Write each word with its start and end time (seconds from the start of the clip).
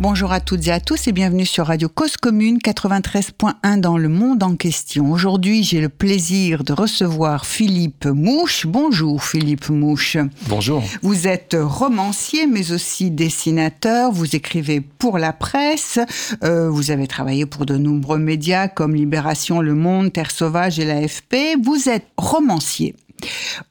Bonjour 0.00 0.32
à 0.32 0.40
toutes 0.40 0.66
et 0.66 0.72
à 0.72 0.80
tous 0.80 1.08
et 1.08 1.12
bienvenue 1.12 1.44
sur 1.44 1.66
Radio 1.66 1.90
Cause 1.90 2.16
Commune 2.16 2.56
93.1 2.56 3.80
dans 3.80 3.98
le 3.98 4.08
monde 4.08 4.42
en 4.42 4.56
question. 4.56 5.12
Aujourd'hui, 5.12 5.62
j'ai 5.62 5.82
le 5.82 5.90
plaisir 5.90 6.64
de 6.64 6.72
recevoir 6.72 7.44
Philippe 7.44 8.06
Mouche. 8.06 8.64
Bonjour 8.66 9.22
Philippe 9.22 9.68
Mouche. 9.68 10.16
Bonjour. 10.48 10.82
Vous 11.02 11.28
êtes 11.28 11.54
romancier 11.60 12.46
mais 12.46 12.72
aussi 12.72 13.10
dessinateur. 13.10 14.10
Vous 14.10 14.34
écrivez 14.34 14.80
pour 14.80 15.18
la 15.18 15.34
presse. 15.34 15.98
Euh, 16.44 16.70
vous 16.70 16.90
avez 16.90 17.06
travaillé 17.06 17.44
pour 17.44 17.66
de 17.66 17.76
nombreux 17.76 18.18
médias 18.18 18.68
comme 18.68 18.94
Libération, 18.94 19.60
Le 19.60 19.74
Monde, 19.74 20.14
Terre 20.14 20.30
Sauvage 20.30 20.78
et 20.78 20.86
l'AFP. 20.86 21.58
Vous 21.62 21.90
êtes 21.90 22.06
romancier. 22.16 22.94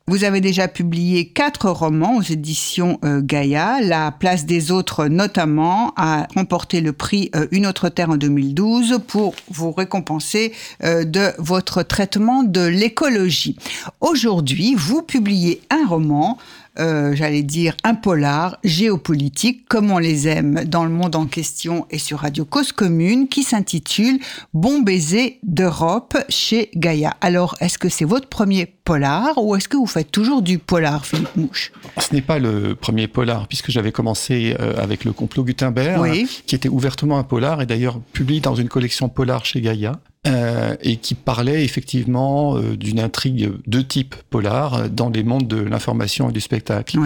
Vous 0.08 0.23
avez 0.23 0.41
déjà 0.41 0.67
publié 0.67 1.27
quatre 1.27 1.70
romans 1.70 2.17
aux 2.17 2.21
éditions 2.21 2.99
euh, 3.03 3.21
Gaïa. 3.23 3.80
La 3.81 4.12
place 4.12 4.45
des 4.45 4.72
autres, 4.72 5.05
notamment, 5.05 5.94
a 5.98 6.27
remporté 6.35 6.81
le 6.81 6.94
prix 6.94 7.30
euh, 7.35 7.48
Une 7.52 7.67
autre 7.67 7.89
terre 7.89 8.09
en 8.09 8.17
2012 8.17 9.02
pour 9.08 9.35
vous 9.52 9.72
récompenser 9.72 10.52
euh, 10.84 11.03
de 11.03 11.31
votre 11.38 11.84
traitement 11.84 12.44
de 12.44 12.66
l'écologie. 12.66 13.58
Aujourd'hui, 14.02 14.75
vous 14.75 15.02
publiez 15.02 15.61
un 15.70 15.88
roman 15.88 16.38
euh, 16.78 17.16
j'allais 17.16 17.44
dire, 17.44 17.76
un 17.84 17.96
polar 17.96 18.58
géopolitique, 18.64 19.68
comme 19.68 19.91
on 19.91 19.98
les 19.98 20.28
aime 20.28 20.64
dans 20.66 20.84
le 20.84 20.90
monde 20.90 21.16
en 21.16 21.26
question 21.26 21.86
et 21.90 21.98
sur 21.98 22.20
Radio 22.20 22.45
Cause 22.45 22.72
Commune, 22.72 23.28
qui 23.28 23.44
s'intitule 23.44 24.20
Bon 24.54 24.82
baiser 24.82 25.40
d'Europe 25.44 26.18
chez 26.30 26.70
Gaïa. 26.76 27.16
Alors, 27.22 27.56
est-ce 27.59 27.78
que 27.78 27.89
c'est 27.89 28.06
votre 28.06 28.28
premier 28.28 28.66
polar 28.66 29.38
ou 29.38 29.56
est-ce 29.56 29.67
que 29.67 29.78
vous 29.78 29.88
faites 29.88 30.11
toujours 30.11 30.42
du 30.42 30.58
polar, 30.58 31.06
Philippe 31.06 31.36
Mouche? 31.36 31.72
Ce 31.98 32.14
n'est 32.14 32.22
pas 32.22 32.39
le 32.39 32.76
premier 32.76 33.08
polar, 33.08 33.48
puisque 33.48 33.72
j'avais 33.72 33.92
commencé 33.92 34.56
euh, 34.59 34.81
avec 34.81 35.06
le 35.06 35.14
complot 35.14 35.44
Gutenberg, 35.44 36.26
qui 36.45 36.56
était 36.56 36.70
ouvertement 36.70 37.20
un 37.20 37.23
polar 37.23 37.61
et 37.61 37.66
d'ailleurs 37.66 38.00
publié 38.14 38.39
dans 38.39 38.56
une 38.56 38.70
collection 38.70 39.09
polar 39.09 39.45
chez 39.45 39.61
Gaïa. 39.61 40.00
Euh, 40.28 40.75
et 40.81 40.98
qui 40.98 41.16
parlait 41.16 41.64
effectivement 41.64 42.58
euh, 42.58 42.75
d'une 42.75 43.00
intrigue 43.00 43.53
de 43.67 43.81
type 43.81 44.16
polar 44.30 44.73
euh, 44.73 44.88
dans 44.89 45.09
les 45.09 45.23
mondes 45.23 45.48
de 45.48 45.56
l'information 45.61 46.30
et 46.30 46.34
du 46.34 46.42
spectacle. 46.42 47.00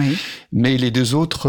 Mais 0.50 0.76
les 0.76 0.90
deux 0.90 1.14
autres 1.14 1.48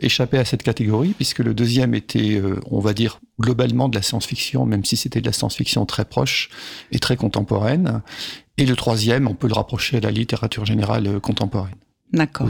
échappaient 0.00 0.38
à 0.38 0.44
cette 0.44 0.62
catégorie, 0.62 1.14
puisque 1.16 1.38
le 1.38 1.54
deuxième 1.54 1.94
était, 1.94 2.42
on 2.70 2.80
va 2.80 2.92
dire, 2.92 3.20
globalement 3.40 3.88
de 3.88 3.96
la 3.96 4.02
science-fiction, 4.02 4.66
même 4.66 4.84
si 4.84 4.96
c'était 4.96 5.22
de 5.22 5.26
la 5.26 5.32
science-fiction 5.32 5.86
très 5.86 6.04
proche 6.04 6.50
et 6.92 6.98
très 6.98 7.16
contemporaine. 7.16 8.02
Et 8.58 8.66
le 8.66 8.76
troisième, 8.76 9.26
on 9.26 9.34
peut 9.34 9.48
le 9.48 9.54
rapprocher 9.54 9.96
à 9.96 10.00
la 10.00 10.10
littérature 10.10 10.66
générale 10.66 11.18
contemporaine. 11.20 11.74
D'accord. 12.14 12.48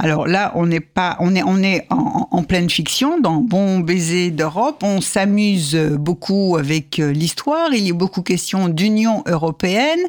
Alors 0.00 0.26
là, 0.26 0.52
on 0.56 0.66
n'est 0.66 0.80
pas, 0.80 1.16
on 1.20 1.34
est, 1.36 1.42
on 1.44 1.62
est 1.62 1.86
en, 1.90 2.42
pleine 2.42 2.68
fiction 2.68 3.20
dans 3.20 3.36
Bon 3.36 3.80
baiser 3.80 4.30
d'Europe. 4.30 4.82
On 4.82 5.00
s'amuse 5.00 5.76
beaucoup 5.76 6.56
avec 6.58 6.98
euh, 6.98 7.12
l'histoire. 7.12 7.72
Il 7.72 7.86
y 7.86 7.90
a 7.90 7.94
beaucoup 7.94 8.22
question 8.22 8.68
d'Union 8.68 9.22
européenne. 9.26 10.00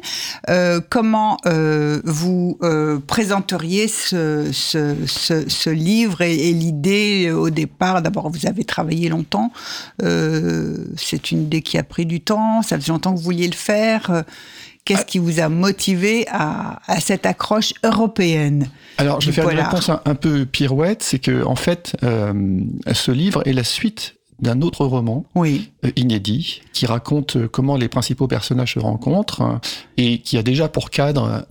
Euh, 0.50 0.80
comment 0.88 1.36
euh, 1.46 2.00
vous 2.04 2.58
présenteriez 3.06 3.88
ce, 3.88 4.50
ce, 4.52 5.70
livre 5.70 6.22
et, 6.22 6.52
l'idée 6.52 7.30
au 7.30 7.50
départ? 7.50 8.02
D'abord, 8.02 8.30
vous 8.30 8.46
avez 8.46 8.64
travaillé 8.64 9.08
longtemps. 9.08 9.52
C'est 10.00 11.30
une 11.30 11.42
idée 11.42 11.62
qui 11.62 11.78
a 11.78 11.84
pris 11.84 12.06
du 12.06 12.20
temps. 12.20 12.62
Ça 12.62 12.76
faisait 12.78 12.92
longtemps 12.92 13.12
que 13.12 13.18
vous 13.18 13.24
vouliez 13.24 13.48
le 13.48 13.54
faire. 13.54 14.24
Qu'est-ce 14.88 15.04
qui 15.04 15.18
vous 15.18 15.38
a 15.38 15.50
motivé 15.50 16.24
à, 16.30 16.78
cette 16.98 17.26
accroche 17.26 17.74
européenne? 17.84 18.70
Alors, 18.96 19.20
je 19.20 19.26
vais 19.26 19.32
faire 19.32 19.50
une 19.50 19.60
réponse 19.60 19.90
un, 19.90 20.14
peu 20.14 20.46
pirouette. 20.46 21.02
C'est 21.02 21.18
que, 21.18 21.44
en 21.44 21.56
fait, 21.56 21.94
euh, 22.02 22.32
ce 22.94 23.12
livre 23.12 23.42
est 23.46 23.52
la 23.52 23.64
suite 23.64 24.14
d'un 24.40 24.62
autre 24.62 24.86
roman 24.86 25.26
oui. 25.34 25.68
Euh, 25.84 25.90
inédit 25.96 26.62
qui 26.72 26.86
raconte 26.86 27.36
euh, 27.36 27.48
comment 27.48 27.76
les 27.76 27.88
principaux 27.88 28.28
personnages 28.28 28.74
se 28.74 28.78
rencontrent 28.78 29.42
hein, 29.42 29.60
et 29.98 30.20
qui 30.20 30.38
a 30.38 30.42
déjà 30.42 30.68
pour 30.68 30.88
cadre 30.88 31.44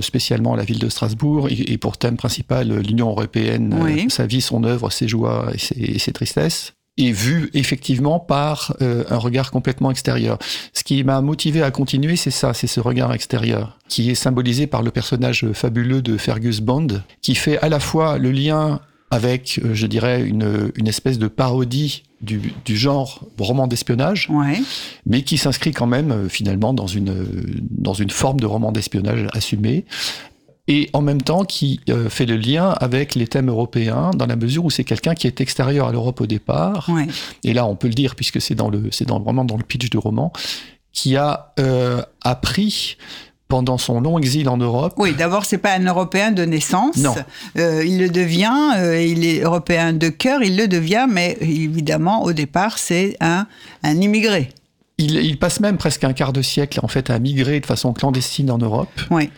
spécialement 0.00 0.54
la 0.54 0.64
ville 0.64 0.78
de 0.78 0.88
Strasbourg 0.88 1.48
et, 1.50 1.76
pour 1.76 1.98
thème 1.98 2.16
principal 2.16 2.72
l'Union 2.78 3.10
européenne, 3.10 4.08
sa 4.08 4.24
vie, 4.24 4.40
son 4.40 4.64
œuvre, 4.64 4.88
ses 4.90 5.08
joies 5.08 5.52
et 5.76 5.98
ses 5.98 6.12
tristesses 6.12 6.72
est 6.98 7.12
vu 7.12 7.50
effectivement 7.54 8.18
par 8.18 8.74
euh, 8.82 9.04
un 9.08 9.16
regard 9.16 9.50
complètement 9.50 9.90
extérieur. 9.90 10.38
Ce 10.72 10.82
qui 10.82 11.04
m'a 11.04 11.20
motivé 11.20 11.62
à 11.62 11.70
continuer, 11.70 12.16
c'est 12.16 12.30
ça, 12.30 12.54
c'est 12.54 12.66
ce 12.66 12.80
regard 12.80 13.12
extérieur, 13.12 13.78
qui 13.88 14.10
est 14.10 14.14
symbolisé 14.14 14.66
par 14.66 14.82
le 14.82 14.90
personnage 14.90 15.46
fabuleux 15.52 16.02
de 16.02 16.16
Fergus 16.16 16.60
Bond, 16.60 16.88
qui 17.22 17.34
fait 17.34 17.58
à 17.58 17.68
la 17.68 17.80
fois 17.80 18.18
le 18.18 18.32
lien 18.32 18.80
avec, 19.10 19.60
euh, 19.64 19.74
je 19.74 19.86
dirais, 19.86 20.22
une, 20.22 20.70
une 20.76 20.88
espèce 20.88 21.18
de 21.18 21.28
parodie 21.28 22.02
du, 22.20 22.52
du 22.64 22.76
genre 22.76 23.26
roman 23.38 23.66
d'espionnage, 23.66 24.28
ouais. 24.30 24.60
mais 25.06 25.22
qui 25.22 25.38
s'inscrit 25.38 25.72
quand 25.72 25.86
même 25.86 26.10
euh, 26.10 26.28
finalement 26.28 26.74
dans 26.74 26.86
une, 26.86 27.14
dans 27.70 27.94
une 27.94 28.10
forme 28.10 28.40
de 28.40 28.46
roman 28.46 28.72
d'espionnage 28.72 29.26
assumé, 29.32 29.84
et 30.68 30.90
en 30.92 31.00
même 31.00 31.22
temps 31.22 31.44
qui 31.44 31.80
euh, 31.88 32.08
fait 32.08 32.26
le 32.26 32.36
lien 32.36 32.70
avec 32.80 33.14
les 33.14 33.26
thèmes 33.26 33.48
européens 33.48 34.10
dans 34.14 34.26
la 34.26 34.36
mesure 34.36 34.66
où 34.66 34.70
c'est 34.70 34.84
quelqu'un 34.84 35.14
qui 35.14 35.26
est 35.26 35.40
extérieur 35.40 35.88
à 35.88 35.92
l'Europe 35.92 36.20
au 36.20 36.26
départ. 36.26 36.90
Et 37.42 37.54
là, 37.54 37.66
on 37.66 37.74
peut 37.74 37.88
le 37.88 37.94
dire 37.94 38.14
puisque 38.14 38.40
c'est 38.40 38.54
dans 38.54 38.68
le, 38.68 38.90
c'est 38.92 39.06
dans 39.06 39.18
vraiment 39.18 39.44
dans 39.44 39.56
le 39.56 39.64
pitch 39.64 39.88
du 39.88 39.98
roman, 39.98 40.32
qui 40.92 41.16
a 41.16 41.52
euh, 41.58 42.02
appris 42.22 42.96
pendant 43.48 43.78
son 43.78 44.00
long 44.00 44.18
exil 44.18 44.48
en 44.48 44.58
Europe. 44.58 44.92
Oui, 44.98 45.14
d'abord, 45.14 45.46
c'est 45.46 45.58
pas 45.58 45.72
un 45.72 45.84
Européen 45.84 46.32
de 46.32 46.44
naissance. 46.44 46.98
Non. 46.98 47.14
Euh, 47.56 47.82
il 47.84 47.98
le 47.98 48.10
devient, 48.10 48.74
euh, 48.76 49.02
il 49.02 49.24
est 49.24 49.40
Européen 49.40 49.94
de 49.94 50.10
cœur, 50.10 50.42
il 50.42 50.56
le 50.56 50.68
devient, 50.68 51.06
mais 51.08 51.38
évidemment, 51.40 52.24
au 52.24 52.34
départ, 52.34 52.76
c'est 52.78 53.16
un, 53.20 53.46
un 53.82 54.00
immigré. 54.00 54.50
Il, 54.98 55.16
il, 55.16 55.38
passe 55.38 55.60
même 55.60 55.78
presque 55.78 56.04
un 56.04 56.12
quart 56.12 56.34
de 56.34 56.42
siècle, 56.42 56.80
en 56.82 56.88
fait, 56.88 57.08
à 57.08 57.18
migrer 57.18 57.60
de 57.60 57.66
façon 57.66 57.94
clandestine 57.94 58.50
en 58.50 58.58
Europe. 58.58 58.90
Oui. 59.10 59.30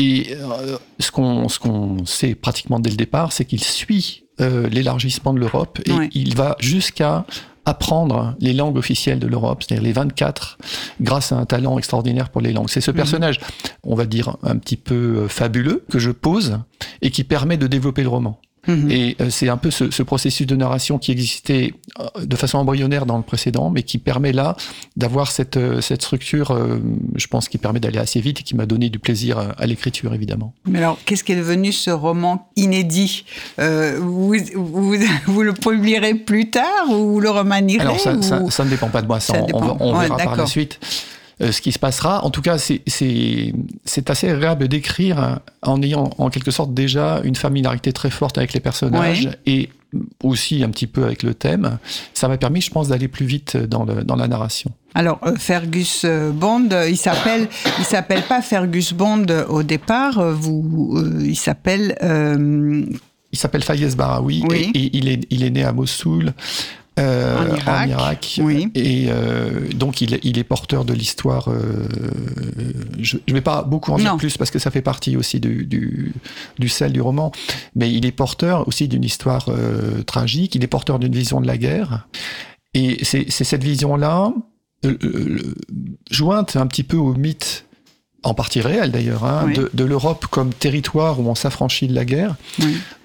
Et 0.00 0.34
euh, 0.34 0.78
ce 0.98 1.10
qu'on 1.10 1.48
ce 1.50 1.58
qu'on 1.58 2.06
sait 2.06 2.34
pratiquement 2.34 2.80
dès 2.80 2.88
le 2.88 2.96
départ, 2.96 3.32
c'est 3.32 3.44
qu'il 3.44 3.62
suit 3.62 4.24
euh, 4.40 4.66
l'élargissement 4.68 5.34
de 5.34 5.38
l'Europe 5.38 5.78
et 5.84 5.92
il 6.14 6.34
va 6.34 6.56
jusqu'à 6.58 7.26
apprendre 7.66 8.34
les 8.40 8.54
langues 8.54 8.78
officielles 8.78 9.18
de 9.18 9.26
l'Europe, 9.26 9.62
c'est-à-dire 9.62 9.84
les 9.84 9.92
24, 9.92 10.56
grâce 11.02 11.32
à 11.32 11.36
un 11.36 11.44
talent 11.44 11.76
extraordinaire 11.76 12.30
pour 12.30 12.40
les 12.40 12.54
langues. 12.54 12.70
C'est 12.70 12.80
ce 12.80 12.90
mhm. 12.90 12.96
personnage, 12.96 13.40
on 13.84 13.94
va 13.94 14.06
dire, 14.06 14.38
un 14.42 14.56
petit 14.56 14.76
peu 14.76 14.94
euh, 14.94 15.28
fabuleux, 15.28 15.84
que 15.90 15.98
je 15.98 16.10
pose 16.10 16.58
et 17.02 17.10
qui 17.10 17.22
permet 17.22 17.58
de 17.58 17.66
développer 17.66 18.02
le 18.02 18.08
roman. 18.08 18.40
Mhm. 18.70 18.90
Et 18.90 19.16
euh, 19.20 19.30
c'est 19.30 19.48
un 19.48 19.56
peu 19.56 19.70
ce, 19.70 19.90
ce, 19.90 20.02
processus 20.02 20.46
de 20.46 20.56
narration 20.56 20.98
qui 20.98 21.12
existait 21.12 21.74
euh, 21.98 22.24
de 22.24 22.36
façon 22.36 22.58
embryonnaire 22.58 23.06
dans 23.06 23.16
le 23.16 23.22
précédent, 23.22 23.70
mais 23.70 23.82
qui 23.82 23.98
permet 23.98 24.32
là 24.32 24.56
d'avoir 24.96 25.30
cette, 25.30 25.56
euh, 25.56 25.80
cette 25.80 26.02
structure, 26.02 26.58
je 27.14 27.26
pense, 27.26 27.48
qui 27.48 27.58
permet 27.58 27.80
d'aller 27.80 27.98
assez 27.98 28.20
vite 28.20 28.40
et 28.40 28.42
qui 28.42 28.56
m'a 28.56 28.66
donné 28.66 28.88
du 28.88 28.98
plaisir 28.98 29.38
à, 29.56 29.66
l'écriture, 29.66 30.14
évidemment. 30.14 30.54
Mais 30.66 30.78
alors, 30.78 30.98
qu'est-ce 31.04 31.24
qui 31.24 31.32
est 31.32 31.36
devenu 31.36 31.72
ce 31.72 31.90
roman 31.90 32.50
inédit? 32.56 33.24
Vous, 33.58 34.34
vous, 34.54 34.96
vous, 35.26 35.42
le 35.42 35.52
publierez 35.52 36.14
plus 36.14 36.50
tard 36.50 36.90
ou 36.90 37.12
vous 37.12 37.20
le 37.20 37.30
remanierez 37.30 37.82
Alors, 37.82 38.00
ça, 38.00 38.20
ça, 38.22 38.42
ça, 38.48 38.64
ne 38.64 38.70
dépend 38.70 38.88
pas 38.88 39.02
de 39.02 39.06
moi, 39.06 39.20
ça, 39.20 39.42
on, 39.52 39.76
on, 39.80 39.98
verra 39.98 40.16
par 40.16 40.36
la 40.36 40.46
suite. 40.46 40.78
Euh, 41.42 41.52
ce 41.52 41.62
qui 41.62 41.72
se 41.72 41.78
passera. 41.78 42.22
En 42.24 42.30
tout 42.30 42.42
cas, 42.42 42.58
c'est 42.58 44.10
assez 44.10 44.28
agréable 44.28 44.68
d'écrire 44.68 45.40
en 45.62 45.80
ayant 45.80 46.10
en 46.18 46.28
quelque 46.28 46.50
sorte 46.50 46.74
déjà 46.74 47.20
une 47.24 47.34
familiarité 47.36 47.92
très 47.94 48.10
forte 48.10 48.36
avec 48.36 48.52
les 48.52 48.60
personnages 48.60 49.30
et 49.46 49.70
aussi 50.22 50.62
un 50.62 50.68
petit 50.68 50.86
peu 50.86 51.04
avec 51.04 51.22
le 51.22 51.32
thème. 51.32 51.78
Ça 52.12 52.28
m'a 52.28 52.36
permis, 52.36 52.60
je 52.60 52.70
pense, 52.70 52.88
d'aller 52.88 53.08
plus 53.08 53.24
vite 53.24 53.56
dans, 53.56 53.84
le, 53.84 54.04
dans 54.04 54.16
la 54.16 54.28
narration. 54.28 54.70
Alors 54.94 55.18
euh, 55.24 55.34
Fergus 55.36 56.02
euh, 56.04 56.30
Bond, 56.30 56.68
il 56.86 56.98
s'appelle, 56.98 57.48
il 57.78 57.84
s'appelle 57.84 58.22
pas 58.22 58.42
Fergus 58.42 58.92
Bond 58.92 59.26
au 59.48 59.62
départ. 59.62 60.22
Vous, 60.34 61.02
il 61.22 61.36
s'appelle. 61.36 61.96
Il 63.32 63.38
s'appelle 63.38 63.62
Fayez 63.62 63.94
Barawi 63.94 64.42
et, 64.52 64.70
et, 64.74 64.96
il, 64.96 65.08
est, 65.08 65.24
il 65.30 65.44
est 65.44 65.50
né 65.50 65.62
à 65.62 65.72
Mossoul 65.72 66.34
euh, 66.98 67.56
en 67.66 67.86
Irak. 67.86 68.40
oui. 68.42 68.68
Et 68.74 69.06
euh, 69.08 69.68
donc, 69.74 70.00
il, 70.00 70.18
il, 70.22 70.38
est 70.38 70.44
porteur 70.44 70.84
de 70.84 70.92
l'histoire. 70.92 71.48
Euh, 71.48 71.86
je 72.98 73.16
ne 73.28 73.32
vais 73.32 73.40
pas 73.40 73.62
beaucoup 73.62 73.92
en 73.92 73.96
dire 73.96 74.16
plus 74.16 74.36
parce 74.36 74.50
que 74.50 74.58
ça 74.58 74.70
fait 74.70 74.82
partie 74.82 75.16
aussi 75.16 75.40
du, 75.40 75.64
du, 75.64 76.12
du, 76.58 76.68
sel 76.68 76.92
du 76.92 77.00
roman. 77.00 77.32
Mais 77.74 77.90
il 77.92 78.04
est 78.06 78.12
porteur 78.12 78.66
aussi 78.68 78.88
d'une 78.88 79.04
histoire 79.04 79.48
tragique. 80.06 80.54
Il 80.54 80.64
est 80.64 80.68
porteur 80.68 80.98
d'une 80.98 81.14
vision 81.14 81.40
de 81.40 81.46
la 81.46 81.56
guerre. 81.56 82.08
Et 82.74 83.04
c'est 83.04 83.30
cette 83.30 83.64
vision-là, 83.64 84.32
jointe 86.10 86.56
un 86.56 86.66
petit 86.66 86.84
peu 86.84 86.96
au 86.96 87.14
mythe 87.14 87.66
en 88.22 88.34
partie 88.34 88.60
réelle 88.60 88.90
d'ailleurs, 88.90 89.24
hein, 89.24 89.50
de, 89.72 89.84
l'Europe 89.84 90.26
comme 90.30 90.52
territoire 90.52 91.20
où 91.20 91.28
on 91.28 91.34
s'affranchit 91.34 91.88
de 91.88 91.94
la 91.94 92.04
guerre. 92.04 92.36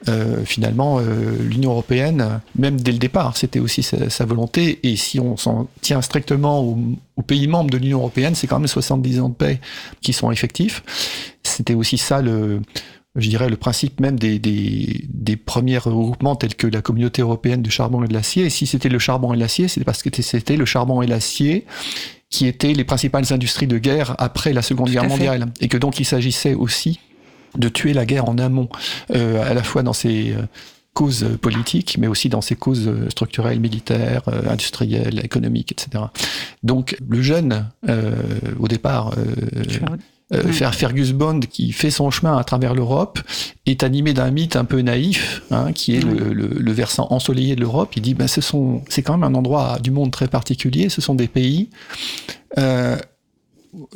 Euh, 0.10 0.44
finalement, 0.44 1.00
euh, 1.00 1.38
l'Union 1.40 1.72
européenne, 1.72 2.42
même 2.56 2.80
dès 2.80 2.92
le 2.92 2.98
départ, 2.98 3.38
c'était 3.38 3.60
aussi 3.60 3.82
sa, 3.82 4.26
volonté. 4.26 4.80
Et 4.84 4.98
si 4.98 5.20
on 5.20 5.38
s'en 5.38 5.70
tient 5.82 6.02
strictement 6.02 6.62
aux, 6.62 7.22
pays 7.22 7.48
membres 7.48 7.70
de 7.70 7.78
l'Union 7.78 8.00
européenne, 8.00 8.36
c'est 8.36 8.46
quand 8.46 8.60
même 8.60 8.68
70 8.68 9.22
ans 9.22 9.30
de 9.30 9.36
paix 9.36 9.62
qui 10.02 10.12
sont 10.12 10.32
effectifs. 10.32 10.84
C'était 11.44 11.74
aussi 11.74 11.98
ça 11.98 12.22
le, 12.22 12.62
je 13.16 13.30
dirais, 13.30 13.50
le 13.50 13.56
principe 13.56 14.02
même 14.02 14.20
des, 14.20 14.38
des, 14.38 15.06
des, 15.08 15.38
premiers 15.38 15.78
regroupements 15.78 16.36
tels 16.36 16.56
que 16.56 16.68
la 16.68 16.82
communauté 16.82 17.22
européenne 17.22 17.62
du 17.62 17.72
charbon 17.72 18.04
et 18.04 18.08
de 18.08 18.14
l'acier. 18.14 18.46
Et 18.46 18.50
si 18.50 18.68
c'était 18.68 18.90
le 18.90 19.00
charbon 19.00 19.34
et 19.34 19.38
l'acier, 19.38 19.70
c'était 19.70 19.86
parce 19.86 20.04
que 20.04 20.10
c'était 20.22 20.58
le 20.58 20.66
charbon 20.66 21.02
et 21.02 21.08
l'acier 21.08 21.66
qui 22.36 22.48
étaient 22.48 22.74
les 22.74 22.84
principales 22.84 23.32
industries 23.32 23.66
de 23.66 23.78
guerre 23.78 24.14
après 24.18 24.52
la 24.52 24.62
Seconde 24.62 24.90
Guerre 24.90 25.08
mondiale. 25.08 25.46
Et 25.62 25.70
que 25.70 25.78
donc 25.78 26.02
il 26.02 26.06
s'agissait 26.06 26.54
aussi 26.54 27.00
de 27.58 27.70
tuer 27.70 27.94
la 27.94 28.06
guerre 28.06 28.28
en 28.28 28.38
amont, 28.38 28.68
euh, 29.16 29.50
à 29.50 29.54
la 29.54 29.64
fois 29.64 29.84
dans 29.84 29.94
ses 29.94 30.34
euh, 30.34 30.42
causes 30.94 31.26
politiques, 31.42 31.98
mais 31.98 32.08
aussi 32.08 32.28
dans 32.28 32.42
ses 32.42 32.58
causes 32.58 32.90
euh, 32.90 33.10
structurelles, 33.10 33.62
militaires, 33.62 34.24
euh, 34.28 34.50
industrielles, 34.50 35.24
économiques, 35.24 35.72
etc. 35.72 36.04
Donc 36.64 36.98
le 37.08 37.22
jeune, 37.22 37.70
au 38.60 38.68
départ, 38.68 39.14
euh, 40.34 40.52
Fergus 40.52 41.12
Bond, 41.12 41.42
qui 41.42 41.72
fait 41.72 41.92
son 41.92 42.10
chemin 42.10 42.38
à 42.38 42.44
travers 42.44 42.74
l'Europe, 42.74 43.20
est 43.66 43.84
animé 43.84 44.14
d'un 44.14 44.32
mythe 44.32 44.56
un 44.56 44.66
peu 44.66 44.82
naïf, 44.82 45.44
hein, 45.52 45.72
qui 45.72 45.96
est 45.96 46.02
le, 46.02 46.72
versant 46.72 47.08
ensoleillé 47.12 47.56
de 47.56 47.62
l'Europe. 47.62 47.96
Il 47.96 48.02
dit, 48.02 48.14
ben, 48.16 48.28
ce 48.28 48.42
sont, 48.42 48.82
c'est 48.90 49.04
quand 49.04 49.18
même 49.18 49.24
un 49.24 49.38
endroit 49.38 49.78
du 49.80 49.92
monde 49.92 50.12
très 50.12 50.28
particulier. 50.28 50.90
Ce 50.90 51.00
sont 51.00 51.16
des 51.16 51.28
pays, 51.28 51.70
euh, 52.58 52.98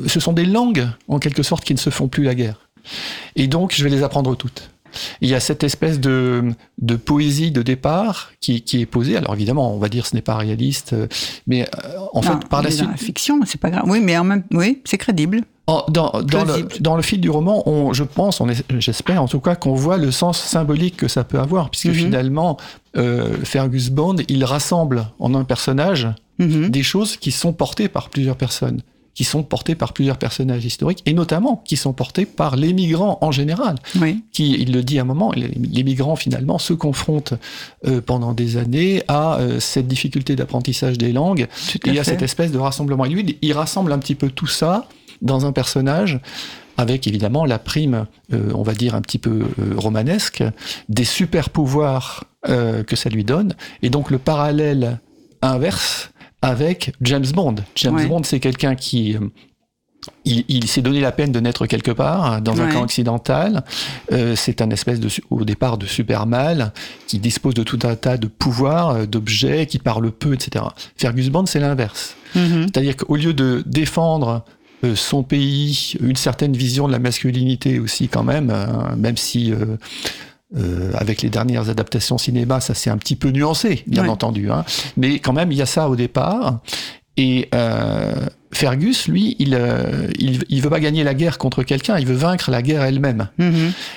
ce 0.05 0.19
sont 0.19 0.33
des 0.33 0.45
langues 0.45 0.87
en 1.07 1.19
quelque 1.19 1.43
sorte 1.43 1.63
qui 1.63 1.73
ne 1.73 1.79
se 1.79 1.89
font 1.89 2.07
plus 2.07 2.23
la 2.23 2.35
guerre. 2.35 2.69
Et 3.35 3.47
donc, 3.47 3.73
je 3.75 3.83
vais 3.83 3.89
les 3.89 4.03
apprendre 4.03 4.35
toutes. 4.35 4.69
Il 5.21 5.30
y 5.30 5.36
a 5.36 5.39
cette 5.39 5.63
espèce 5.63 6.00
de, 6.00 6.51
de 6.80 6.95
poésie 6.95 7.51
de 7.51 7.62
départ 7.62 8.31
qui, 8.39 8.62
qui, 8.62 8.81
est 8.81 8.86
posée. 8.86 9.18
Alors 9.18 9.33
évidemment, 9.33 9.74
on 9.74 9.80
va 9.80 9.89
dire 9.89 10.06
ce 10.06 10.15
n'est 10.15 10.21
pas 10.21 10.36
réaliste, 10.36 10.95
mais 11.47 11.63
euh, 11.63 11.97
en 12.13 12.21
fait, 12.21 12.47
par 12.50 12.62
la 12.62 12.71
suite, 12.71 12.89
fiction, 12.97 13.39
c'est 13.45 13.59
pas 13.59 13.69
grave. 13.69 13.83
Oui, 13.88 14.00
mais 14.01 14.18
en 14.18 14.24
même, 14.24 14.44
oui, 14.51 14.81
c'est 14.86 14.97
crédible. 14.97 15.44
Dans, 15.68 15.86
dans, 16.24 16.45
le, 16.45 16.68
dans, 16.80 16.95
le, 16.95 17.03
fil 17.03 17.21
du 17.21 17.30
roman, 17.30 17.62
on, 17.69 17.94
je 17.94 18.03
pense, 18.03 18.41
j'espère 18.80 19.21
en 19.21 19.27
tout 19.27 19.39
cas, 19.39 19.53
qu'on 19.53 19.75
voit 19.75 19.97
le 19.97 20.09
sens 20.09 20.39
symbolique 20.39 20.97
que 20.97 21.07
ça 21.07 21.24
peut 21.24 21.38
avoir, 21.38 21.69
puisque 21.69 21.88
mhm. 21.88 21.94
finalement, 21.94 22.57
euh, 22.97 23.35
Fergus 23.44 23.92
Bond, 23.92 24.15
il 24.30 24.44
rassemble 24.45 25.06
en 25.19 25.35
un 25.35 25.44
personnage 25.44 26.07
mhm. 26.39 26.69
des 26.69 26.81
choses 26.81 27.18
qui 27.18 27.30
sont 27.30 27.53
portées 27.53 27.88
par 27.88 28.09
plusieurs 28.09 28.35
personnes 28.35 28.81
qui 29.19 29.25
sont 29.25 29.44
portés 29.44 29.75
par 29.75 29.92
plusieurs 29.92 30.16
personnages 30.16 30.63
historiques, 30.63 31.04
et 31.06 31.12
notamment 31.12 31.62
qui 31.66 31.75
sont 31.75 31.92
portés 31.92 32.25
par 32.25 32.56
les 32.56 32.71
migrants 32.71 33.18
en 33.19 33.33
général. 33.33 33.75
Oui. 34.00 34.24
Qui, 34.31 34.54
il 34.54 34.71
le 34.71 34.81
dit 34.81 34.98
à 34.98 35.01
un 35.01 35.04
moment, 35.04 35.33
les, 35.33 35.83
migrants 35.83 36.16
finalement 36.16 36.57
se 36.57 36.71
confrontent 36.71 37.33
euh, 37.86 38.00
pendant 38.00 38.31
des 38.31 38.56
années 38.56 39.04
à 39.10 39.36
euh, 39.39 39.60
cette 39.60 39.89
difficulté 39.89 40.38
d'apprentissage 40.38 40.98
des 40.98 41.12
langues, 41.12 41.42
et 41.42 41.80
il 41.88 41.95
y 41.95 42.00
a 42.00 42.06
cette 42.06 42.21
espèce 42.21 42.54
de 42.54 42.60
rassemblement. 42.60 43.04
Et 43.04 43.10
lui, 43.10 43.38
il 43.42 43.51
rassemble 43.51 43.92
un 43.92 44.00
petit 44.00 44.16
peu 44.16 44.30
tout 44.30 44.48
ça 44.48 44.88
dans 45.21 45.45
un 45.45 45.51
personnage 45.51 46.21
avec 46.77 47.06
évidemment 47.06 47.44
la 47.44 47.60
prime, 47.60 48.06
euh, 48.31 48.54
on 48.54 48.63
va 48.63 48.74
dire 48.74 48.95
un 48.95 49.01
petit 49.01 49.19
peu 49.19 49.48
romanesque, 49.75 50.45
des 50.88 51.04
super 51.04 51.50
pouvoirs 51.50 52.24
que 52.45 52.95
ça 52.95 53.10
lui 53.10 53.25
donne, 53.25 53.54
et 53.81 53.89
donc 53.89 54.12
le 54.12 54.18
parallèle 54.18 55.01
inverse 55.42 56.10
avec 56.41 56.94
James 57.01 57.25
Bond. 57.33 57.56
James 57.75 58.07
Bond, 58.07 58.24
c'est 58.24 58.39
quelqu'un 58.39 58.75
qui 58.75 59.15
euh, 59.15 59.19
il, 60.25 60.68
s'est 60.68 60.81
donné 60.81 61.01
la 61.01 61.12
peine 61.12 61.31
de 61.31 61.39
naître 61.39 61.65
quelque 61.65 61.91
part, 61.91 62.41
dans 62.41 62.62
un 62.62 62.71
camp 62.71 62.83
occidental. 62.83 63.63
Euh, 64.12 64.36
c'est 64.36 64.62
un 64.62 64.69
espèce 64.69 65.00
de, 65.00 65.09
au 65.30 65.44
départ 65.44 65.77
de 65.77 65.86
super 65.86 66.25
mal 66.25 66.74
qui 67.07 67.19
dispose 67.19 67.53
de 67.53 67.63
tout 67.63 67.80
un 67.83 67.95
tas 67.95 68.18
de 68.18 68.27
pouvoirs, 68.27 68.89
euh, 68.89 69.06
d'objets, 69.06 69.65
qui 69.65 69.80
parle 69.80 70.12
peu, 70.12 70.33
etc. 70.33 70.65
Fergus 70.95 71.30
Bond, 71.30 71.45
c'est 71.45 71.59
l'inverse. 71.59 72.15
Mm-hmm. 72.36 72.62
C'est-à-dire 72.63 72.95
qu'au 72.95 73.15
lieu 73.15 73.33
de 73.33 73.63
défendre 73.65 74.45
son 74.95 75.24
pays, 75.24 75.94
une 76.01 76.15
certaine 76.15 76.56
vision 76.56 76.88
de 76.88 76.94
la 76.94 77.00
masculinité 77.00 77.80
aussi 77.80 78.07
quand 78.07 78.24
même, 78.24 78.50
hein, 78.50 78.95
même 78.97 79.18
si 79.18 79.51
euh, 79.51 79.77
avec 80.95 81.21
les 81.21 81.29
dernières 81.29 81.69
adaptations 81.69 82.17
cinéma, 82.17 82.59
ça 82.59 82.73
s'est 82.73 82.89
un 82.89 82.97
petit 82.97 83.15
peu 83.15 83.29
nuancé, 83.29 83.83
bien 83.85 84.07
entendu. 84.07 84.49
Hein. 84.51 84.65
Mais 84.97 85.19
quand 85.19 85.33
même, 85.33 85.51
il 85.51 85.57
y 85.57 85.61
a 85.61 85.67
ça 85.67 85.89
au 85.89 85.95
départ. 85.95 86.59
Et 87.17 87.49
euh, 87.53 88.13
Fergus, 88.51 89.07
lui, 89.07 89.35
il, 89.39 89.53
euh, 89.53 90.07
il, 90.17 90.43
il, 90.49 90.61
veut 90.61 90.69
pas 90.69 90.79
gagner 90.79 91.03
la 91.03 91.13
guerre 91.13 91.37
contre 91.37 91.63
quelqu'un, 91.63 91.99
il 91.99 92.05
veut 92.05 92.15
vaincre 92.15 92.49
la 92.49 92.61
guerre 92.61 92.83
elle-même. 92.83 93.27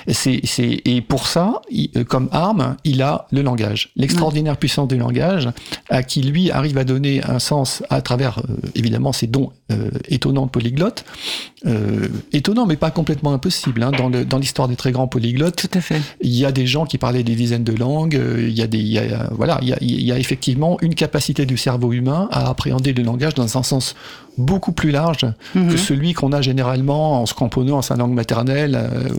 C'est, 0.09 0.41
c'est, 0.43 0.81
et 0.85 1.01
pour 1.01 1.27
ça, 1.27 1.61
euh, 1.95 2.03
comme 2.03 2.29
arme, 2.31 2.75
il 2.83 3.01
a 3.01 3.27
le 3.31 3.41
langage, 3.41 3.91
l'extraordinaire 3.95 4.57
puissance 4.57 4.87
du 4.87 4.97
langage, 4.97 5.49
à 5.89 6.03
qui 6.03 6.21
lui 6.21 6.51
arrive 6.51 6.77
à 6.77 6.83
donner 6.83 7.23
un 7.23 7.39
sens 7.39 7.81
à 7.89 8.01
travers, 8.01 8.39
euh, 8.39 8.55
évidemment, 8.75 9.11
ses 9.11 9.27
dons 9.27 9.51
étonnants 10.09 10.45
de 10.45 10.51
polyglotte. 10.51 11.05
étonnant, 12.31 12.65
mais 12.65 12.75
pas 12.75 12.91
complètement 12.91 13.33
impossible. 13.33 13.83
Hein. 13.83 13.91
Dans, 13.91 14.37
l'histoire 14.37 14.67
des 14.67 14.75
très 14.75 14.91
grands 14.91 15.07
polyglottes, 15.07 15.55
Tout 15.55 15.77
à 15.77 15.81
fait. 15.81 16.01
il 16.21 16.35
y 16.35 16.45
a 16.45 16.51
des 16.51 16.67
gens 16.67 16.85
qui 16.85 16.97
parlaient 16.97 17.23
des 17.23 17.35
dizaines 17.35 17.63
de 17.63 17.73
langues. 17.73 18.19
il 18.37 18.51
y 18.51 18.61
a 18.61 18.67
des, 18.67 18.79
il 18.79 18.87
y 18.87 18.99
a, 18.99 19.29
voilà, 19.31 19.59
il 19.61 19.69
y 19.69 19.73
a, 19.73 19.77
il 19.81 20.03
y 20.03 20.11
a 20.11 20.19
effectivement 20.19 20.77
une 20.81 20.95
capacité 20.95 21.45
du 21.45 21.57
cerveau 21.57 21.93
humain 21.93 22.27
à 22.31 22.49
appréhender 22.49 22.93
le 22.93 23.03
langage 23.03 23.33
dans 23.33 23.57
un 23.57 23.63
sens 23.63 23.95
beaucoup 24.37 24.71
plus 24.71 24.91
large 24.91 25.25
mhm. 25.55 25.71
que 25.71 25.77
celui 25.77 26.13
qu'on 26.13 26.31
a 26.31 26.41
généralement 26.41 27.21
en 27.21 27.25
se 27.25 27.33
cramponnant 27.33 27.79
à 27.79 27.81
sa 27.81 27.95
langue 27.95 28.13
maternelle, 28.13 28.75
euh, 28.75 29.09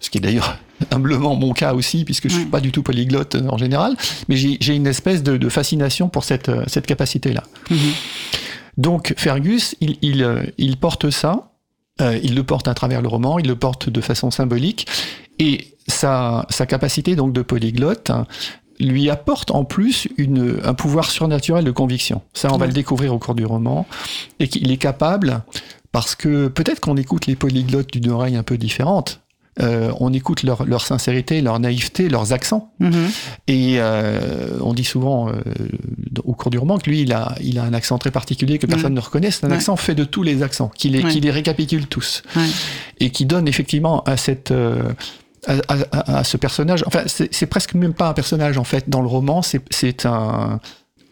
ce 0.00 0.10
qui 0.10 0.18
est 0.18 0.20
d'ailleurs 0.20 0.58
humblement 0.90 1.34
mon 1.34 1.52
cas 1.52 1.74
aussi, 1.74 2.04
puisque 2.04 2.28
je 2.28 2.34
suis 2.34 2.44
pas 2.46 2.60
du 2.60 2.72
tout 2.72 2.82
polyglotte 2.82 3.36
euh, 3.36 3.48
en 3.48 3.58
général, 3.58 3.96
mais 4.28 4.36
j'ai 4.36 4.74
une 4.74 4.86
espèce 4.86 5.22
de, 5.22 5.48
fascination 5.48 6.08
pour 6.08 6.24
cette, 6.24 6.48
euh, 6.48 6.64
cette 6.66 6.86
capacité-là. 6.86 7.42
Mhm. 7.70 7.78
Donc 8.76 9.14
Fergus, 9.16 9.74
il, 9.80 9.96
il, 10.02 10.52
il 10.58 10.76
porte 10.76 11.10
ça, 11.10 11.52
il 12.00 12.34
le 12.34 12.42
porte 12.42 12.68
à 12.68 12.74
travers 12.74 13.00
le 13.02 13.08
roman, 13.08 13.38
il 13.38 13.46
le 13.46 13.56
porte 13.56 13.88
de 13.88 14.00
façon 14.00 14.30
symbolique, 14.30 14.86
et 15.38 15.76
sa, 15.88 16.46
sa 16.50 16.66
capacité 16.66 17.16
donc 17.16 17.32
de 17.32 17.42
polyglotte, 17.42 18.10
lui 18.78 19.08
apporte 19.08 19.50
en 19.50 19.64
plus 19.64 20.08
une, 20.18 20.60
un 20.64 20.74
pouvoir 20.74 21.10
surnaturel 21.10 21.64
de 21.64 21.70
conviction. 21.70 22.22
Ça, 22.34 22.52
on 22.52 22.58
va 22.58 22.66
le 22.66 22.72
découvrir 22.72 23.14
au 23.14 23.18
cours 23.18 23.34
du 23.34 23.46
roman. 23.46 23.86
Et 24.38 24.48
qu'il 24.48 24.70
est 24.70 24.76
capable, 24.76 25.42
parce 25.92 26.14
que 26.14 26.48
peut-être 26.48 26.80
qu'on 26.80 26.96
écoute 26.96 27.26
les 27.26 27.36
polyglottes 27.36 27.92
d'une 27.92 28.10
oreille 28.10 28.36
un 28.36 28.42
peu 28.42 28.58
différente, 28.58 29.22
euh, 29.60 29.90
on 30.00 30.12
écoute 30.12 30.42
leur, 30.42 30.66
leur, 30.66 30.84
sincérité, 30.84 31.40
leur 31.40 31.58
naïveté, 31.58 32.08
leurs 32.08 32.32
accents. 32.32 32.72
Mm-hmm. 32.80 33.10
Et 33.48 33.76
euh, 33.78 34.58
on 34.60 34.74
dit 34.74 34.84
souvent 34.84 35.28
euh, 35.28 35.32
au 36.24 36.34
cours 36.34 36.50
du 36.50 36.58
roman 36.58 36.78
que 36.78 36.90
lui, 36.90 37.02
il 37.02 37.12
a, 37.12 37.34
il 37.40 37.58
a 37.58 37.62
un 37.62 37.72
accent 37.72 37.96
très 37.96 38.10
particulier 38.10 38.58
que 38.58 38.66
personne 38.66 38.92
ne 38.92 39.00
reconnaît. 39.00 39.30
C'est 39.30 39.46
un 39.46 39.50
accent 39.50 39.76
fait 39.76 39.94
de 39.94 40.04
tous 40.04 40.22
les 40.22 40.42
accents, 40.42 40.70
qui 40.74 40.90
les, 40.90 41.02
qui 41.04 41.20
les 41.20 41.30
récapitule 41.30 41.86
tous. 41.86 42.22
Et 43.00 43.10
qui 43.10 43.24
donne 43.24 43.48
effectivement 43.48 44.02
à 44.04 44.16
cette 44.16 44.52
à, 45.46 46.24
ce 46.24 46.36
personnage. 46.36 46.84
Enfin, 46.86 47.04
c'est 47.06 47.46
presque 47.46 47.74
même 47.74 47.94
pas 47.94 48.08
un 48.08 48.14
personnage 48.14 48.58
en 48.58 48.64
fait 48.64 48.90
dans 48.90 49.00
le 49.00 49.08
roman. 49.08 49.42
C'est 49.42 50.06
un 50.06 50.60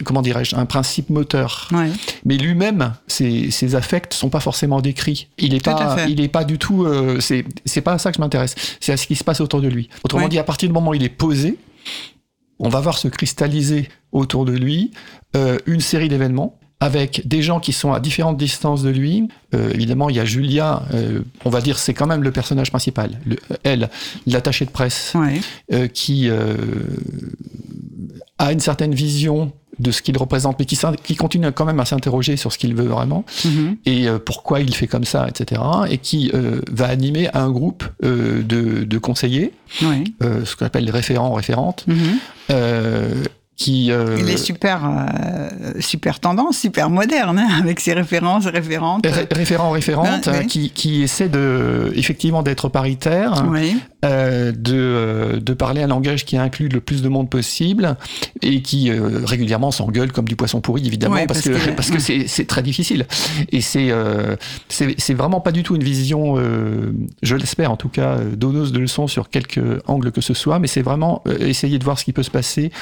comment 0.04 0.22
dirais-je, 0.22 0.56
un 0.56 0.66
principe 0.66 1.10
moteur. 1.10 1.68
Mais 2.24 2.36
lui-même, 2.36 2.94
ses, 3.06 3.50
ses, 3.50 3.74
affects 3.74 4.12
sont 4.12 4.30
pas 4.30 4.40
forcément 4.40 4.80
décrits. 4.80 5.28
Il 5.38 5.54
est 5.54 5.64
pas, 5.64 5.96
il 6.08 6.20
est 6.20 6.28
pas 6.28 6.44
du 6.44 6.58
tout. 6.58 6.84
Euh, 6.84 7.20
c'est 7.20 7.80
pas 7.80 7.92
à 7.92 7.98
ça 7.98 8.10
que 8.10 8.16
je 8.16 8.20
m'intéresse. 8.20 8.54
C'est 8.80 8.92
à 8.92 8.96
ce 8.96 9.06
qui 9.06 9.16
se 9.16 9.24
passe 9.24 9.40
autour 9.40 9.60
de 9.60 9.68
lui. 9.68 9.88
Autrement 10.02 10.28
dit, 10.28 10.38
à 10.38 10.44
partir 10.44 10.68
du 10.68 10.72
moment 10.72 10.90
où 10.90 10.94
il 10.94 11.04
est 11.04 11.08
posé, 11.08 11.58
on 12.58 12.68
va 12.68 12.80
voir 12.80 12.98
se 12.98 13.08
cristalliser 13.08 13.88
autour 14.12 14.44
de 14.44 14.52
lui 14.52 14.92
euh, 15.36 15.58
une 15.66 15.80
série 15.80 16.08
d'événements 16.08 16.58
avec 16.84 17.26
des 17.26 17.40
gens 17.40 17.60
qui 17.60 17.72
sont 17.72 17.94
à 17.94 18.00
différentes 18.00 18.36
distances 18.36 18.82
de 18.82 18.90
lui. 18.90 19.26
Euh, 19.54 19.70
évidemment, 19.72 20.10
il 20.10 20.16
y 20.16 20.20
a 20.20 20.26
Julia, 20.26 20.82
euh, 20.92 21.22
on 21.46 21.50
va 21.50 21.62
dire, 21.62 21.78
c'est 21.78 21.94
quand 21.94 22.06
même 22.06 22.22
le 22.22 22.30
personnage 22.30 22.70
principal. 22.70 23.18
Le, 23.24 23.36
elle, 23.62 23.88
l'attachée 24.26 24.66
de 24.66 24.70
presse, 24.70 25.14
euh, 25.72 25.88
qui 25.88 26.28
a 28.38 28.52
une 28.52 28.60
certaine 28.60 28.94
vision 28.94 29.52
de 29.78 29.90
ce 29.90 30.02
qu'il 30.02 30.16
représente, 30.16 30.58
mais 30.58 30.64
qui, 30.64 30.78
qui, 31.02 31.16
continue 31.16 31.50
quand 31.52 31.64
même 31.64 31.80
à 31.80 31.84
s'interroger 31.84 32.36
sur 32.36 32.52
ce 32.52 32.58
qu'il 32.58 32.74
veut 32.74 32.86
vraiment 32.86 33.24
mm-hmm. 33.44 33.76
et 33.86 34.08
pourquoi 34.24 34.60
il 34.60 34.74
fait 34.74 34.86
comme 34.86 35.04
ça, 35.04 35.26
etc. 35.28 35.60
Et 35.90 35.98
qui 35.98 36.30
va 36.70 36.86
animer 36.86 37.28
un 37.34 37.50
groupe 37.50 37.84
de, 38.02 38.98
conseillers, 38.98 39.52
ce 39.80 40.56
qu'on 40.56 40.66
appelle 40.66 40.84
les 40.84 40.90
référents, 40.90 41.32
référentes, 41.32 41.86
mm-hmm. 41.88 43.28
Qui, 43.56 43.92
euh, 43.92 44.16
Il 44.18 44.28
est 44.30 44.36
super, 44.36 44.84
euh, 44.84 45.72
super 45.78 46.18
tendance, 46.18 46.58
super 46.58 46.90
moderne, 46.90 47.38
hein, 47.38 47.60
avec 47.60 47.78
ses 47.78 47.92
références, 47.92 48.46
référentes. 48.46 49.06
référents, 49.30 49.70
référentes, 49.70 50.28
qui, 50.48 50.70
qui 50.70 51.02
essaie 51.02 51.28
de, 51.28 51.92
effectivement 51.94 52.42
d'être 52.42 52.68
paritaire, 52.68 53.44
euh, 54.04 54.52
de, 54.52 54.74
euh, 54.74 55.40
de 55.40 55.54
parler 55.54 55.82
un 55.82 55.86
langage 55.86 56.24
qui 56.24 56.36
inclut 56.36 56.68
le 56.68 56.80
plus 56.80 57.00
de 57.00 57.08
monde 57.08 57.30
possible 57.30 57.96
et 58.42 58.60
qui 58.60 58.90
euh, 58.90 59.20
régulièrement 59.24 59.70
s'engueule 59.70 60.12
comme 60.12 60.26
du 60.26 60.36
poisson 60.36 60.60
pourri, 60.60 60.86
évidemment, 60.86 61.24
parce, 61.26 61.42
que, 61.42 61.70
parce 61.70 61.90
que 61.90 61.98
c'est 62.00 62.46
très 62.46 62.62
difficile. 62.62 63.06
Et 63.52 63.60
c'est 63.60 63.90
c'est 64.68 65.14
vraiment 65.14 65.40
pas 65.40 65.52
du 65.52 65.62
tout 65.62 65.76
une 65.76 65.84
vision, 65.84 66.36
je 67.22 67.36
l'espère 67.36 67.70
en 67.70 67.76
tout 67.76 67.88
cas, 67.88 68.18
donneuse 68.18 68.72
de 68.72 68.80
leçons 68.80 69.06
sur 69.06 69.30
quelque 69.30 69.80
angle 69.86 70.10
que 70.10 70.20
ce 70.20 70.34
soit, 70.34 70.58
mais 70.58 70.66
c'est 70.66 70.82
vraiment 70.82 71.22
essayer 71.40 71.78
de 71.78 71.84
voir 71.84 71.98
ce 71.98 72.04
qui 72.04 72.12
peut 72.12 72.22
se 72.22 72.30
passer 72.30 72.72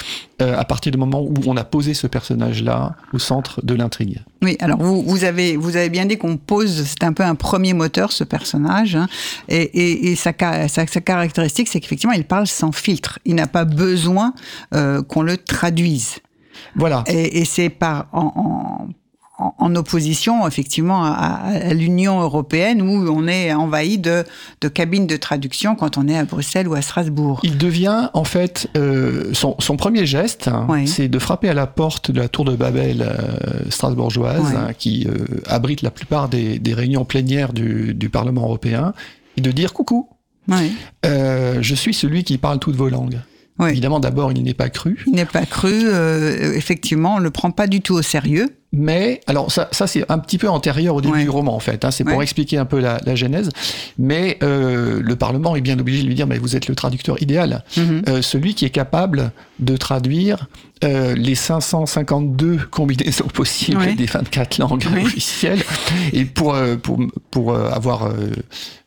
à 0.43 0.65
partir 0.65 0.93
du 0.93 0.99
moment 0.99 1.23
où 1.23 1.35
on 1.47 1.57
a 1.57 1.65
posé 1.65 1.95
ce 1.95 2.07
personnage-là 2.07 2.97
au 3.13 3.19
centre 3.19 3.65
de 3.65 3.75
l'intrigue. 3.75 4.21
Oui, 4.43 4.57
alors 4.61 4.79
vous, 4.79 5.03
vous, 5.03 5.25
avez, 5.25 5.57
vous 5.57 5.77
avez 5.77 5.89
bien 5.89 6.07
dit 6.07 6.19
qu'on 6.19 6.37
pose, 6.37 6.85
c'est 6.85 7.05
un 7.05 7.13
peu 7.13 7.23
un 7.23 7.35
premier 7.35 7.75
moteur, 7.75 8.13
ce 8.13 8.25
personnage, 8.25 8.97
hein, 8.97 9.09
et, 9.49 9.63
et, 9.63 10.13
et 10.13 10.17
sa, 10.17 10.33
sa, 10.69 10.87
sa, 10.87 11.01
caractéristique, 11.01 11.69
c'est 11.69 11.81
qu'effectivement, 11.81 12.15
il 12.15 12.25
parle 12.25 12.47
sans 12.47 12.73
filtre. 12.73 13.19
Il 13.25 13.35
n'a 13.35 13.47
pas 13.47 13.65
besoin 13.65 14.35
euh, 14.75 15.03
qu'on 15.03 15.23
le 15.23 15.37
traduise. 15.37 16.19
Voilà. 16.77 17.05
Et, 17.07 17.41
et 17.41 17.45
c'est 17.45 17.69
par 17.69 18.07
en, 18.13 18.33
en 18.37 18.89
en 19.59 19.75
opposition 19.77 20.47
effectivement 20.47 21.05
à, 21.05 21.75
l'Union 21.75 22.21
européenne 22.21 22.83
où 22.83 23.09
on 23.11 23.27
est 23.27 23.53
envahi 23.53 23.99
de, 23.99 24.25
de, 24.61 24.69
cabines 24.69 25.07
de 25.07 25.17
traduction 25.17 25.75
quand 25.75 25.99
on 25.99 26.09
est 26.09 26.17
à 26.17 26.25
Bruxelles 26.25 26.69
ou 26.69 26.75
à 26.75 26.83
Strasbourg. 26.83 27.41
Il 27.43 27.59
devient 27.59 28.11
en 28.15 28.25
fait 28.25 28.69
euh, 28.77 29.31
son, 29.33 29.57
son, 29.59 29.77
premier 29.77 30.07
geste, 30.07 30.49
hein, 30.49 30.67
c'est 30.87 31.09
de 31.09 31.19
frapper 31.19 31.49
à 31.49 31.55
la 31.55 31.67
porte 31.67 32.11
de 32.11 32.21
la 32.21 32.29
tour 32.29 32.45
de 32.45 32.57
Babel 32.57 33.03
euh, 33.03 33.71
strasbourgeoise 33.71 34.55
hein, 34.55 34.73
qui 34.79 35.07
euh, 35.07 35.41
abrite 35.47 35.83
la 35.83 35.91
plupart 35.91 36.29
des, 36.29 36.59
des 36.59 36.75
réunions 36.75 37.05
plénières 37.05 37.53
du, 37.53 37.95
du, 37.95 38.09
Parlement 38.09 38.43
européen 38.43 38.93
et 39.37 39.41
de 39.41 39.51
dire 39.51 39.73
coucou. 39.73 40.09
je 40.49 41.75
suis 41.75 41.95
celui 41.95 42.25
qui 42.25 42.37
parle 42.37 42.59
toutes 42.59 42.77
vos 42.77 42.89
langues. 42.89 43.21
Évidemment, 43.61 44.01
d'abord, 44.01 44.33
il 44.33 44.43
n'est 44.43 44.55
pas 44.55 44.71
cru. 44.71 45.05
Il 45.07 45.13
n'est 45.13 45.25
pas 45.25 45.47
cru, 45.47 45.89
effectivement, 46.57 47.15
on 47.15 47.19
ne 47.19 47.25
le 47.25 47.31
prend 47.31 47.53
pas 47.53 47.69
du 47.69 47.81
tout 47.81 47.95
au 47.95 48.03
sérieux. 48.03 48.49
Mais, 48.75 49.21
alors 49.27 49.53
ça, 49.53 49.69
ça 49.71 49.87
c'est 49.87 50.11
un 50.11 50.19
petit 50.19 50.39
peu 50.39 50.49
antérieur 50.49 50.95
au 50.95 51.03
début 51.03 51.23
du 51.23 51.29
roman 51.29 51.55
en 51.55 51.61
fait, 51.61 51.85
hein, 51.85 51.91
c'est 51.91 52.05
pour 52.05 52.23
expliquer 52.23 52.57
un 52.57 52.65
peu 52.65 52.81
la, 52.81 52.99
la 53.05 53.15
genèse, 53.15 53.51
mais 53.99 54.39
euh, 54.43 55.03
le 55.03 55.17
Parlement 55.17 55.55
est 55.57 55.61
bien 55.61 55.79
obligé 55.79 56.03
de 56.03 56.09
lui 56.09 56.15
dire, 56.15 56.27
mais 56.27 56.39
vous 56.39 56.57
êtes 56.57 56.69
le 56.69 56.75
traducteur 56.75 57.21
idéal, 57.21 57.65
mm-hmm. 57.77 58.09
euh, 58.09 58.23
celui 58.23 58.55
qui 58.55 58.65
est 58.65 58.71
capable 58.71 59.33
de 59.59 59.77
traduire 59.77 60.47
euh, 60.85 61.15
les 61.15 61.35
552 61.35 62.61
combinaisons 62.71 63.27
possibles 63.35 63.95
des 63.95 64.07
24 64.07 64.57
langues 64.57 64.87
officielles, 65.05 65.63
et 66.15 66.25
pour, 66.25 66.57
pour, 66.83 66.99
pour 67.31 67.55
avoir 67.55 68.11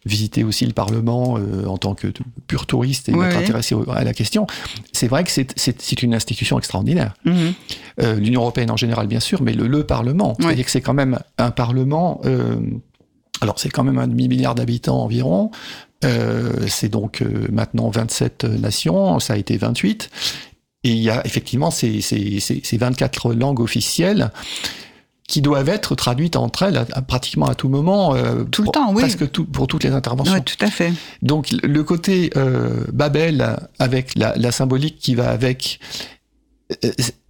visité 0.03 0.43
aussi 0.43 0.65
le 0.65 0.73
Parlement 0.73 1.37
en 1.67 1.77
tant 1.77 1.93
que 1.93 2.07
pur 2.47 2.65
touriste 2.65 3.09
et 3.09 3.11
être 3.11 3.37
intéressé 3.37 3.75
à 3.93 4.03
la 4.03 4.13
question, 4.13 4.47
c'est 4.93 5.07
vrai 5.07 5.23
que 5.23 5.29
c'est 5.31 6.01
une 6.01 6.15
institution 6.15 6.57
extraordinaire. 6.57 7.13
Mm-hmm. 7.25 8.15
L'Union 8.17 8.41
européenne 8.41 8.71
en 8.71 8.77
général, 8.77 9.07
bien 9.07 9.19
sûr, 9.19 9.41
mais 9.41 9.53
le 9.53 9.74
le 9.77 9.83
Parlement. 9.83 10.35
C'est-à-dire 10.39 10.65
que 10.65 10.71
c'est 10.71 10.81
quand 10.81 10.93
même 10.93 11.19
un 11.37 11.51
Parlement. 11.51 12.21
Euh, 12.25 12.55
alors 13.41 13.59
c'est 13.59 13.69
quand 13.69 13.83
même 13.83 13.97
un 13.97 14.07
demi-milliard 14.07 14.55
d'habitants 14.55 15.03
environ. 15.03 15.51
Euh, 16.03 16.67
c'est 16.67 16.89
donc 16.89 17.21
euh, 17.21 17.47
maintenant 17.51 17.89
27 17.89 18.43
nations, 18.45 19.19
ça 19.19 19.33
a 19.33 19.37
été 19.37 19.57
28. 19.57 20.09
Et 20.83 20.89
il 20.91 20.99
y 20.99 21.09
a 21.09 21.25
effectivement 21.25 21.71
ces, 21.71 22.01
ces, 22.01 22.39
ces 22.39 22.77
24 22.77 23.33
langues 23.33 23.59
officielles 23.59 24.31
qui 25.27 25.41
doivent 25.41 25.69
être 25.69 25.95
traduites 25.95 26.35
entre 26.35 26.61
elles 26.63 26.85
pratiquement 27.07 27.47
à 27.47 27.55
tout 27.55 27.69
moment. 27.69 28.13
tout 28.51 28.61
le 28.61 28.67
temps, 28.69 28.93
oui. 28.93 29.01
Presque 29.01 29.31
tout, 29.31 29.45
pour 29.45 29.65
toutes 29.65 29.83
les 29.83 29.89
interventions. 29.89 30.35
Oui, 30.35 30.43
tout 30.43 30.63
à 30.63 30.69
fait. 30.69 30.93
Donc 31.23 31.47
le 31.51 31.83
côté 31.83 32.29
Babel 32.93 33.57
avec 33.79 34.15
la, 34.15 34.35
la, 34.37 34.51
symbolique 34.51 34.99
qui 34.99 35.15
va 35.15 35.31
avec 35.31 35.79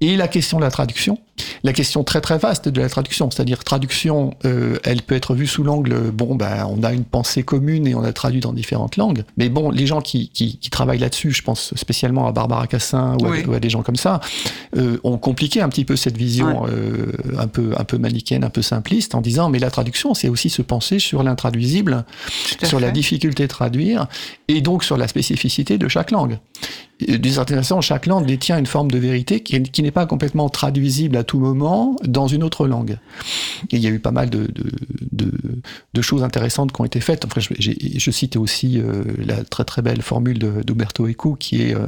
et 0.06 0.18
la 0.18 0.28
question 0.28 0.58
de 0.58 0.64
la 0.64 0.70
traduction, 0.70 1.18
la 1.64 1.74
question 1.74 2.04
très 2.04 2.22
très 2.22 2.38
vaste 2.38 2.70
de 2.70 2.80
la 2.80 2.90
traduction, 2.90 3.32
c'est-à-dire 3.32 3.64
traduction, 3.64 4.36
euh, 4.46 4.78
elle 4.84 5.02
peut 5.02 5.16
être 5.16 5.34
vue 5.34 5.48
sous 5.48 5.64
l'angle, 5.64 6.12
bon, 6.12 6.36
ben, 6.36 6.68
on 6.70 6.84
a 6.84 6.94
une 6.94 7.06
pensée 7.06 7.42
commune 7.42 7.88
et 7.88 7.96
on 7.96 8.04
a 8.04 8.14
traduit 8.14 8.40
dans 8.40 8.54
différentes 8.54 8.98
langues, 8.98 9.24
mais 9.36 9.50
bon, 9.50 9.72
les 9.72 9.88
gens 9.88 10.02
qui, 10.02 10.30
qui, 10.30 10.60
qui 10.60 10.70
travaillent 10.70 11.00
là-dessus, 11.00 11.32
je 11.32 11.42
pense 11.42 11.74
spécialement 11.76 12.28
à 12.28 12.32
Barbara 12.32 12.68
Cassin 12.68 13.18
ou, 13.20 13.54
à, 13.54 13.60
des 13.60 13.70
gens 13.72 13.82
comme 13.82 13.96
ça, 13.96 14.22
euh, 14.78 14.98
ont 15.04 15.18
compliqué 15.18 15.60
un 15.60 15.70
petit 15.70 15.86
peu 15.86 15.96
cette 15.96 16.18
vision 16.18 16.68
euh, 16.68 17.12
un 17.40 17.48
peu 17.48 17.74
un 17.76 17.84
peu 17.84 17.98
manichéenne, 17.98 18.44
un 18.44 18.52
peu 18.52 18.62
simpliste, 18.62 19.16
en 19.16 19.22
disant, 19.22 19.50
mais 19.50 19.58
la 19.58 19.72
traduction, 19.72 20.14
c'est 20.14 20.30
aussi 20.30 20.52
se 20.52 20.62
penser 20.62 21.00
sur 21.00 21.24
l'intraduisible, 21.24 22.06
sur 22.64 22.80
la 22.80 22.92
difficulté 22.92 23.44
de 23.44 23.48
traduire, 23.48 24.06
et 24.48 24.62
donc 24.62 24.84
sur 24.84 24.98
la 24.98 25.08
spécificité 25.08 25.80
de 25.80 25.88
chaque 25.88 26.12
langue. 26.12 26.38
D'une 27.00 27.32
certaine 27.32 27.58
façon, 27.58 27.82
chaque 27.82 28.06
langue 28.06 28.26
détient 28.26 28.58
une 28.58 28.66
forme 28.66 28.90
de 28.90 28.98
vérité 28.98 29.42
qui, 29.42 29.62
qui 29.64 29.84
n'est 29.84 29.92
pas 29.96 30.06
complètement 30.06 30.50
traduisible 30.50 31.16
à 31.16 31.24
tout 31.24 31.40
moment 31.40 31.96
dans 32.04 32.28
une 32.28 32.44
autre 32.44 32.68
langue. 32.68 33.00
Et 33.72 33.78
il 33.78 33.80
y 33.80 33.88
a 33.88 33.90
eu 33.90 34.00
pas 34.00 34.12
mal 34.12 34.30
de, 34.30 34.48
de, 35.12 35.32
de, 35.94 36.02
choses 36.02 36.22
intéressantes 36.22 36.74
qui 36.74 36.82
ont 36.82 36.86
été 36.86 37.00
faites. 37.00 37.24
Enfin, 37.24 37.40
je, 37.40 37.54
je 37.58 38.12
cite 38.12 38.36
aussi 38.36 38.78
euh, 38.78 39.04
la 39.18 39.46
très 39.46 39.64
très 39.64 39.82
belle 39.82 40.02
formule 40.02 40.38
d'Uberto 40.38 41.08
Eco 41.08 41.36
qui 41.36 41.62
est 41.62 41.74
euh, 41.74 41.88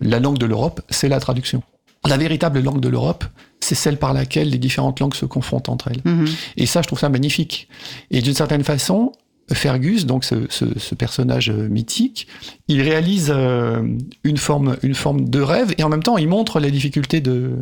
la 0.00 0.18
langue 0.18 0.38
de 0.38 0.44
l'Europe, 0.44 0.82
c'est 0.90 1.08
la 1.08 1.20
traduction. 1.20 1.62
La 2.04 2.16
véritable 2.16 2.60
langue 2.60 2.80
de 2.80 2.88
l'Europe, 2.88 3.24
c'est 3.60 3.76
celle 3.76 3.96
par 3.96 4.12
laquelle 4.12 4.50
les 4.50 4.58
différentes 4.58 4.98
langues 4.98 5.14
se 5.14 5.24
confrontent 5.24 5.68
entre 5.68 5.88
elles. 5.88 6.02
Mm-hmm. 6.02 6.34
Et 6.56 6.66
ça, 6.66 6.82
je 6.82 6.88
trouve 6.88 6.98
ça 6.98 7.08
magnifique. 7.08 7.68
Et 8.10 8.22
d'une 8.22 8.34
certaine 8.34 8.64
façon, 8.64 9.12
Fergus, 9.52 10.06
donc 10.06 10.24
ce, 10.24 10.46
ce, 10.50 10.64
ce, 10.78 10.94
personnage 10.94 11.50
mythique, 11.50 12.26
il 12.68 12.82
réalise 12.82 13.32
euh, 13.34 13.82
une, 14.24 14.36
forme, 14.36 14.76
une 14.82 14.94
forme 14.94 15.28
de 15.28 15.40
rêve 15.40 15.72
et 15.78 15.84
en 15.84 15.88
même 15.88 16.02
temps 16.02 16.18
il 16.18 16.28
montre 16.28 16.58
les 16.58 16.70
difficultés 16.70 17.20
de, 17.20 17.52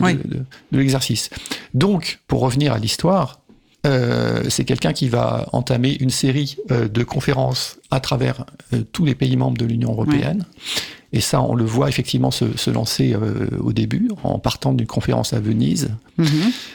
de, 0.00 0.12
de, 0.12 0.44
de 0.72 0.78
l'exercice. 0.78 1.30
Donc, 1.74 2.20
pour 2.26 2.40
revenir 2.40 2.72
à 2.72 2.78
l'histoire, 2.78 3.40
euh, 3.86 4.42
c'est 4.48 4.64
quelqu'un 4.64 4.92
qui 4.92 5.08
va 5.08 5.46
entamer 5.52 5.96
une 6.00 6.10
série 6.10 6.56
euh, 6.70 6.88
de 6.88 7.04
conférences 7.04 7.78
à 7.90 8.00
travers 8.00 8.44
euh, 8.72 8.82
tous 8.92 9.04
les 9.04 9.14
pays 9.14 9.36
membres 9.36 9.56
de 9.56 9.64
l'Union 9.64 9.92
européenne. 9.92 10.44
Et 11.12 11.20
ça, 11.20 11.40
on 11.40 11.54
le 11.54 11.64
voit 11.64 11.88
effectivement 11.88 12.30
se, 12.30 12.56
se 12.58 12.70
lancer 12.70 13.14
euh, 13.14 13.48
au 13.60 13.72
début, 13.72 14.10
en 14.22 14.38
partant 14.38 14.74
d'une 14.74 14.86
conférence 14.86 15.32
à 15.32 15.40
Venise, 15.40 15.88
-hmm. 16.18 16.26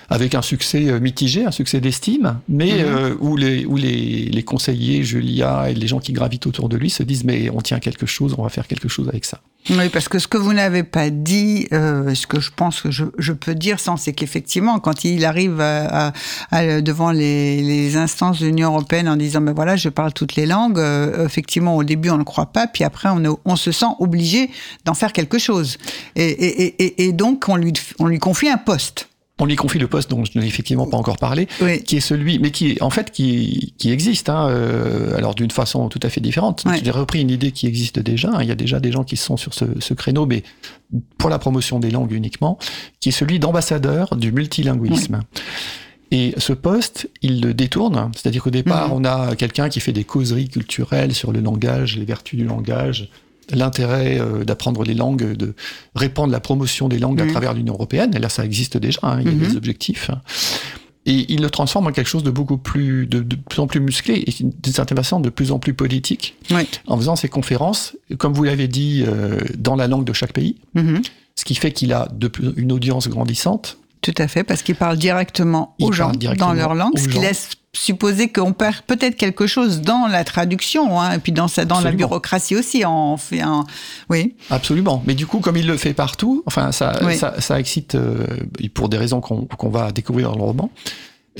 avec 0.09 0.33
un 0.33 0.41
succès 0.41 0.89
euh, 0.89 0.99
mitigé, 0.99 1.45
un 1.45 1.51
succès 1.51 1.79
d'estime, 1.79 2.39
mais 2.49 2.71
-hmm. 2.71 2.85
euh, 2.85 3.15
où, 3.19 3.37
les, 3.37 3.65
où 3.65 3.77
les, 3.77 4.25
les, 4.37 4.43
conseillers, 4.43 5.03
Julia 5.03 5.69
et 5.69 5.75
les 5.75 5.87
gens 5.87 5.99
qui 5.99 6.13
gravitent 6.13 6.47
autour 6.47 6.67
de 6.67 6.77
lui 6.77 6.89
se 6.89 7.03
disent 7.03 7.25
mais 7.25 7.39
on 7.51 7.61
tient 7.61 7.79
quelque 7.79 8.07
chose, 8.07 8.33
on 8.37 8.43
va 8.43 8.49
faire 8.57 8.67
quelque 8.67 8.89
chose 8.95 9.07
avec 9.07 9.25
ça. 9.31 9.39
Oui, 9.69 9.87
parce 9.95 10.09
que 10.11 10.19
ce 10.23 10.27
que 10.27 10.37
vous 10.45 10.55
n'avez 10.61 10.83
pas 10.83 11.09
dit, 11.09 11.67
euh, 11.71 12.13
ce 12.21 12.25
que 12.31 12.39
je 12.45 12.51
pense 12.61 12.81
que 12.81 12.91
je, 12.97 13.05
je 13.27 13.33
peux 13.43 13.55
dire 13.55 13.77
sans, 13.79 13.95
c'est 14.03 14.11
qu'effectivement, 14.17 14.75
quand 14.85 14.97
il 15.05 15.23
arrive 15.31 15.61
à, 15.61 16.07
à, 16.07 16.13
à, 16.51 16.81
devant 16.81 17.11
les, 17.21 17.61
les, 17.71 17.95
instances 18.05 18.37
de 18.41 18.47
l'Union 18.47 18.69
européenne 18.73 19.07
en 19.07 19.15
disant, 19.25 19.41
ben 19.47 19.53
voilà, 19.53 19.73
je 19.77 19.87
parle 19.99 20.11
toutes 20.19 20.35
les 20.39 20.47
langues, 20.55 20.81
effectivement, 21.29 21.73
au 21.77 21.85
début, 21.91 22.09
on 22.17 22.17
ne 22.25 22.29
croit 22.33 22.51
pas, 22.57 22.65
puis 22.73 22.83
après, 22.83 23.07
on, 23.15 23.21
on 23.53 23.57
se 23.65 23.71
sent 23.81 23.91
obligé 24.05 24.22
d'en 24.85 24.93
faire 24.93 25.13
quelque 25.13 25.37
chose. 25.37 25.77
Et, 26.15 26.25
et, 26.25 26.83
et, 26.83 27.05
et, 27.05 27.11
donc, 27.13 27.49
on 27.49 27.55
lui, 27.55 27.73
on 27.99 28.07
lui 28.07 28.19
confie 28.19 28.49
un 28.49 28.57
poste 28.57 29.07
on 29.39 29.45
lui 29.45 29.55
confie 29.55 29.79
le 29.79 29.87
poste 29.87 30.09
dont 30.11 30.23
je 30.25 30.37
n'ai 30.37 30.45
effectivement 30.45 30.85
pas 30.85 30.97
encore 30.97 31.17
parlé, 31.17 31.47
oui. 31.61 31.83
qui 31.83 31.97
est 31.97 32.01
celui, 32.01 32.37
mais 32.37 32.51
qui 32.51 32.77
en 32.81 32.89
fait 32.89 33.11
qui, 33.11 33.73
qui 33.77 33.91
existe, 33.91 34.29
hein, 34.29 34.47
euh, 34.47 35.17
alors 35.17 35.33
d'une 35.33 35.49
façon 35.49 35.89
tout 35.89 35.99
à 36.03 36.09
fait 36.09 36.21
différente. 36.21 36.63
J'ai 36.83 36.91
repris 36.91 37.21
une 37.21 37.31
idée 37.31 37.51
qui 37.51 37.65
existe 37.65 37.99
déjà. 37.99 38.29
Hein, 38.29 38.43
il 38.43 38.47
y 38.47 38.51
a 38.51 38.55
déjà 38.55 38.79
des 38.79 38.91
gens 38.91 39.03
qui 39.03 39.17
sont 39.17 39.35
sur 39.35 39.53
ce, 39.53 39.65
ce, 39.79 39.93
créneau, 39.95 40.27
mais 40.27 40.43
pour 41.17 41.29
la 41.31 41.39
promotion 41.39 41.79
des 41.79 41.89
langues 41.89 42.11
uniquement, 42.11 42.59
qui 42.99 43.09
est 43.09 43.13
celui 43.13 43.39
d'ambassadeur 43.39 44.15
du 44.15 44.31
multilinguisme. 44.31 45.21
Oui. 45.21 45.41
Et 46.11 46.35
ce 46.37 46.53
poste, 46.53 47.09
il 47.23 47.41
le 47.41 47.55
détourne, 47.55 48.11
c'est-à-dire 48.15 48.43
qu'au 48.43 48.51
départ, 48.51 48.89
mmh. 48.89 48.93
on 48.93 49.03
a 49.03 49.35
quelqu'un 49.35 49.67
qui 49.67 49.79
fait 49.79 49.93
des 49.93 50.03
causeries 50.03 50.47
culturelles 50.47 51.15
sur 51.15 51.31
le 51.31 51.41
langage, 51.41 51.97
les 51.97 52.05
vertus 52.05 52.37
du 52.37 52.45
langage, 52.45 53.09
l'intérêt 53.51 54.19
euh, 54.19 54.43
d'apprendre 54.43 54.83
les 54.83 54.93
langues, 54.93 55.33
de 55.33 55.55
répandre 55.95 56.31
la 56.31 56.39
promotion 56.39 56.87
des 56.87 56.99
langues 56.99 57.21
mmh. 57.21 57.27
à 57.27 57.31
travers 57.31 57.53
l'Union 57.53 57.73
européenne. 57.73 58.15
Et 58.15 58.19
là, 58.19 58.29
ça 58.29 58.45
existe 58.45 58.77
déjà, 58.77 58.99
hein, 59.03 59.19
il 59.21 59.27
y 59.27 59.29
a 59.29 59.33
mmh. 59.33 59.39
des 59.39 59.57
objectifs. 59.57 60.11
Et 61.05 61.25
il 61.33 61.41
le 61.41 61.49
transforme 61.49 61.87
en 61.87 61.91
quelque 61.91 62.07
chose 62.07 62.23
de 62.23 62.31
beaucoup 62.31 62.57
plus, 62.57 63.07
de, 63.07 63.19
de 63.19 63.35
plus 63.35 63.59
en 63.59 63.67
plus 63.67 63.81
musclé 63.81 64.23
et 64.25 64.33
d'une 64.41 64.73
certaine 64.73 64.97
façon 64.97 65.19
de 65.19 65.29
plus 65.29 65.51
en 65.51 65.59
plus 65.59 65.73
politique, 65.73 66.35
oui. 66.51 66.67
en 66.87 66.97
faisant 66.97 67.17
ces 67.17 67.27
conférences, 67.27 67.97
comme 68.17 68.33
vous 68.33 68.45
l'avez 68.45 68.69
dit, 68.69 69.03
euh, 69.05 69.39
dans 69.57 69.75
la 69.75 69.87
langue 69.87 70.05
de 70.05 70.13
chaque 70.13 70.31
pays, 70.31 70.55
mmh. 70.75 70.99
ce 71.35 71.43
qui 71.43 71.55
fait 71.55 71.71
qu'il 71.71 71.91
a 71.91 72.07
de, 72.13 72.31
une 72.55 72.71
audience 72.71 73.09
grandissante 73.09 73.79
Tout 74.01 74.15
à 74.17 74.29
fait, 74.29 74.45
parce 74.45 74.61
qu'ils 74.61 74.75
parlent 74.75 74.97
directement 74.97 75.75
aux 75.81 75.91
gens 75.91 76.13
dans 76.37 76.53
leur 76.53 76.73
langue, 76.73 76.97
ce 76.97 77.09
qui 77.09 77.19
laisse 77.19 77.49
supposer 77.75 78.31
qu'on 78.31 78.53
perd 78.53 78.81
peut-être 78.81 79.15
quelque 79.15 79.47
chose 79.47 79.81
dans 79.81 80.07
la 80.07 80.23
traduction, 80.23 80.99
hein, 80.99 81.13
et 81.13 81.17
puis 81.17 81.31
dans, 81.31 81.47
dans 81.65 81.81
la 81.81 81.91
bureaucratie 81.91 82.55
aussi. 82.55 82.85
En, 82.85 83.17
fait 83.17 83.41
un, 83.41 83.65
oui. 84.09 84.35
Absolument. 84.51 85.03
Mais 85.07 85.15
du 85.15 85.25
coup, 85.25 85.39
comme 85.39 85.57
il 85.57 85.65
le 85.65 85.77
fait 85.77 85.93
partout, 85.93 86.43
enfin, 86.45 86.71
ça, 86.71 86.99
ça, 87.17 87.41
ça, 87.41 87.59
excite, 87.59 87.95
euh, 87.95 88.25
pour 88.73 88.89
des 88.89 88.97
raisons 88.97 89.21
qu'on 89.21 89.69
va 89.69 89.91
découvrir 89.91 90.31
dans 90.31 90.37
le 90.37 90.43
roman, 90.43 90.71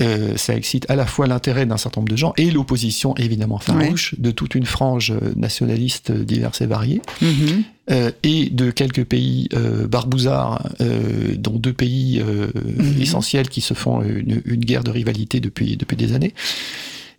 euh, 0.02 0.36
ça 0.38 0.56
excite 0.56 0.90
à 0.90 0.96
la 0.96 1.06
fois 1.06 1.28
l'intérêt 1.28 1.66
d'un 1.66 1.78
certain 1.78 2.02
nombre 2.02 2.12
de 2.12 2.16
gens 2.16 2.34
et 2.38 2.50
l'opposition 2.50 3.16
évidemment 3.18 3.60
farouche 3.60 4.16
de 4.18 4.32
toute 4.32 4.56
une 4.56 4.66
frange 4.66 5.14
nationaliste 5.36 6.12
diverse 6.12 6.62
et 6.62 6.66
variée, 6.66 7.02
mm-hmm. 7.22 7.64
euh, 7.92 8.12
et 8.24 8.50
de 8.50 8.72
quelques 8.72 9.04
pays 9.04 9.50
euh, 9.54 9.88
barbouzards, 9.88 10.68
euh, 10.82 11.36
dont 11.38 11.60
deux 11.60 11.74
pays 11.74 12.20
euh, 12.20 12.48
mm-hmm. 12.48 13.02
essentiels 13.02 13.50
qui 13.50 13.62
se 13.62 13.74
font 13.74 14.02
une, 14.02 14.42
une, 14.46 14.66
guerre 14.66 14.84
de 14.84 14.92
rivalité 14.92 15.40
depuis, 15.40 15.78
depuis 15.78 15.98
des 15.98 16.14
années 16.14 16.34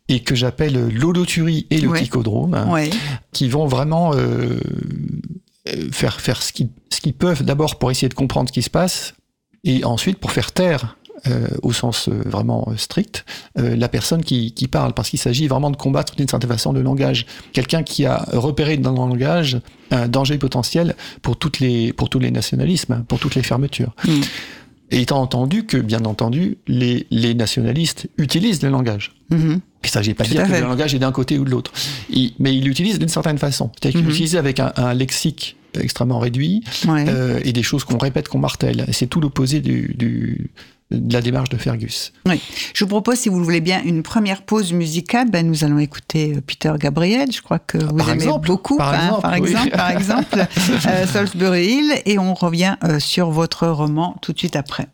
et 0.09 0.21
que 0.21 0.35
j'appelle 0.35 0.89
l'holoturie 0.89 1.67
et 1.71 1.81
le 1.81 1.89
ouais. 1.89 2.01
ouais. 2.71 2.91
qui 3.33 3.49
vont 3.49 3.67
vraiment 3.67 4.13
euh, 4.15 4.59
faire, 5.93 6.21
faire 6.21 6.43
ce 6.43 6.53
qu'ils 6.53 6.69
ce 6.91 7.01
qu'ils 7.01 7.15
peuvent 7.15 7.43
d'abord 7.43 7.79
pour 7.79 7.91
essayer 7.91 8.09
de 8.09 8.15
comprendre 8.15 8.49
ce 8.49 8.53
qui 8.53 8.63
se 8.63 8.71
passe, 8.71 9.15
et 9.65 9.85
ensuite 9.85 10.19
pour 10.19 10.31
faire 10.31 10.53
taire 10.53 10.97
euh, 11.27 11.49
au 11.63 11.73
sens 11.73 12.09
euh, 12.09 12.23
vraiment 12.27 12.69
euh, 12.69 12.77
strict, 12.77 13.25
euh, 13.59 13.77
la 13.77 13.89
personne 13.89 14.23
qui, 14.23 14.53
qui 14.53 14.69
parle, 14.69 14.93
parce 14.95 15.11
qu'il 15.11 15.19
s'agit 15.19 15.47
vraiment 15.49 15.71
de 15.71 15.77
combattre 15.77 16.15
d'une 16.17 16.29
certaine 16.29 16.51
façon 16.51 16.73
le 16.73 16.83
langage. 16.83 17.27
Quelqu'un 17.53 17.83
qui 17.83 18.05
a 18.05 18.27
repéré 18.33 18.77
dans 18.77 18.93
le 18.93 18.99
langage 18.99 19.61
un 19.91 20.09
danger 20.09 20.39
potentiel 20.39 20.97
pour, 21.23 21.37
toutes 21.37 21.61
les, 21.61 21.93
pour 21.93 22.09
tous 22.09 22.19
les 22.19 22.31
nationalismes, 22.31 23.05
pour 23.09 23.19
toutes 23.19 23.35
les 23.35 23.43
fermetures. 23.43 23.95
Mm. 24.07 24.21
Et 24.91 25.01
étant 25.01 25.21
entendu 25.21 25.65
que, 25.65 25.79
bien 25.79 26.05
entendu, 26.05 26.59
les, 26.67 27.07
les 27.11 27.35
nationalistes 27.35 28.09
utilisent 28.19 28.63
le 28.63 28.69
langage. 28.69 29.13
Il 29.31 29.39
ne 29.39 29.59
s'agit 29.85 30.15
pas 30.15 30.25
de 30.25 30.29
dire 30.29 30.47
que 30.47 30.53
le 30.53 30.61
langage 30.61 30.95
est 30.95 30.99
d'un 30.99 31.11
côté 31.11 31.39
ou 31.39 31.45
de 31.45 31.51
l'autre. 31.51 31.73
Mais 32.39 32.55
il 32.55 32.65
l'utilise 32.65 32.99
d'une 32.99 33.09
certaine 33.09 33.39
façon. 33.39 33.71
C'est-à-dire 33.73 33.99
qu'il 33.99 34.07
mm 34.07 34.11
-hmm. 34.11 34.11
l'utilise 34.11 34.37
avec 34.37 34.61
un, 34.61 34.73
un 34.77 34.95
lexique 34.95 35.57
extrêmement 35.81 36.19
réduit 36.19 36.63
ouais. 36.87 37.05
euh, 37.09 37.41
et 37.45 37.53
des 37.53 37.63
choses 37.63 37.85
qu'on 37.85 37.99
répète, 37.99 38.29
qu'on 38.29 38.39
martèle. 38.39 38.87
C'est 38.93 39.07
tout 39.07 39.21
l'opposé 39.21 39.61
du, 39.61 39.95
du, 39.97 40.51
de 40.91 41.13
la 41.13 41.21
démarche 41.21 41.49
de 41.49 41.57
Fergus. 41.57 42.13
Oui. 42.27 42.41
Je 42.75 42.85
vous 42.85 42.89
propose, 42.89 43.19
si 43.19 43.29
vous 43.29 43.39
le 43.39 43.45
voulez 43.45 43.61
bien, 43.61 43.83
une 43.83 44.03
première 44.03 44.43
pause 44.43 44.73
musicale. 44.73 45.31
Ben, 45.31 45.47
nous 45.47 45.65
allons 45.65 45.79
écouter 45.79 46.35
euh, 46.37 46.41
Peter 46.41 46.73
Gabriel. 46.79 47.33
Je 47.33 47.43
crois 47.43 47.59
que 47.59 47.79
vous 47.79 47.97
par 47.97 48.11
aimez 48.11 48.25
exemple, 48.25 48.47
beaucoup, 48.47 48.77
par 48.77 48.93
hein, 48.95 49.07
exemple, 49.07 49.23
par, 49.23 49.33
oui. 49.33 49.49
exemple 49.49 49.71
par 49.71 49.91
exemple, 50.41 50.47
euh, 50.89 51.07
Salisbury 51.07 51.67
Hill. 51.67 51.95
Et 52.07 52.19
on 52.19 52.35
revient 52.35 52.77
euh, 52.85 52.99
sur 52.99 53.31
votre 53.31 53.67
roman 53.67 54.17
tout 54.23 54.33
de 54.33 54.39
suite 54.39 54.57
après. 54.57 54.89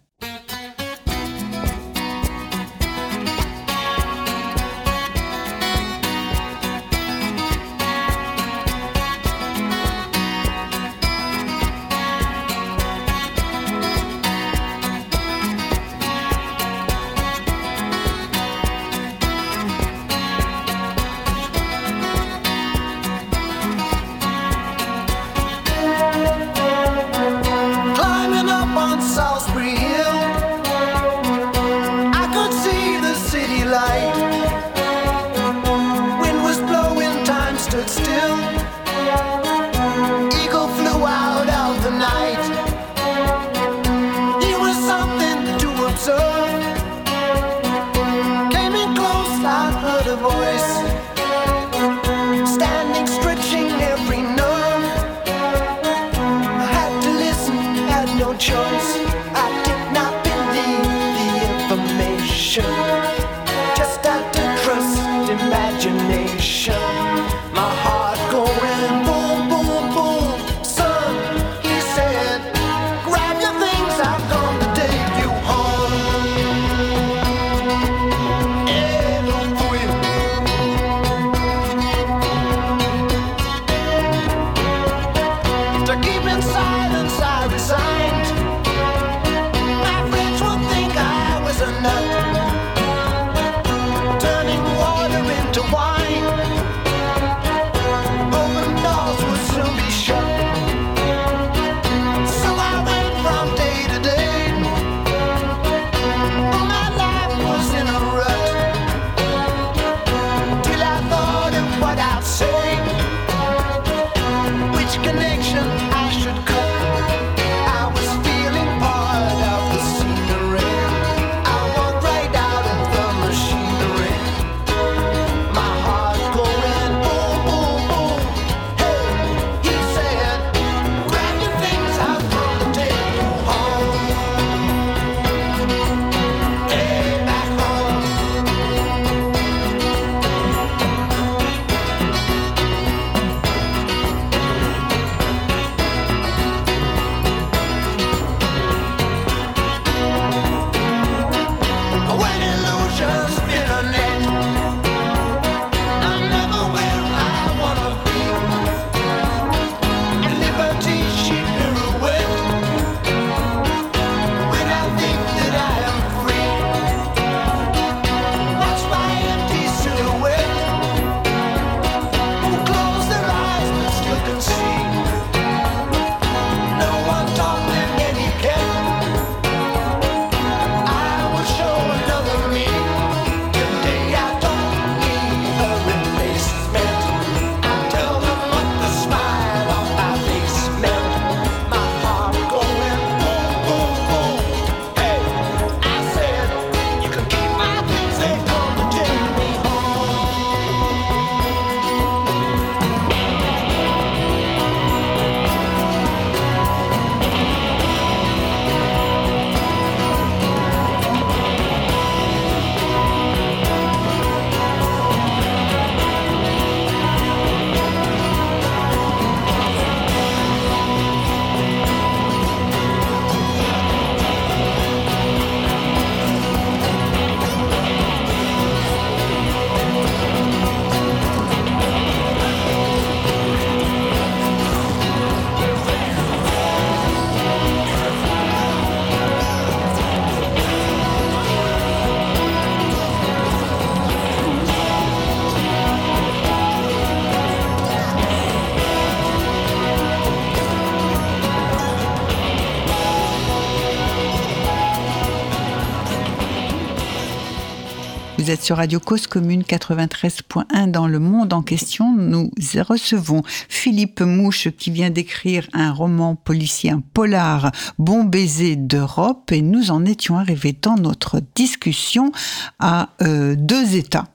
Sur 258.70 258.76
Radio 258.76 259.00
Cause 259.00 259.26
Commune 259.26 259.62
93.1 259.62 260.92
dans 260.92 261.08
le 261.08 261.18
monde 261.18 261.52
en 261.52 261.60
question. 261.60 262.14
Nous 262.14 262.52
recevons 262.88 263.42
Philippe 263.68 264.20
Mouche 264.20 264.68
qui 264.78 264.92
vient 264.92 265.10
d'écrire 265.10 265.68
un 265.72 265.92
roman 265.92 266.36
policier, 266.36 266.92
polar, 267.12 267.72
Bon 267.98 268.22
baiser 268.22 268.76
d'Europe 268.76 269.50
et 269.50 269.60
nous 269.60 269.90
en 269.90 270.04
étions 270.04 270.38
arrivés 270.38 270.72
dans 270.80 270.94
notre 270.94 271.40
discussion 271.56 272.30
à 272.78 273.08
euh, 273.22 273.56
deux 273.58 273.96
États 273.96 274.28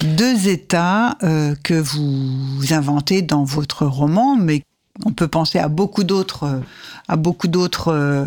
deux 0.00 0.46
États 0.46 1.16
euh, 1.24 1.56
que 1.64 1.74
vous 1.74 2.72
inventez 2.72 3.22
dans 3.22 3.42
votre 3.42 3.84
roman, 3.84 4.36
mais 4.36 4.62
on 5.04 5.12
peut 5.12 5.28
penser 5.28 5.58
à 5.58 5.68
beaucoup 5.68 6.04
d'autres, 6.04 6.44
euh, 6.44 6.60
à 7.08 7.16
beaucoup 7.16 7.48
d'autres 7.48 7.88
euh, 7.88 8.24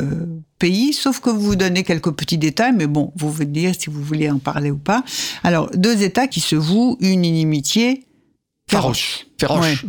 pays, 0.60 0.94
sauf 0.94 1.20
que 1.20 1.30
vous 1.30 1.42
vous 1.42 1.56
donnez 1.56 1.84
quelques 1.84 2.12
petits 2.12 2.38
détails, 2.38 2.74
mais 2.76 2.88
bon, 2.88 3.12
vous 3.16 3.32
vous 3.32 3.46
dire 3.46 3.74
si 3.78 3.90
vous 3.90 4.02
voulez 4.02 4.30
en 4.30 4.40
parler 4.40 4.72
ou 4.72 4.78
pas. 4.78 5.04
Alors, 5.44 5.70
deux 5.74 6.04
États 6.04 6.28
qui 6.28 6.40
se 6.40 6.56
vouent 6.56 6.98
une 7.00 7.26
inimitié 7.26 8.06
Farouche. 8.70 9.26
Féroce. 9.40 9.86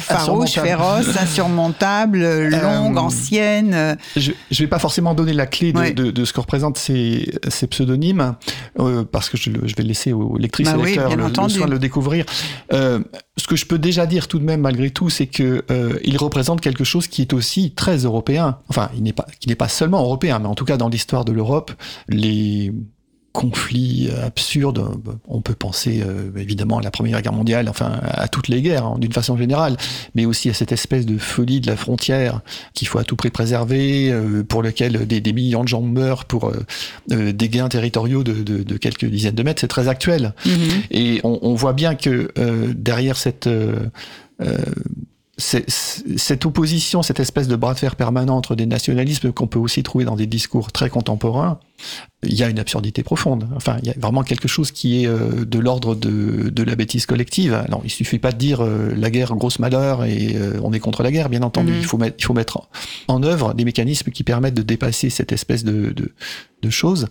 Farouche, 0.00 0.54
féroce, 0.54 1.16
insurmontable, 1.16 2.22
euh, 2.22 2.50
longue, 2.50 2.96
ancienne. 2.96 3.96
Je 4.16 4.30
ne 4.30 4.56
vais 4.56 4.66
pas 4.66 4.78
forcément 4.78 5.14
donner 5.14 5.34
la 5.34 5.46
clé 5.46 5.72
de, 5.72 6.24
ce 6.24 6.32
que 6.32 6.40
représentent 6.40 6.78
ces, 6.78 7.30
pseudonymes, 7.70 8.34
euh, 8.80 9.04
parce 9.04 9.28
que 9.28 9.36
je, 9.36 9.50
vais 9.50 9.82
laisser 9.82 10.12
aux 10.12 10.36
lectrices 10.36 10.68
bah 10.68 10.78
et 10.80 10.84
lecteurs 10.84 11.16
le, 11.16 11.28
le, 11.28 11.48
soin 11.48 11.66
de 11.66 11.72
le 11.72 11.78
découvrir. 11.78 12.24
Euh, 12.72 13.00
ce 13.36 13.46
que 13.46 13.56
je 13.56 13.66
peux 13.66 13.78
déjà 13.78 14.06
dire 14.06 14.26
tout 14.26 14.38
de 14.38 14.44
même, 14.44 14.62
malgré 14.62 14.90
tout, 14.90 15.10
c'est 15.10 15.26
que 15.26 15.64
il 16.02 16.16
représente 16.16 16.60
quelque 16.60 16.84
chose 16.84 17.06
qui 17.06 17.22
est 17.22 17.32
aussi 17.34 17.72
très 17.72 17.98
européen. 17.98 18.58
Enfin, 18.68 18.90
il 18.96 19.02
n'est 19.02 19.12
pas, 19.12 19.26
qui 19.38 19.48
n'est 19.48 19.54
pas 19.54 19.68
seulement 19.68 20.00
européen, 20.00 20.38
mais 20.38 20.48
en 20.48 20.54
tout 20.54 20.64
cas 20.64 20.76
dans 20.76 20.88
l'histoire 20.88 21.24
de 21.24 21.32
l'Europe, 21.32 21.72
les 22.08 22.72
conflits 23.36 24.08
absurdes. 24.22 24.82
On 25.28 25.42
peut 25.42 25.54
penser 25.54 26.02
euh, 26.02 26.30
évidemment 26.38 26.78
à 26.78 26.82
la 26.82 26.90
Première 26.90 27.20
Guerre 27.20 27.34
mondiale, 27.34 27.68
enfin 27.68 28.00
à 28.02 28.28
toutes 28.28 28.48
les 28.48 28.62
guerres 28.62 28.86
hein, 28.86 28.96
d'une 28.98 29.12
façon 29.12 29.36
générale, 29.36 29.76
mais 30.14 30.24
aussi 30.24 30.48
à 30.48 30.54
cette 30.54 30.72
espèce 30.72 31.04
de 31.04 31.18
folie 31.18 31.60
de 31.60 31.66
la 31.66 31.76
frontière 31.76 32.40
qu'il 32.72 32.88
faut 32.88 32.98
à 32.98 33.04
tout 33.04 33.14
prix 33.14 33.28
préserver, 33.28 34.10
euh, 34.10 34.42
pour 34.42 34.62
lequel 34.62 35.06
des, 35.06 35.32
millions 35.34 35.64
de 35.64 35.68
gens 35.68 35.82
meurent 35.82 36.24
pour 36.24 36.50
euh, 36.50 37.32
des 37.32 37.48
gains 37.50 37.68
territoriaux 37.68 38.24
de, 38.24 38.76
quelques 38.78 39.04
dizaines 39.04 39.34
de 39.34 39.42
mètres. 39.42 39.60
C'est 39.60 39.68
très 39.68 39.88
actuel. 39.88 40.32
Mm-hmm. 40.46 40.70
Et 40.92 41.20
on, 41.22 41.38
on, 41.42 41.54
voit 41.54 41.74
bien 41.74 41.94
que 41.94 42.32
derrière 42.74 43.18
cette 43.18 43.50
cette 45.38 46.46
opposition, 46.46 47.02
cette 47.02 47.20
espèce 47.20 47.46
de 47.46 47.56
bras 47.56 47.74
de 47.74 47.78
fer 47.78 47.94
permanent 47.94 48.36
entre 48.36 48.54
des 48.54 48.64
nationalismes 48.64 49.32
qu'on 49.32 49.46
peut 49.46 49.58
aussi 49.58 49.82
trouver 49.82 50.06
dans 50.06 50.16
des 50.16 50.26
discours 50.26 50.72
très 50.72 50.88
contemporains, 50.88 51.58
il 52.22 52.34
y 52.34 52.42
a 52.42 52.48
une 52.48 52.58
absurdité 52.58 53.02
profonde. 53.02 53.46
Enfin, 53.54 53.76
il 53.82 53.88
y 53.88 53.90
a 53.90 53.94
vraiment 53.98 54.22
quelque 54.22 54.48
chose 54.48 54.72
qui 54.72 55.02
est 55.02 55.06
euh, 55.06 55.44
de 55.44 55.58
l'ordre 55.58 55.94
de, 55.94 56.48
de, 56.48 56.62
la 56.62 56.74
bêtise 56.74 57.04
collective. 57.04 57.52
Alors, 57.52 57.82
il 57.84 57.90
suffit 57.90 58.18
pas 58.18 58.32
de 58.32 58.38
dire 58.38 58.62
euh, 58.62 58.94
la 58.96 59.10
guerre, 59.10 59.34
grosse 59.36 59.58
malheur, 59.58 60.04
et 60.04 60.36
euh, 60.36 60.58
on 60.62 60.72
est 60.72 60.80
contre 60.80 61.02
la 61.02 61.12
guerre, 61.12 61.28
bien 61.28 61.42
entendu. 61.42 61.72
Mm-hmm. 61.72 61.80
Il, 61.80 61.84
faut 61.84 61.98
mettre, 61.98 62.16
il 62.18 62.24
faut 62.24 62.34
mettre 62.34 62.62
en 63.08 63.22
œuvre 63.22 63.52
des 63.52 63.66
mécanismes 63.66 64.10
qui 64.12 64.24
permettent 64.24 64.54
de 64.54 64.62
dépasser 64.62 65.10
cette 65.10 65.32
espèce 65.32 65.64
de, 65.64 65.90
de, 65.90 66.12
de 66.62 66.70
choses. 66.70 67.08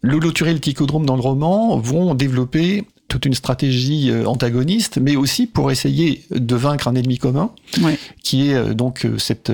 L'holoturé 0.00 0.52
et 0.52 0.54
le 0.54 0.60
ticodrome 0.60 1.04
dans 1.04 1.16
le 1.16 1.22
roman 1.22 1.78
vont 1.78 2.14
développer 2.14 2.86
toute 3.08 3.24
une 3.24 3.34
stratégie 3.34 4.10
euh, 4.10 4.26
antagoniste, 4.26 4.98
mais 4.98 5.16
aussi 5.16 5.46
pour 5.46 5.70
essayer 5.70 6.22
de 6.30 6.54
vaincre 6.54 6.88
un 6.88 6.94
ennemi 6.94 7.18
commun, 7.18 7.50
qui 8.22 8.50
est 8.50 8.54
euh, 8.54 8.74
donc 8.74 9.04
euh, 9.04 9.18
cette, 9.18 9.50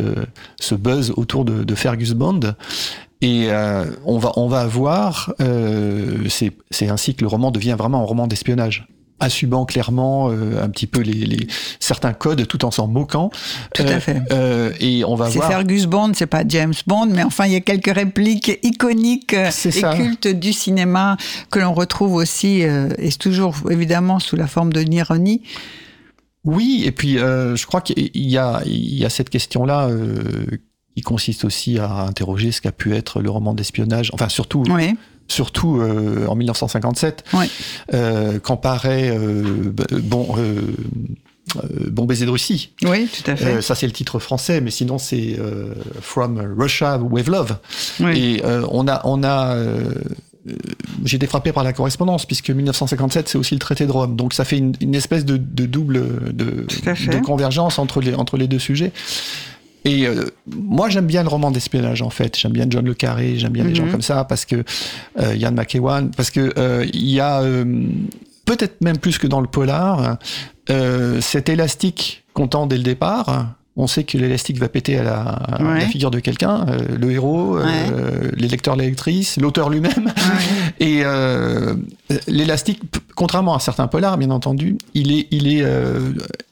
ce 0.61 0.75
buzz 0.75 1.13
autour 1.17 1.45
de, 1.45 1.65
de 1.65 1.75
Fergus 1.75 2.13
Bond. 2.13 2.55
Et 3.23 3.49
on 4.05 4.19
va 4.19 4.33
on 4.37 4.49
va 4.49 4.61
avoir, 4.61 5.33
c'est 6.29 6.89
ainsi 6.91 7.15
que 7.15 7.23
le 7.23 7.27
roman 7.27 7.51
devient 7.51 7.75
vraiment 7.79 8.01
un 8.01 8.05
roman 8.05 8.27
d'espionnage 8.27 8.87
assumant 9.21 9.65
clairement 9.65 10.31
euh, 10.31 10.63
un 10.63 10.69
petit 10.69 10.87
peu 10.87 11.01
les, 11.01 11.47
certains 11.81 12.13
codes 12.13 12.47
tout 12.47 12.65
en 12.65 12.71
s'en 12.71 12.87
moquant. 12.87 13.31
Tout 13.75 13.83
à 13.83 13.87
euh, 13.87 14.01
fait. 14.01 14.23
Euh, 14.33 14.73
et 14.81 15.05
on 15.05 15.15
va 15.15 15.29
voir. 15.29 15.47
C'est 15.47 15.53
Fergus 15.53 15.87
Bond, 15.87 16.13
c'est 16.15 16.27
pas 16.27 16.43
James 16.47 16.75
Bond, 16.87 17.07
mais 17.07 17.23
enfin 17.23 17.47
il 17.47 17.53
y 17.53 17.57
a 17.57 17.61
quelques 17.61 17.95
répliques 17.95 18.59
iconiques 18.63 19.35
et 19.35 19.83
cultes 19.97 20.29
du 20.29 20.53
cinéma 20.53 21.17
que 21.51 21.59
l'on 21.59 21.75
retrouve 21.75 22.15
aussi, 22.15 22.61
et 22.61 23.11
c'est 23.11 23.19
toujours 23.19 23.57
évidemment 23.71 24.19
sous 24.19 24.37
la 24.37 24.47
forme 24.47 24.73
de 24.73 24.81
l'ironie. 24.81 25.43
Oui, 26.45 26.83
et 26.85 26.93
puis 26.93 27.15
je 27.15 27.67
crois 27.67 27.81
qu'il 27.81 28.11
y 28.15 28.37
a, 28.37 28.63
il 28.67 28.99
y 28.99 29.05
a 29.05 29.11
cette 29.11 29.31
question-là 29.31 29.89
qui 30.97 31.03
consiste 31.03 31.45
aussi 31.45 31.79
à 31.79 31.91
interroger 32.03 32.53
ce 32.53 32.61
qu'a 32.61 32.73
pu 32.73 32.95
être 32.95 33.21
le 33.21 33.31
roman 33.31 33.55
d'espionnage, 33.55 34.11
enfin 34.13 34.29
surtout. 34.29 34.65
Oui 34.69 34.95
surtout 35.29 35.81
euh, 35.81 36.27
en 36.27 36.35
1957, 36.37 37.25
euh, 37.93 38.39
quand 38.43 38.57
paraît 38.57 39.11
euh, 39.17 39.73
bon. 40.03 40.35
bon 41.91 42.05
baiser 42.05 42.27
de 42.27 42.31
Russie. 42.31 42.73
Oui, 42.83 43.09
tout 43.09 43.31
à 43.31 43.37
fait. 43.37 43.63
ça, 43.63 43.75
c'est 43.75 43.87
le 43.87 43.93
titre 43.93 44.19
français, 44.19 44.61
mais 44.61 44.71
sinon, 44.71 44.99
c'est 44.99 45.39
From 46.01 46.55
Russia 46.59 46.99
with 46.99 47.29
Love. 47.29 47.57
Et 48.15 48.43
on 48.71 48.89
a, 48.89 49.01
on 49.05 49.23
a 49.23 49.57
j'ai 51.05 51.17
été 51.17 51.27
frappé 51.27 51.53
par 51.53 51.65
la 51.65 51.73
correspondance, 51.73 52.27
puisque 52.27 52.51
1957, 52.51 53.29
c'est 53.29 53.39
aussi 53.39 53.55
le 53.55 53.61
traité 53.61 53.87
de 53.87 53.93
Rome. 53.93 54.15
Donc 54.15 54.35
ça 54.35 54.45
fait 54.45 54.59
une, 54.59 54.75
une 54.81 54.95
espèce 54.95 55.25
de, 55.25 55.39
de 55.39 55.65
double 55.65 56.35
de, 56.35 56.67
de, 56.67 57.21
convergence 57.21 57.79
entre 57.79 58.01
les, 58.01 58.15
entre 58.15 58.37
les 58.37 58.47
deux 58.47 58.59
sujets. 58.59 58.93
Et 59.85 60.07
euh, 60.07 60.25
moi, 60.47 60.89
j'aime 60.89 61.07
bien 61.07 61.23
le 61.23 61.29
roman 61.29 61.51
d'espionnage, 61.51 62.03
en 62.03 62.11
fait. 62.11 62.39
J'aime 62.39 62.53
bien 62.53 62.67
John 62.69 62.85
Le 62.85 62.95
Carré, 62.95 63.37
j'aime 63.37 63.53
bien 63.53 63.65
les 63.65 63.75
gens 63.75 63.85
mhm. 63.85 63.93
comme 63.93 64.03
ça, 64.03 64.25
parce 64.25 64.45
que 64.45 64.65
euh, 65.19 65.35
Yann 65.35 65.55
McEwan, 65.55 66.11
parce 66.11 66.31
que 66.31 66.53
euh, 66.57 66.87
il 66.93 67.11
y 67.11 67.21
a 67.21 67.43
peut-être 68.47 68.81
même 68.81 68.99
plus 68.99 69.19
que 69.19 69.27
dans 69.27 69.41
le 69.41 69.47
polar 69.47 70.19
cet 71.21 71.51
élastique 71.51 72.25
qu'on 72.33 72.49
tend 72.49 72.67
dès 72.67 72.79
le 72.79 72.83
départ 72.83 73.55
on 73.77 73.89
sait 73.89 74.05
que 74.05 74.17
l'élastique 74.17 74.59
va 74.59 74.69
péter 74.69 74.99
à 74.99 75.03
la, 75.03 75.81
figure 75.81 76.13
de 76.13 76.21
quelqu'un, 76.21 76.65
euh, 76.69 76.97
le 76.97 77.11
héros, 77.11 77.59
euh, 77.59 78.31
les 78.37 78.47
lecteurs, 78.47 78.77
les 78.77 78.87
lectrices, 78.87 79.37
l'auteur 79.37 79.69
lui-même. 79.69 80.13
Et 80.81 81.01
euh, 81.05 81.75
l'élastique, 82.29 82.81
contrairement 83.17 83.57
à 83.57 83.59
certains 83.59 83.89
polars, 83.89 84.17
bien 84.17 84.31
entendu, 84.31 84.79
il 84.95 85.13
est, 85.13 85.27
il 85.33 85.49
est, 85.49 85.65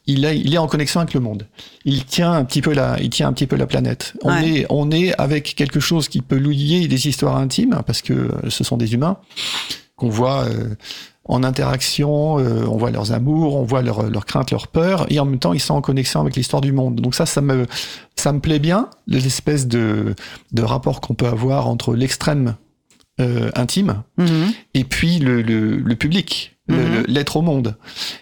il, 0.07 0.25
est, 0.25 0.39
il 0.39 0.53
est 0.53 0.59
en 0.59 0.67
connexion 0.67 1.01
avec 1.01 1.15
le 1.15 1.21
monde. 1.21 1.47
Il 1.85 2.05
tient 2.05 2.33
un 2.33 2.45
petit 2.45 2.61
peu 2.61 2.73
la, 2.73 2.97
il 3.01 3.11
tient 3.11 3.29
un 3.29 3.33
petit 3.33 3.47
peu 3.47 3.57
la 3.57 3.67
planète. 3.67 4.15
On 4.23 4.37
est, 4.39 4.67
on 4.69 4.91
est 4.91 5.15
avec 5.21 5.55
quelque 5.55 5.79
chose 5.79 6.09
qui 6.09 6.23
peut 6.23 6.37
lier 6.37 6.89
des 6.89 7.07
histoires 7.07 7.37
intimes 7.37 7.83
parce 7.87 8.03
que 8.03 8.31
ce 8.49 8.65
sont 8.65 8.77
des 8.77 8.95
humains 8.95 9.19
qu'on 9.95 10.09
voit 10.09 10.47
en 11.25 11.45
interaction, 11.45 12.39
euh, 12.39 12.67
on 12.67 12.77
voit 12.77 12.91
leurs 12.91 13.13
amours, 13.13 13.57
on 13.57 13.65
voit 13.65 13.83
leurs 13.83 14.11
leur 14.11 14.27
craintes, 14.27 14.51
leurs 14.51 14.69
peurs, 14.69 15.07
et 15.11 15.21
en 15.21 15.25
même 15.25 15.39
temps 15.39 15.53
ils 15.53 15.61
sont 15.61 15.75
en 15.75 15.81
connexion 15.81 16.21
avec 16.21 16.37
l'histoire 16.37 16.61
du 16.61 16.73
monde. 16.73 16.97
Donc 16.97 17.15
ça, 17.15 17.27
ça 17.27 17.41
me, 17.41 17.67
ça 18.17 18.33
me 18.33 18.41
plaît 18.41 18.59
bien, 18.59 18.89
l'espèce 19.07 19.67
de, 19.69 20.15
de 20.53 20.63
rapport 20.63 21.01
qu'on 21.01 21.15
peut 21.15 21.29
avoir 21.29 21.69
entre 21.69 21.95
l'extrême 21.95 22.57
euh, 23.21 23.51
intime 23.55 24.03
mhm. 24.17 24.53
et 24.75 24.85
puis 24.85 25.19
le, 25.19 25.43
le, 25.43 25.95
public, 25.97 26.57
mhm. 26.69 27.05
l'être 27.07 27.37
au 27.37 27.43
monde, 27.43 27.77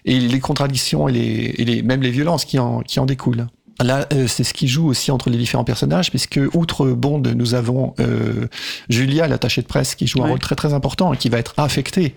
et 0.04 0.18
les 0.18 0.40
contradictions 0.40 1.08
et, 1.08 1.12
les, 1.12 1.54
et 1.56 1.64
les, 1.64 1.82
même 1.82 2.02
les 2.02 2.10
violences 2.10 2.44
qui 2.44 2.58
en, 2.58 2.80
qui 2.80 3.00
en 3.00 3.06
découlent. 3.06 3.46
Là, 3.82 4.06
euh, 4.12 4.26
c'est 4.26 4.44
ce 4.44 4.52
qui 4.52 4.68
joue 4.68 4.88
aussi 4.88 5.10
entre 5.10 5.30
les 5.30 5.38
différents 5.38 5.64
personnages, 5.64 6.10
puisque 6.10 6.40
outre 6.52 6.86
Bond, 6.90 7.22
nous 7.34 7.54
avons 7.54 7.94
euh, 7.98 8.46
Julia, 8.88 9.26
l'attachée 9.26 9.62
de 9.62 9.66
presse, 9.66 9.94
qui 9.94 10.06
joue 10.06 10.22
un 10.22 10.28
rôle 10.28 10.38
très 10.38 10.54
très 10.54 10.74
important 10.74 11.14
et 11.14 11.16
qui 11.16 11.28
va 11.28 11.38
être 11.38 11.54
affectée 11.56 12.14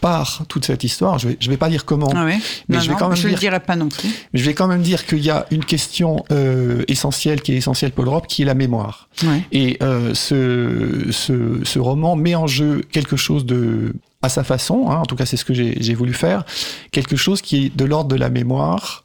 par 0.00 0.42
toute 0.48 0.64
cette 0.64 0.84
histoire. 0.84 1.18
Je 1.18 1.28
vais, 1.28 1.36
je 1.40 1.50
vais 1.50 1.56
pas 1.56 1.68
dire 1.68 1.84
comment, 1.84 2.10
ah 2.14 2.24
mais 2.24 2.80
je 2.80 2.88
vais 2.88 2.96
quand 2.96 3.08
même 3.08 3.16
je 3.16 3.22
dire, 3.22 3.32
le 3.32 3.38
dirai 3.38 3.60
pas 3.60 3.76
non 3.76 3.88
plus. 3.88 4.08
Je 4.32 4.44
vais 4.44 4.54
quand 4.54 4.66
même 4.66 4.82
dire 4.82 5.06
qu'il 5.06 5.24
y 5.24 5.30
a 5.30 5.46
une 5.50 5.64
question 5.64 6.24
euh, 6.30 6.82
essentielle 6.88 7.42
qui 7.42 7.52
est 7.52 7.56
essentielle 7.56 7.92
pour 7.92 8.04
l'Europe, 8.04 8.26
qui 8.26 8.42
est 8.42 8.46
la 8.46 8.54
mémoire. 8.54 9.08
Et 9.52 9.78
euh, 9.82 10.14
ce, 10.14 11.08
ce, 11.10 11.60
ce 11.62 11.78
roman 11.78 12.16
met 12.16 12.34
en 12.34 12.46
jeu 12.46 12.82
quelque 12.92 13.16
chose 13.16 13.44
de 13.44 13.94
à 14.22 14.28
sa 14.28 14.44
façon, 14.44 14.90
hein, 14.90 14.96
en 14.96 15.06
tout 15.06 15.16
cas 15.16 15.24
c'est 15.24 15.38
ce 15.38 15.46
que 15.46 15.54
j'ai 15.54 15.94
voulu 15.94 16.12
faire, 16.12 16.44
quelque 16.90 17.16
chose 17.16 17.40
qui 17.40 17.66
est 17.66 17.76
de 17.76 17.84
l'ordre 17.86 18.10
de 18.10 18.16
la 18.16 18.28
mémoire, 18.28 19.04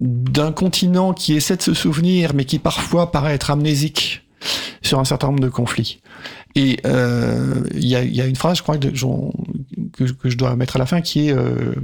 d'un 0.00 0.52
continent 0.52 1.12
qui 1.12 1.34
essaie 1.34 1.56
de 1.56 1.62
se 1.62 1.74
souvenir, 1.74 2.34
mais 2.34 2.44
qui 2.44 2.60
parfois 2.60 3.10
paraît 3.10 3.34
être 3.34 3.50
amnésique 3.50 4.22
sur 4.80 5.00
un 5.00 5.04
certain 5.04 5.28
nombre 5.28 5.40
de 5.40 5.48
conflits. 5.48 6.00
Et 6.54 6.78
euh, 6.86 7.64
il 7.74 7.86
y, 7.86 7.94
a, 7.94 8.02
y, 8.02 8.20
a, 8.20 8.26
une 8.26 8.36
phrase, 8.36 8.58
je 8.58 8.62
crois, 8.62 8.78
que, 8.78 8.88
que, 10.04 10.30
je 10.30 10.36
dois 10.36 10.56
mettre 10.56 10.76
à 10.76 10.78
la 10.78 10.86
fin, 10.86 11.00
qui 11.00 11.28
est 11.28 11.32
euh, 11.32 11.74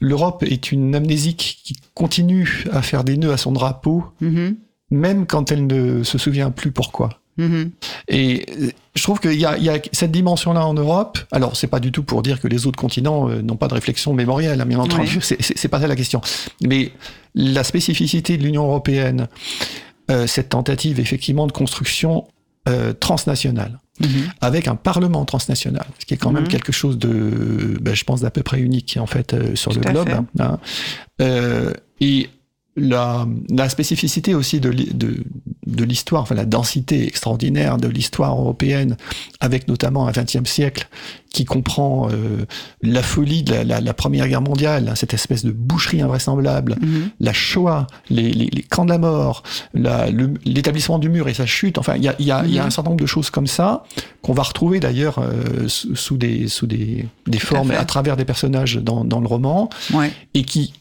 l'Europe 0.00 0.42
est 0.44 0.72
une 0.72 0.94
amnésique 0.94 1.60
qui 1.64 1.76
continue 1.94 2.64
à 2.72 2.82
faire 2.82 3.04
des 3.04 3.16
nœuds 3.16 3.32
à 3.32 3.36
son 3.36 3.52
drapeau, 3.52 4.04
mm-hmm. 4.22 4.54
même 4.90 5.26
quand 5.26 5.50
elle 5.50 5.66
ne 5.66 6.02
se 6.02 6.16
souvient 6.18 6.50
plus 6.50 6.70
pourquoi. 6.70 7.20
Mm-hmm. 7.38 7.70
Et 8.08 8.46
je 8.94 9.02
trouve 9.02 9.20
qu'il 9.20 9.34
y, 9.34 9.40
y 9.40 9.46
a, 9.46 9.78
cette 9.92 10.12
dimension-là 10.12 10.64
en 10.64 10.74
Europe. 10.74 11.18
Alors, 11.30 11.56
c'est 11.56 11.66
pas 11.66 11.80
du 11.80 11.92
tout 11.92 12.02
pour 12.02 12.22
dire 12.22 12.40
que 12.40 12.48
les 12.48 12.66
autres 12.66 12.78
continents 12.78 13.28
euh, 13.28 13.42
n'ont 13.42 13.56
pas 13.56 13.68
de 13.68 13.74
réflexion 13.74 14.12
mémorielle, 14.14 14.60
hein, 14.60 14.66
bien 14.66 14.78
entendu. 14.78 15.18
C'est 15.20 15.68
pas 15.68 15.80
ça 15.80 15.86
la 15.86 15.96
question. 15.96 16.20
Mais 16.62 16.92
la 17.34 17.64
spécificité 17.64 18.38
de 18.38 18.42
l'Union 18.42 18.64
européenne, 18.64 19.28
euh, 20.10 20.26
cette 20.26 20.50
tentative 20.50 20.98
effectivement 21.00 21.46
de 21.46 21.52
construction 21.52 22.26
transnationale, 23.00 23.80
mhm. 24.00 24.30
avec 24.40 24.68
un 24.68 24.76
parlement 24.76 25.24
transnational, 25.24 25.86
ce 25.98 26.06
qui 26.06 26.14
est 26.14 26.16
quand 26.16 26.32
même 26.32 26.44
mhm. 26.44 26.48
quelque 26.48 26.72
chose 26.72 26.98
de, 26.98 27.78
ben, 27.80 27.94
je 27.94 28.04
pense, 28.04 28.20
d'à 28.20 28.30
peu 28.30 28.42
près 28.42 28.60
unique 28.60 28.98
en 29.00 29.06
fait 29.06 29.34
euh, 29.34 29.54
sur 29.54 29.72
le 29.72 29.80
globe. 29.80 30.08
Hein. 30.38 30.58
Euh, 31.20 31.72
et 32.00 32.30
la, 32.78 33.26
la, 33.50 33.68
spécificité 33.68 34.34
aussi 34.34 34.60
de, 34.60 34.70
de, 34.70 35.24
de 35.66 35.84
l'histoire, 35.84 36.22
enfin 36.22 36.34
la 36.34 36.44
densité 36.44 37.06
extraordinaire 37.06 37.76
de 37.76 37.88
l'histoire 37.88 38.38
européenne, 38.38 38.96
avec 39.40 39.68
notamment 39.68 40.06
un 40.08 40.12
XXe 40.12 40.48
siècle 40.48 40.88
qui 41.30 41.44
comprend 41.44 42.08
euh, 42.10 42.46
la 42.82 43.02
folie 43.02 43.42
de 43.42 43.54
la, 43.54 43.80
la, 43.80 43.94
Première 43.94 44.28
Guerre 44.28 44.40
mondiale, 44.40 44.88
hein, 44.88 44.94
cette 44.94 45.12
espèce 45.12 45.44
de 45.44 45.50
boucherie 45.50 46.00
invraisemblable, 46.00 46.76
mhm. 46.80 47.10
la 47.20 47.32
Shoah, 47.32 47.86
les, 48.08 48.32
les, 48.32 48.46
les, 48.46 48.62
camps 48.62 48.84
de 48.84 48.90
la 48.90 48.98
mort, 48.98 49.42
l'établissement 49.74 50.98
du 50.98 51.08
mur 51.08 51.28
et 51.28 51.34
sa 51.34 51.46
chute. 51.46 51.78
Enfin, 51.78 51.96
il 51.96 52.02
y 52.02 52.08
a, 52.08 52.14
y, 52.18 52.30
a, 52.30 52.46
y 52.46 52.58
a, 52.58 52.62
un 52.62 52.66
mhm. 52.66 52.70
certain 52.70 52.90
nombre 52.90 53.02
de 53.02 53.06
choses 53.06 53.30
comme 53.30 53.46
ça 53.46 53.84
qu'on 54.22 54.32
va 54.32 54.42
retrouver 54.42 54.80
d'ailleurs 54.80 55.18
euh, 55.18 55.68
sous, 55.68 56.16
des, 56.16 56.48
sous 56.48 56.66
des, 56.66 57.06
des 57.26 57.38
formes, 57.38 57.72
à, 57.72 57.80
à, 57.80 57.84
travers 57.84 58.16
des 58.16 58.24
personnages 58.24 58.76
dans, 58.76 59.04
dans 59.04 59.20
le 59.20 59.26
roman, 59.26 59.68
ouais. 59.92 60.12
et 60.34 60.44
qui 60.44 60.72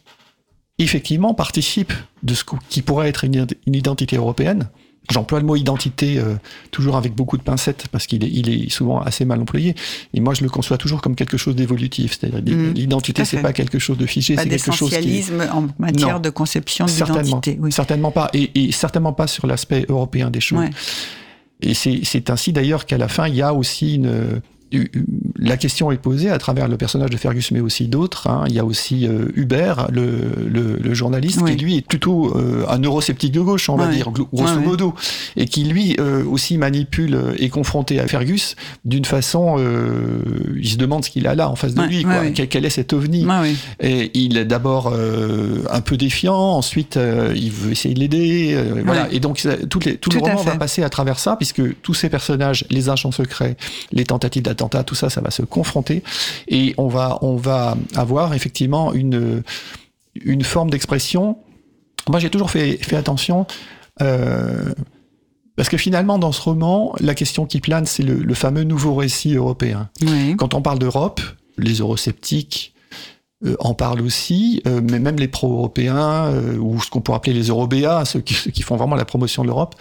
effectivement 0.80 1.34
participe 1.34 1.94
de 2.24 2.34
ce 2.34 2.44
qui 2.70 2.82
pourrait 2.82 3.10
être 3.10 3.24
une, 3.24 3.48
identité 3.66 4.16
européenne. 4.16 4.70
J'emploie 5.10 5.40
le 5.40 5.46
mot 5.46 5.56
identité 5.56 6.20
euh, 6.20 6.36
toujours 6.70 6.98
avec 6.98 7.16
beaucoup 7.16 7.38
de 7.38 7.42
pincettes 7.42 7.88
parce 7.94 8.08
qu'il 8.08 8.26
est, 8.26 8.30
il 8.30 8.50
est 8.50 8.70
souvent 8.70 9.00
assez 9.00 9.24
mal 9.24 9.40
employé. 9.40 9.74
Et 10.14 10.20
moi, 10.20 10.34
je 10.34 10.44
le 10.44 10.50
conçois 10.50 10.78
toujours 10.78 11.02
comme 11.02 11.16
quelque 11.16 11.38
chose 11.38 11.56
d'évolutif. 11.56 12.18
C'est-à-dire 12.20 12.54
mmh, 12.54 12.74
l'identité, 12.74 13.24
c'est 13.24 13.42
pas 13.42 13.54
quelque 13.54 13.80
chose 13.80 13.98
de 13.98 14.06
figé, 14.06 14.36
c'est 14.36 14.50
quelque 14.50 14.74
chose 14.74 14.94
qui. 14.98 15.24
en 15.52 15.68
matière 15.80 16.20
de 16.20 16.30
conception 16.30 16.86
d'identité. 16.86 17.58
Oui. 17.62 17.72
Certainement 17.72 18.12
pas, 18.12 18.30
et, 18.34 18.52
et, 18.68 18.72
certainement 18.74 19.14
pas 19.14 19.28
sur 19.28 19.48
l'aspect 19.48 19.86
européen 19.88 20.30
des 20.30 20.42
choses. 20.42 20.60
Ouais. 20.60 20.70
Et 21.62 21.74
c'est 21.74 22.30
ainsi 22.30 22.52
d'ailleurs 22.52 22.86
qu'à 22.86 22.98
la 22.98 23.08
fin, 23.08 23.28
il 23.28 23.36
y 23.36 23.42
a 23.42 23.54
aussi 23.54 23.96
une, 23.96 24.42
la 25.40 25.58
question 25.58 25.92
est 25.92 25.98
posée 25.98 26.30
à 26.30 26.38
travers 26.38 26.68
le 26.68 26.78
personnage 26.78 27.10
de 27.10 27.18
Fergus, 27.18 27.52
mais 27.52 27.60
aussi 27.60 27.88
d'autres. 27.88 28.28
Hein. 28.28 28.44
Il 28.48 28.54
y 28.54 28.60
a 28.60 28.66
aussi 28.66 29.08
euh, 29.08 29.28
Hubert, 29.36 29.88
le, 29.92 30.32
le, 30.46 30.78
le 30.78 30.94
journaliste, 30.94 31.40
oui. 31.42 31.56
qui 31.56 31.64
lui 31.64 31.78
est 31.78 31.82
plutôt 31.82 32.36
euh, 32.36 32.66
un 32.70 32.82
eurosceptique 32.82 33.32
de 33.32 33.42
gauche, 33.42 33.70
on 33.70 33.78
va 33.78 33.88
dire, 33.88 34.12
grosso 34.12 34.60
modo, 34.60 34.94
et 35.36 35.46
qui 35.46 35.64
lui 35.64 35.96
euh, 36.00 36.26
aussi 36.26 36.58
manipule 36.58 37.18
et 37.38 37.50
confronté 37.50 38.00
à 38.00 38.08
Fergus 38.08 38.56
d'une 38.86 39.06
façon. 39.06 39.58
Il 40.56 40.68
se 40.68 40.78
demande 40.78 41.06
ce 41.06 41.10
qu'il 41.10 41.28
a 41.28 41.36
là 41.36 41.50
en 41.50 41.56
face 41.56 41.74
de 41.74 41.84
lui, 41.84 42.04
quoi. 42.04 42.30
Quel, 42.34 42.48
quel, 42.48 42.66
est 42.66 42.70
cet 42.70 42.94
ovni? 42.94 43.26
Et 43.80 44.12
il 44.14 44.38
est 44.38 44.46
d'abord 44.46 44.94
un 45.70 45.82
peu 45.82 45.98
défiant, 45.98 46.36
ensuite 46.36 47.00
il 47.36 47.52
veut 47.52 47.72
essayer 47.72 47.94
de 47.94 48.00
l'aider, 48.00 48.58
voilà. 48.86 49.08
Et 49.12 49.20
donc 49.20 49.46
toutes 49.70 49.86
les, 49.86 49.98
tout, 49.98 50.10
tout 50.10 50.18
le 50.18 50.24
roman 50.24 50.42
va 50.42 50.56
passer 50.58 50.84
à 50.84 50.90
travers 50.90 51.20
ça, 51.20 51.36
puisque 51.36 51.62
tous 51.82 51.94
ces 51.94 52.10
personnages, 52.10 52.66
les 52.70 52.90
agents 52.90 53.12
secrets, 53.12 53.56
les 53.92 54.04
tentatives 54.04 54.44
attentats, 54.58 54.84
tout 54.84 54.96
ça, 54.96 55.10
ça 55.10 55.22
va 55.22 55.32
se 55.32 55.44
confronter 55.44 56.04
et 56.48 56.74
on 56.78 56.88
va, 56.88 57.20
on 57.22 57.36
va 57.36 57.78
avoir 57.96 58.34
effectivement 58.34 58.94
une, 58.94 59.44
une 60.16 60.44
forme 60.44 60.70
d'expression. 60.70 61.38
Moi, 62.10 62.20
j'ai 62.20 62.30
toujours 62.30 62.52
fait, 62.52 62.78
fait 62.78 62.96
attention. 62.96 63.46
Euh, 64.02 64.74
parce 65.56 65.70
que 65.70 65.78
finalement, 65.78 66.20
dans 66.20 66.32
ce 66.32 66.42
roman, 66.42 66.94
la 67.00 67.16
question 67.16 67.46
qui 67.46 67.60
plane, 67.60 67.86
c'est 67.86 68.04
le, 68.04 68.16
le, 68.16 68.34
fameux 68.36 68.64
nouveau 68.64 68.94
récit 68.94 69.36
européen. 69.36 69.90
Oui. 70.02 70.36
Quand 70.38 70.54
on 70.54 70.62
parle 70.62 70.78
d'Europe, 70.78 71.20
les 71.58 71.80
eurosceptiques 71.80 72.76
euh, 73.46 73.56
en 73.60 73.76
parlent 73.76 74.02
aussi, 74.02 74.64
euh, 74.66 74.82
mais 74.84 75.00
même 75.00 75.18
les 75.18 75.28
pro-européens, 75.28 76.26
euh, 76.26 76.58
ou 76.58 76.82
ce 76.82 76.90
qu'on 76.90 77.02
pourrait 77.02 77.18
appeler 77.18 77.34
les 77.34 77.50
eurobéas, 77.50 78.06
ceux 78.06 78.20
qui, 78.20 78.34
ceux 78.34 78.50
qui 78.50 78.64
font 78.64 78.78
vraiment 78.78 78.96
la 78.96 79.06
promotion 79.06 79.44
de 79.44 79.48
l'Europe, 79.48 79.76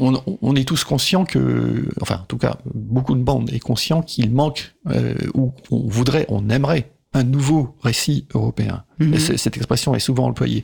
on, 0.00 0.22
on, 0.42 0.56
est 0.56 0.64
tous 0.64 0.84
conscients 0.84 1.24
que, 1.24 1.88
enfin, 2.00 2.20
en 2.22 2.26
tout 2.26 2.38
cas, 2.38 2.58
beaucoup 2.74 3.14
de 3.14 3.22
bandes 3.22 3.50
est 3.52 3.60
conscient 3.60 4.02
qu'il 4.02 4.30
manque, 4.30 4.74
euh, 4.90 5.14
ou 5.34 5.52
on 5.70 5.86
voudrait, 5.88 6.26
on 6.28 6.48
aimerait 6.48 6.90
un 7.12 7.24
nouveau 7.24 7.74
récit 7.82 8.26
européen. 8.34 8.84
-hmm. 9.00 9.36
Cette 9.36 9.56
expression 9.56 9.94
est 9.94 10.00
souvent 10.00 10.26
employée. 10.26 10.62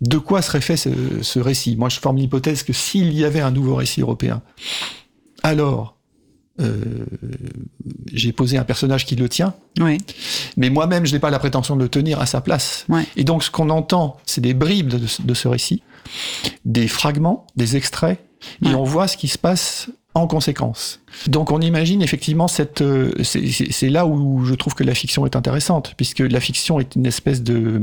De 0.00 0.18
quoi 0.18 0.40
serait 0.42 0.62
fait 0.62 0.76
ce, 0.76 0.90
ce 1.22 1.38
récit? 1.40 1.76
Moi, 1.76 1.88
je 1.88 1.98
forme 2.00 2.16
l'hypothèse 2.16 2.62
que 2.62 2.72
s'il 2.72 3.12
y 3.12 3.24
avait 3.24 3.40
un 3.40 3.50
nouveau 3.50 3.74
récit 3.74 4.00
européen, 4.00 4.42
alors 5.42 6.00
euh, 6.60 6.80
j'ai 8.12 8.32
posé 8.32 8.58
un 8.58 8.64
personnage 8.64 9.06
qui 9.06 9.16
le 9.16 9.28
tient, 9.28 9.54
oui. 9.80 9.98
mais 10.56 10.68
moi-même, 10.68 11.06
je 11.06 11.12
n'ai 11.12 11.18
pas 11.18 11.30
la 11.30 11.38
prétention 11.38 11.76
de 11.76 11.82
le 11.82 11.88
tenir 11.88 12.20
à 12.20 12.26
sa 12.26 12.40
place. 12.40 12.84
Ouais. 12.88 13.06
Et 13.16 13.24
donc, 13.24 13.42
ce 13.44 13.50
qu'on 13.50 13.70
entend, 13.70 14.18
c'est 14.26 14.40
des 14.40 14.52
bribes 14.52 14.88
de, 14.88 14.98
de, 14.98 15.34
ce 15.34 15.48
récit, 15.48 15.82
des 16.64 16.88
fragments, 16.88 17.46
des 17.56 17.76
extraits, 17.76 18.18
et 18.64 18.68
ouais. 18.68 18.74
on 18.74 18.84
voit 18.84 19.08
ce 19.08 19.16
qui 19.16 19.28
se 19.28 19.38
passe 19.38 19.88
en 20.14 20.26
conséquence. 20.26 21.00
Donc 21.26 21.52
on 21.52 21.60
imagine 21.60 22.02
effectivement 22.02 22.48
cette... 22.48 22.82
Euh, 22.82 23.12
c'est 23.22 23.88
là 23.88 24.06
où 24.06 24.44
je 24.44 24.54
trouve 24.54 24.74
que 24.74 24.84
la 24.84 24.94
fiction 24.94 25.26
est 25.26 25.36
intéressante, 25.36 25.94
puisque 25.96 26.20
la 26.20 26.40
fiction 26.40 26.80
est 26.80 26.96
une 26.96 27.06
espèce 27.06 27.42
de 27.42 27.82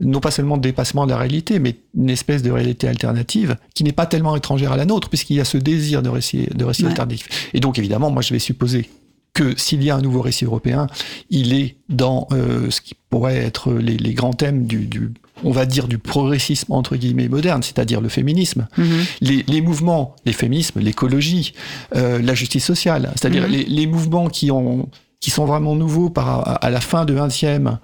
non 0.00 0.20
pas 0.20 0.30
seulement 0.30 0.56
de 0.58 0.62
dépassement 0.62 1.06
de 1.06 1.12
la 1.12 1.16
réalité, 1.16 1.58
mais 1.58 1.76
une 1.96 2.10
espèce 2.10 2.42
de 2.42 2.50
réalité 2.50 2.86
alternative 2.86 3.56
qui 3.74 3.82
n'est 3.82 3.92
pas 3.92 4.06
tellement 4.06 4.36
étrangère 4.36 4.72
à 4.72 4.76
la 4.76 4.84
nôtre, 4.84 5.08
puisqu'il 5.08 5.36
y 5.36 5.40
a 5.40 5.44
ce 5.44 5.56
désir 5.56 6.02
de 6.02 6.10
récit, 6.10 6.48
de 6.54 6.64
récit 6.64 6.82
ouais. 6.82 6.90
alternatif. 6.90 7.50
Et 7.54 7.60
donc 7.60 7.78
évidemment, 7.78 8.10
moi 8.10 8.22
je 8.22 8.34
vais 8.34 8.38
supposer 8.38 8.90
que 9.32 9.58
s'il 9.58 9.82
y 9.82 9.90
a 9.90 9.96
un 9.96 10.00
nouveau 10.00 10.22
récit 10.22 10.44
européen, 10.44 10.86
il 11.30 11.54
est 11.54 11.76
dans 11.88 12.26
euh, 12.32 12.70
ce 12.70 12.80
qui 12.80 12.94
pourrait 13.10 13.36
être 13.36 13.72
les, 13.72 13.96
les 13.96 14.14
grands 14.14 14.32
thèmes 14.32 14.66
du, 14.66 14.86
du, 14.86 15.12
on 15.44 15.50
va 15.50 15.66
dire, 15.66 15.88
du 15.88 15.98
progressisme 15.98 16.72
entre 16.72 16.96
guillemets 16.96 17.28
moderne, 17.28 17.62
c'est-à-dire 17.62 18.00
le 18.00 18.08
féminisme, 18.08 18.66
mm 18.76 18.82
-hmm. 18.84 19.06
les, 19.20 19.44
les, 19.46 19.60
mouvements, 19.60 20.14
les 20.24 20.32
féminismes, 20.32 20.80
l'écologie, 20.80 21.52
euh, 21.94 22.20
la 22.22 22.34
justice 22.34 22.64
sociale, 22.64 23.12
c'est-à-dire 23.16 23.42
mm 23.42 23.52
-hmm. 23.52 23.56
les, 23.56 23.64
les, 23.78 23.86
mouvements 23.86 24.28
qui 24.30 24.50
ont 24.50 24.88
qui 25.20 25.30
sont 25.30 25.46
vraiment 25.46 25.74
nouveaux 25.74 26.10
par, 26.10 26.28
à, 26.28 26.54
à 26.66 26.70
la 26.70 26.80
fin 26.80 27.04
du 27.04 27.14
20e 27.14 27.78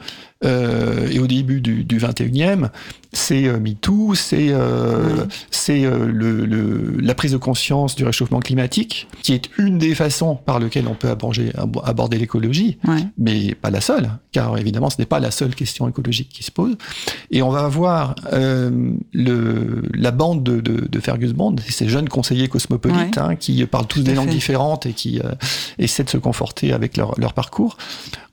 euh, 0.45 1.09
et 1.11 1.19
au 1.19 1.27
début 1.27 1.61
du, 1.61 1.85
du 1.85 1.99
21e, 1.99 2.69
c'est 3.13 3.47
euh, 3.47 3.61
MeToo, 3.61 4.15
c'est 4.15 4.49
euh, 4.51 5.27
c'est 5.51 5.83
le, 5.83 6.47
le, 6.47 6.97
la 7.01 7.15
prise 7.15 7.33
de 7.33 7.37
conscience 7.37 7.95
du 7.95 8.05
réchauffement 8.05 8.41
climatique, 8.41 9.07
qui 9.23 9.35
est 9.35 9.51
une 9.59 9.79
des 9.79 9.95
façons 9.95 10.37
par 10.37 10.59
lesquelles 10.59 10.89
on 10.89 10.95
peut 10.95 11.11
aborder, 11.11 11.53
aborder 11.85 12.19
l'écologie, 12.19 12.79
mais 13.19 13.55
pas 13.55 13.71
la 13.71 13.81
seule, 13.81 14.11
car 14.33 14.57
évidemment 14.59 14.91
ce 14.91 14.97
n'est 14.99 15.07
pas 15.07 15.21
la 15.21 15.31
seule 15.31 15.55
question 15.55 15.89
écologique 15.89 16.31
qui 16.31 16.43
se 16.43 16.51
pose. 16.51 16.77
Et 17.31 17.43
on 17.43 17.51
va 17.51 17.65
avoir 17.65 18.15
le, 18.33 19.83
la 19.95 20.11
bande 20.11 20.43
de, 20.43 20.61
de, 20.61 20.89
de 20.89 21.01
Fergus 21.01 21.33
Bond, 21.33 21.57
ces 21.69 21.89
jeunes 21.89 22.09
conseillers 22.09 22.49
cosmopolites 22.49 23.19
hein, 23.19 23.37
qui 23.37 23.65
parlent 23.67 23.87
tous 23.87 24.03
des 24.03 24.15
langues 24.15 24.29
fait. 24.29 24.35
différentes 24.35 24.87
et 24.87 24.93
qui 24.93 25.21
essaient 25.79 26.05
de 26.05 26.11
se 26.11 26.19
conforter 26.19 26.73
avec 26.73 26.97
leur, 26.97 27.19
leur 27.19 27.35
parcours. 27.35 27.77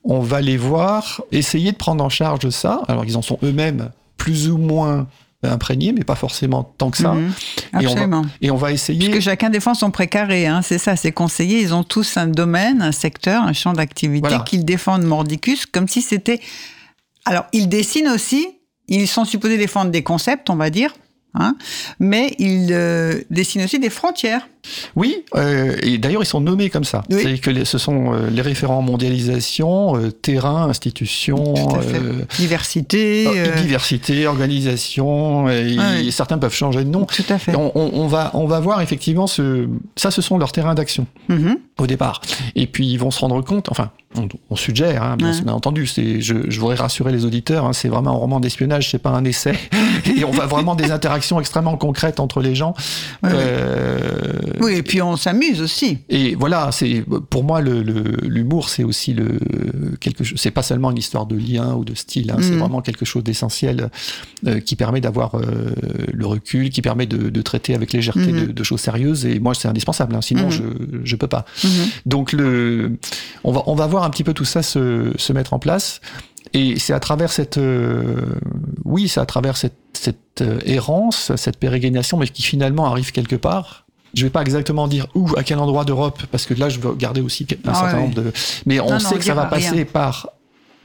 On 0.02 0.20
va 0.20 0.40
les 0.40 0.56
voir 0.56 1.22
essayer 1.30 1.72
de 1.72 1.76
prendre 1.76 1.99
en 2.00 2.08
charge 2.08 2.48
ça. 2.50 2.82
Alors 2.88 3.04
ils 3.04 3.16
en 3.16 3.22
sont 3.22 3.38
eux-mêmes 3.42 3.90
plus 4.16 4.50
ou 4.50 4.58
moins 4.58 5.06
imprégné, 5.42 5.92
mais 5.92 6.04
pas 6.04 6.14
forcément 6.14 6.64
tant 6.76 6.90
que 6.90 6.98
ça. 6.98 7.14
Mmh, 7.14 7.32
et, 7.80 7.86
on 7.86 7.94
va, 7.94 8.22
et, 8.42 8.50
on 8.50 8.56
va, 8.56 8.72
essayer. 8.72 9.08
Puisque 9.08 9.22
chacun 9.22 9.48
défend 9.48 9.74
son 9.74 9.90
précaré, 9.90 10.46
hein, 10.46 10.60
c'est 10.62 10.78
ça, 10.78 10.96
ces 10.96 11.12
conseillers, 11.12 11.60
ils 11.60 11.72
ont 11.72 11.82
tous 11.82 12.16
un 12.16 12.26
domaine, 12.26 12.82
un 12.82 12.92
secteur, 12.92 13.42
un 13.42 13.52
champ 13.52 13.72
d'activité 13.72 14.28
voilà. 14.28 14.44
qu'ils 14.44 14.64
défendent 14.64 15.04
mordicus, 15.04 15.66
comme 15.66 15.88
si 15.88 16.02
c'était. 16.02 16.40
Alors, 17.24 17.46
ils 17.52 17.68
dessinent 17.68 18.08
aussi, 18.08 18.48
ils 18.88 19.08
sont 19.08 19.24
supposés 19.24 19.56
défendre 19.56 19.90
des 19.90 20.02
concepts, 20.02 20.50
on 20.50 20.56
va 20.56 20.68
dire, 20.68 20.92
hein, 21.34 21.56
mais 21.98 22.34
ils 22.38 22.68
euh, 22.72 23.20
dessinent 23.30 23.64
aussi 23.64 23.78
des 23.78 23.90
frontières. 23.90 24.46
Oui, 24.96 25.24
euh, 25.36 25.76
et 25.82 25.98
d'ailleurs 25.98 26.22
ils 26.22 26.26
sont 26.26 26.40
nommés 26.40 26.70
comme 26.70 26.84
ça. 26.84 27.02
Oui. 27.10 27.20
C'est 27.22 27.38
que 27.38 27.50
les, 27.50 27.64
ce 27.64 27.78
sont 27.78 28.12
euh, 28.12 28.30
les 28.30 28.42
référents 28.42 28.82
mondialisation, 28.82 29.96
euh, 29.96 30.10
terrain, 30.10 30.68
institution, 30.68 31.54
euh, 31.56 32.24
diversité, 32.38 33.26
diversité, 33.62 34.26
organisation. 34.26 35.48
Et, 35.48 35.76
oui. 35.78 36.08
et, 36.08 36.10
certains 36.10 36.38
peuvent 36.38 36.54
changer 36.54 36.84
de 36.84 36.90
nom. 36.90 37.04
Tout 37.04 37.22
à 37.28 37.38
fait. 37.38 37.54
On, 37.54 37.72
on, 37.74 37.90
on, 37.94 38.06
va 38.06 38.30
on 38.34 38.46
va 38.46 38.60
voir 38.60 38.80
effectivement 38.80 39.26
ce 39.26 39.68
ça, 39.96 40.10
ce 40.10 40.22
sont 40.22 40.38
leurs 40.38 40.52
terrains 40.52 40.74
d'action 40.74 41.06
mm 41.28 41.36
-hmm. 41.36 41.56
au 41.78 41.86
départ. 41.86 42.20
Et 42.54 42.66
puis 42.66 42.86
ils 42.86 42.98
vont 42.98 43.10
se 43.10 43.20
rendre 43.20 43.40
compte. 43.42 43.68
Enfin, 43.70 43.90
on, 44.16 44.28
on 44.50 44.56
suggère, 44.56 45.02
hein, 45.02 45.16
bien, 45.16 45.32
ouais. 45.32 45.42
bien, 45.42 45.52
entendu. 45.52 45.86
C'est 45.86 46.20
je, 46.20 46.34
je, 46.48 46.60
voudrais 46.60 46.76
rassurer 46.76 47.12
les 47.12 47.24
auditeurs. 47.24 47.64
Hein, 47.64 47.72
c'est 47.72 47.88
vraiment 47.88 48.10
un 48.10 48.20
roman 48.24 48.40
d'espionnage, 48.40 48.90
c'est 48.90 48.98
pas 48.98 49.10
un 49.10 49.24
essai. 49.24 49.54
et 50.18 50.24
on 50.24 50.32
va 50.32 50.46
vraiment 50.46 50.74
des 50.74 50.90
interactions 50.90 51.38
extrêmement 51.38 51.76
concrètes 51.76 52.18
entre 52.18 52.40
les 52.40 52.54
gens. 52.54 52.74
Ouais, 53.22 53.30
oui, 54.60 54.74
et 54.74 54.82
puis 54.82 55.00
on 55.02 55.16
s'amuse 55.16 55.60
aussi. 55.60 55.98
Et 56.08 56.34
voilà, 56.34 56.70
c'est 56.72 57.04
pour 57.30 57.44
moi 57.44 57.60
l'humour, 57.60 58.68
c'est 58.68 58.84
aussi 58.84 59.14
le 59.14 59.38
quelque 60.00 60.24
chose. 60.24 60.38
C'est 60.40 60.50
pas 60.50 60.62
seulement 60.62 60.90
une 60.90 60.98
histoire 60.98 61.26
de 61.26 61.36
lien 61.36 61.74
ou 61.74 61.84
de 61.84 61.94
style. 61.94 62.30
Hein, 62.30 62.36
mmh. 62.38 62.42
C'est 62.42 62.56
vraiment 62.56 62.80
quelque 62.80 63.04
chose 63.04 63.22
d'essentiel 63.24 63.90
euh, 64.46 64.60
qui 64.60 64.76
permet 64.76 65.00
d'avoir 65.00 65.36
euh, 65.36 65.74
le 66.12 66.26
recul, 66.26 66.70
qui 66.70 66.82
permet 66.82 67.06
de, 67.06 67.30
de 67.30 67.42
traiter 67.42 67.74
avec 67.74 67.92
légèreté 67.92 68.32
mmh. 68.32 68.46
de, 68.46 68.52
de, 68.52 68.64
choses 68.64 68.80
sérieuses. 68.80 69.26
Et 69.26 69.38
moi, 69.38 69.54
c'est 69.54 69.68
indispensable. 69.68 70.14
Hein, 70.14 70.22
sinon, 70.22 70.48
mmh. 70.48 70.50
je 70.50 70.62
je 71.04 71.16
peux 71.16 71.28
pas. 71.28 71.44
Donc 72.06 72.32
le, 72.32 72.96
on 73.44 73.52
va 73.52 73.62
on 73.66 73.74
va 73.74 73.86
voir 73.86 74.04
un 74.04 74.10
petit 74.10 74.24
peu 74.24 74.34
tout 74.34 74.44
ça 74.44 74.62
se 74.62 75.12
se 75.16 75.32
mettre 75.32 75.52
en 75.52 75.58
place. 75.58 76.00
Et 76.52 76.78
c'est 76.78 76.92
à 76.92 77.00
travers 77.00 77.30
cette, 77.30 77.58
euh, 77.58 78.16
oui, 78.84 79.08
c'est 79.08 79.20
à 79.20 79.26
travers 79.26 79.56
cette, 79.56 79.78
cette 79.92 80.40
euh, 80.40 80.58
errance, 80.64 81.32
cette 81.36 81.58
pérégrination, 81.58 82.16
mais 82.16 82.26
qui 82.26 82.42
finalement 82.42 82.86
arrive 82.86 83.12
quelque 83.12 83.36
part, 83.36 83.86
je 84.14 84.24
vais 84.24 84.30
pas 84.30 84.42
exactement 84.42 84.88
dire 84.88 85.06
où, 85.14 85.28
à 85.36 85.42
quel 85.42 85.58
endroit 85.58 85.84
d'Europe, 85.84 86.22
parce 86.30 86.46
que 86.46 86.54
là, 86.54 86.68
je 86.68 86.80
veux 86.80 86.94
garder 86.94 87.20
aussi 87.20 87.46
un 87.50 87.56
ah 87.68 87.74
certain 87.74 88.00
nombre 88.00 88.14
de. 88.14 88.32
Mais 88.66 88.80
on 88.80 88.98
sait 88.98 89.16
que 89.16 89.24
ça 89.24 89.34
va 89.34 89.46
passer 89.46 89.84
par 89.84 90.30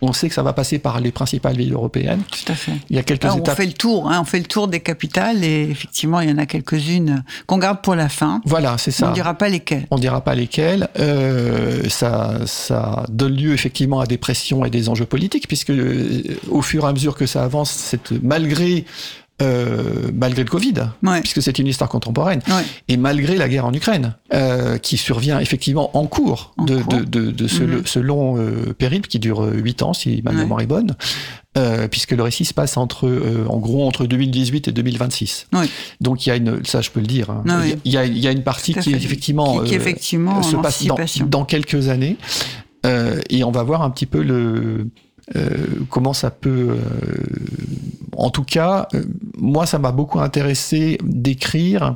on 0.01 0.13
sait 0.13 0.27
que 0.27 0.35
ça 0.35 0.43
va 0.43 0.53
passer 0.53 0.79
par 0.79 0.99
les 0.99 1.11
principales 1.11 1.55
villes 1.55 1.73
européennes. 1.73 2.21
Tout 2.29 2.51
à 2.51 2.55
fait. 2.55 2.73
Il 2.89 2.95
y 2.95 2.99
a 2.99 3.03
quelques 3.03 3.25
étapes. 3.25 3.41
On 3.47 3.55
fait 3.55 3.65
le 3.65 3.73
tour, 3.73 4.09
hein, 4.09 4.19
on 4.21 4.25
fait 4.25 4.39
le 4.39 4.45
tour 4.45 4.67
des 4.67 4.79
capitales 4.79 5.43
et 5.43 5.69
effectivement, 5.69 6.19
il 6.19 6.29
y 6.29 6.33
en 6.33 6.37
a 6.37 6.45
quelques-unes 6.45 7.23
qu'on 7.47 7.57
garde 7.57 7.81
pour 7.81 7.95
la 7.95 8.09
fin. 8.09 8.41
Voilà, 8.45 8.77
c'est 8.77 8.91
ça. 8.91 9.07
On 9.07 9.09
ne 9.09 9.15
dira 9.15 9.33
pas 9.35 9.49
lesquelles. 9.49 9.87
On 9.91 9.95
ne 9.95 10.01
dira 10.01 10.21
pas 10.21 10.35
lesquelles. 10.35 10.89
Euh, 10.99 11.87
ça, 11.89 12.39
ça 12.45 13.05
donne 13.09 13.35
lieu 13.35 13.53
effectivement 13.53 13.99
à 13.99 14.05
des 14.05 14.17
pressions 14.17 14.65
et 14.65 14.69
des 14.69 14.89
enjeux 14.89 15.05
politiques, 15.05 15.47
puisque 15.47 15.71
euh, 15.71 16.23
au 16.49 16.61
fur 16.61 16.85
et 16.85 16.87
à 16.87 16.93
mesure 16.93 17.15
que 17.15 17.25
ça 17.25 17.43
avance, 17.43 17.71
c'est 17.71 18.11
malgré 18.21 18.85
euh, 19.41 20.11
malgré 20.13 20.43
le 20.43 20.49
Covid, 20.49 20.75
puisque 21.19 21.41
c'est 21.41 21.59
une 21.59 21.67
histoire 21.67 21.89
contemporaine, 21.89 22.39
et 22.87 22.95
malgré 22.95 23.35
la 23.35 23.49
guerre 23.49 23.65
en 23.65 23.73
Ukraine, 23.73 24.15
euh, 24.33 24.77
qui 24.77 24.95
survient 24.95 25.39
effectivement 25.39 25.95
en 25.97 26.05
cours 26.05 26.53
de, 26.57 26.79
De, 27.03 27.31
de, 27.31 27.47
ce, 27.47 27.63
mhm. 27.99 28.05
long 28.05 28.37
euh, 28.37 28.73
périple 28.73 29.09
qui 29.09 29.19
dure 29.19 29.41
huit 29.41 29.81
ans, 29.81 29.93
si 29.93 30.21
ma 30.23 30.31
mémoire 30.31 30.61
est 30.61 30.67
bonne, 30.67 30.95
puisque 31.91 32.11
le 32.11 32.23
récit 32.23 32.45
se 32.45 32.53
passe 32.53 32.77
entre, 32.77 33.09
en 33.49 33.57
gros, 33.57 33.85
entre 33.85 34.05
2018 34.05 34.69
et 34.69 34.71
2026. 34.71 35.47
Donc 35.99 36.25
il 36.25 36.29
y 36.29 36.31
a 36.31 36.37
une, 36.37 36.63
ça 36.63 36.79
je 36.79 36.89
peux 36.91 37.01
le 37.01 37.07
dire, 37.07 37.29
hein. 37.29 37.43
il, 37.83 37.91
y 37.91 37.97
a, 37.97 38.05
y 38.05 38.27
a, 38.27 38.31
une 38.31 38.43
partie 38.43 38.73
qui 38.73 38.93
est 38.93 39.03
effectivement, 39.03 39.59
qui, 39.63 39.75
effectivement 39.75 40.43
se 40.43 40.55
passe 40.55 40.85
dans, 40.85 40.97
dans, 41.25 41.43
quelques 41.43 41.89
années, 41.89 42.15
et 43.29 43.43
on 43.43 43.51
va 43.51 43.63
voir 43.63 43.81
un 43.81 43.89
petit 43.89 44.05
peu 44.05 44.23
le 44.23 44.35
euh, 44.35 44.85
comment 45.89 46.13
ça 46.13 46.31
peut... 46.31 46.69
Euh, 46.71 46.77
en 48.17 48.29
tout 48.29 48.43
cas, 48.43 48.87
euh, 48.93 49.03
moi, 49.37 49.65
ça 49.65 49.79
m'a 49.79 49.91
beaucoup 49.91 50.19
intéressé 50.19 50.97
d'écrire 51.03 51.95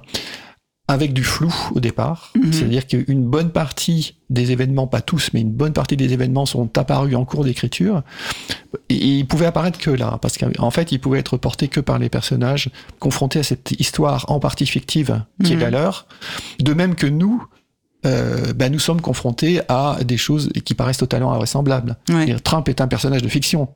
avec 0.88 1.14
du 1.14 1.24
flou 1.24 1.54
au 1.76 1.80
départ. 1.80 2.32
Mhm. 2.36 2.52
C'est-à-dire 2.52 2.88
qu'une 2.88 3.24
bonne 3.24 3.52
partie 3.52 4.16
des 4.32 4.52
événements, 4.52 4.88
pas 4.88 5.02
tous, 5.02 5.30
mais 5.34 5.42
une 5.42 5.52
bonne 5.52 5.74
partie 5.74 5.96
des 5.96 6.14
événements 6.14 6.48
sont 6.48 6.76
apparus 6.78 7.16
en 7.16 7.26
cours 7.26 7.44
d'écriture. 7.44 8.02
Et, 8.90 8.96
ils 8.96 9.28
pouvaient 9.28 9.46
apparaître 9.46 9.78
que 9.78 9.92
là, 9.92 10.18
parce 10.20 10.38
qu'en 10.40 10.72
fait, 10.72 10.92
ils 10.92 11.00
pouvaient 11.00 11.20
être 11.20 11.38
portés 11.38 11.68
que 11.68 11.80
par 11.80 12.00
les 12.00 12.10
personnages 12.10 12.72
confrontés 12.98 13.40
à 13.40 13.44
cette 13.44 13.80
histoire 13.80 14.26
en 14.32 14.40
partie 14.40 14.66
fictive 14.66 15.24
qui 15.44 15.54
est 15.54 15.58
mhm. 15.58 15.62
la 15.62 15.70
leur. 15.70 16.08
De 16.60 16.74
même 16.74 16.96
que 16.96 17.06
nous, 17.06 17.46
euh, 18.06 18.54
ben 18.54 18.72
nous 18.72 18.80
sommes 18.80 19.02
confrontés 19.02 19.60
à 19.68 19.98
des 20.06 20.16
choses 20.16 20.50
qui 20.64 20.74
paraissent 20.74 20.98
totalement 20.98 21.34
invraisemblables. 21.34 21.98
Trump 22.44 22.70
est 22.70 22.82
un 22.82 22.88
personnage 22.88 23.22
de 23.22 23.28
fiction. 23.28 23.70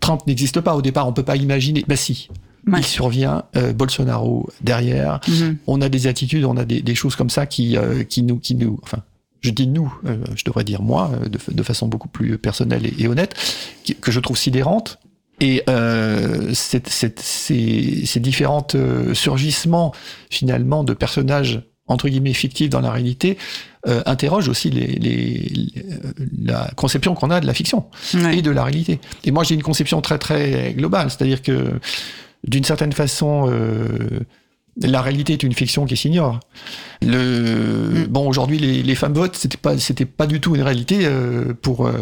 Trump 0.00 0.22
n'existe 0.26 0.60
pas 0.60 0.74
au 0.74 0.82
départ, 0.82 1.06
on 1.08 1.12
peut 1.12 1.22
pas 1.22 1.36
imaginer. 1.36 1.84
Ben 1.86 1.96
si, 1.96 2.28
il 2.66 2.84
survient, 2.84 3.44
euh, 3.56 3.72
Bolsonaro 3.72 4.48
derrière. 4.60 5.20
Mhm. 5.28 5.58
On 5.66 5.80
a 5.80 5.88
des 5.88 6.06
attitudes, 6.06 6.44
on 6.44 6.56
a 6.56 6.64
des, 6.64 6.94
choses 6.94 7.14
comme 7.14 7.30
ça 7.30 7.46
qui, 7.46 7.76
euh, 7.76 8.02
qui 8.02 8.22
nous, 8.22 8.38
qui 8.38 8.56
nous, 8.56 8.80
enfin, 8.82 8.98
je 9.40 9.50
dis 9.50 9.68
nous, 9.68 9.92
je 10.34 10.44
devrais 10.44 10.64
dire 10.64 10.82
moi, 10.82 11.10
de, 11.28 11.62
façon 11.62 11.86
beaucoup 11.86 12.08
plus 12.08 12.38
personnelle 12.38 12.90
et, 12.98 13.06
honnête, 13.06 13.34
que 14.00 14.10
je 14.10 14.18
trouve 14.18 14.38
sidérante. 14.38 14.98
Et 15.40 15.62
ces, 16.54 18.20
différents 18.20 18.66
surgissements 19.12 19.92
finalement 20.30 20.82
de 20.82 20.94
personnages 20.94 21.62
entre 21.86 22.08
guillemets 22.08 22.32
fictif 22.32 22.70
dans 22.70 22.80
la 22.80 22.90
réalité 22.90 23.36
euh, 23.86 24.02
interroge 24.06 24.48
aussi 24.48 24.70
les, 24.70 24.86
les, 24.86 25.64
la 26.42 26.70
conception 26.76 27.14
qu'on 27.14 27.30
a 27.30 27.40
de 27.40 27.46
la 27.46 27.54
fiction 27.54 27.84
et 28.32 28.40
de 28.40 28.50
la 28.50 28.64
réalité. 28.64 29.00
Et 29.24 29.30
moi 29.30 29.44
j'ai 29.44 29.54
une 29.54 29.62
conception 29.62 30.00
très 30.00 30.18
très 30.18 30.72
globale, 30.72 31.10
c'est-à-dire 31.10 31.42
que 31.42 31.78
d'une 32.46 32.64
certaine 32.64 32.92
façon 32.92 33.50
euh, 33.50 34.20
la 34.82 35.02
réalité 35.02 35.32
est 35.34 35.42
une 35.42 35.52
fiction 35.52 35.86
qui 35.86 35.96
s'ignore. 35.96 36.40
Le 37.02 38.04
mm. 38.04 38.06
bon 38.08 38.26
aujourd'hui 38.26 38.58
les, 38.58 38.82
les, 38.82 38.94
femmes 38.94 39.12
votent 39.12 39.36
c'était 39.36 39.56
pas 39.56 39.78
c'était 39.78 40.04
pas 40.06 40.26
du 40.26 40.40
tout 40.40 40.56
une 40.56 40.62
réalité 40.62 41.00
euh, 41.02 41.52
pour 41.60 41.86
euh, 41.86 41.92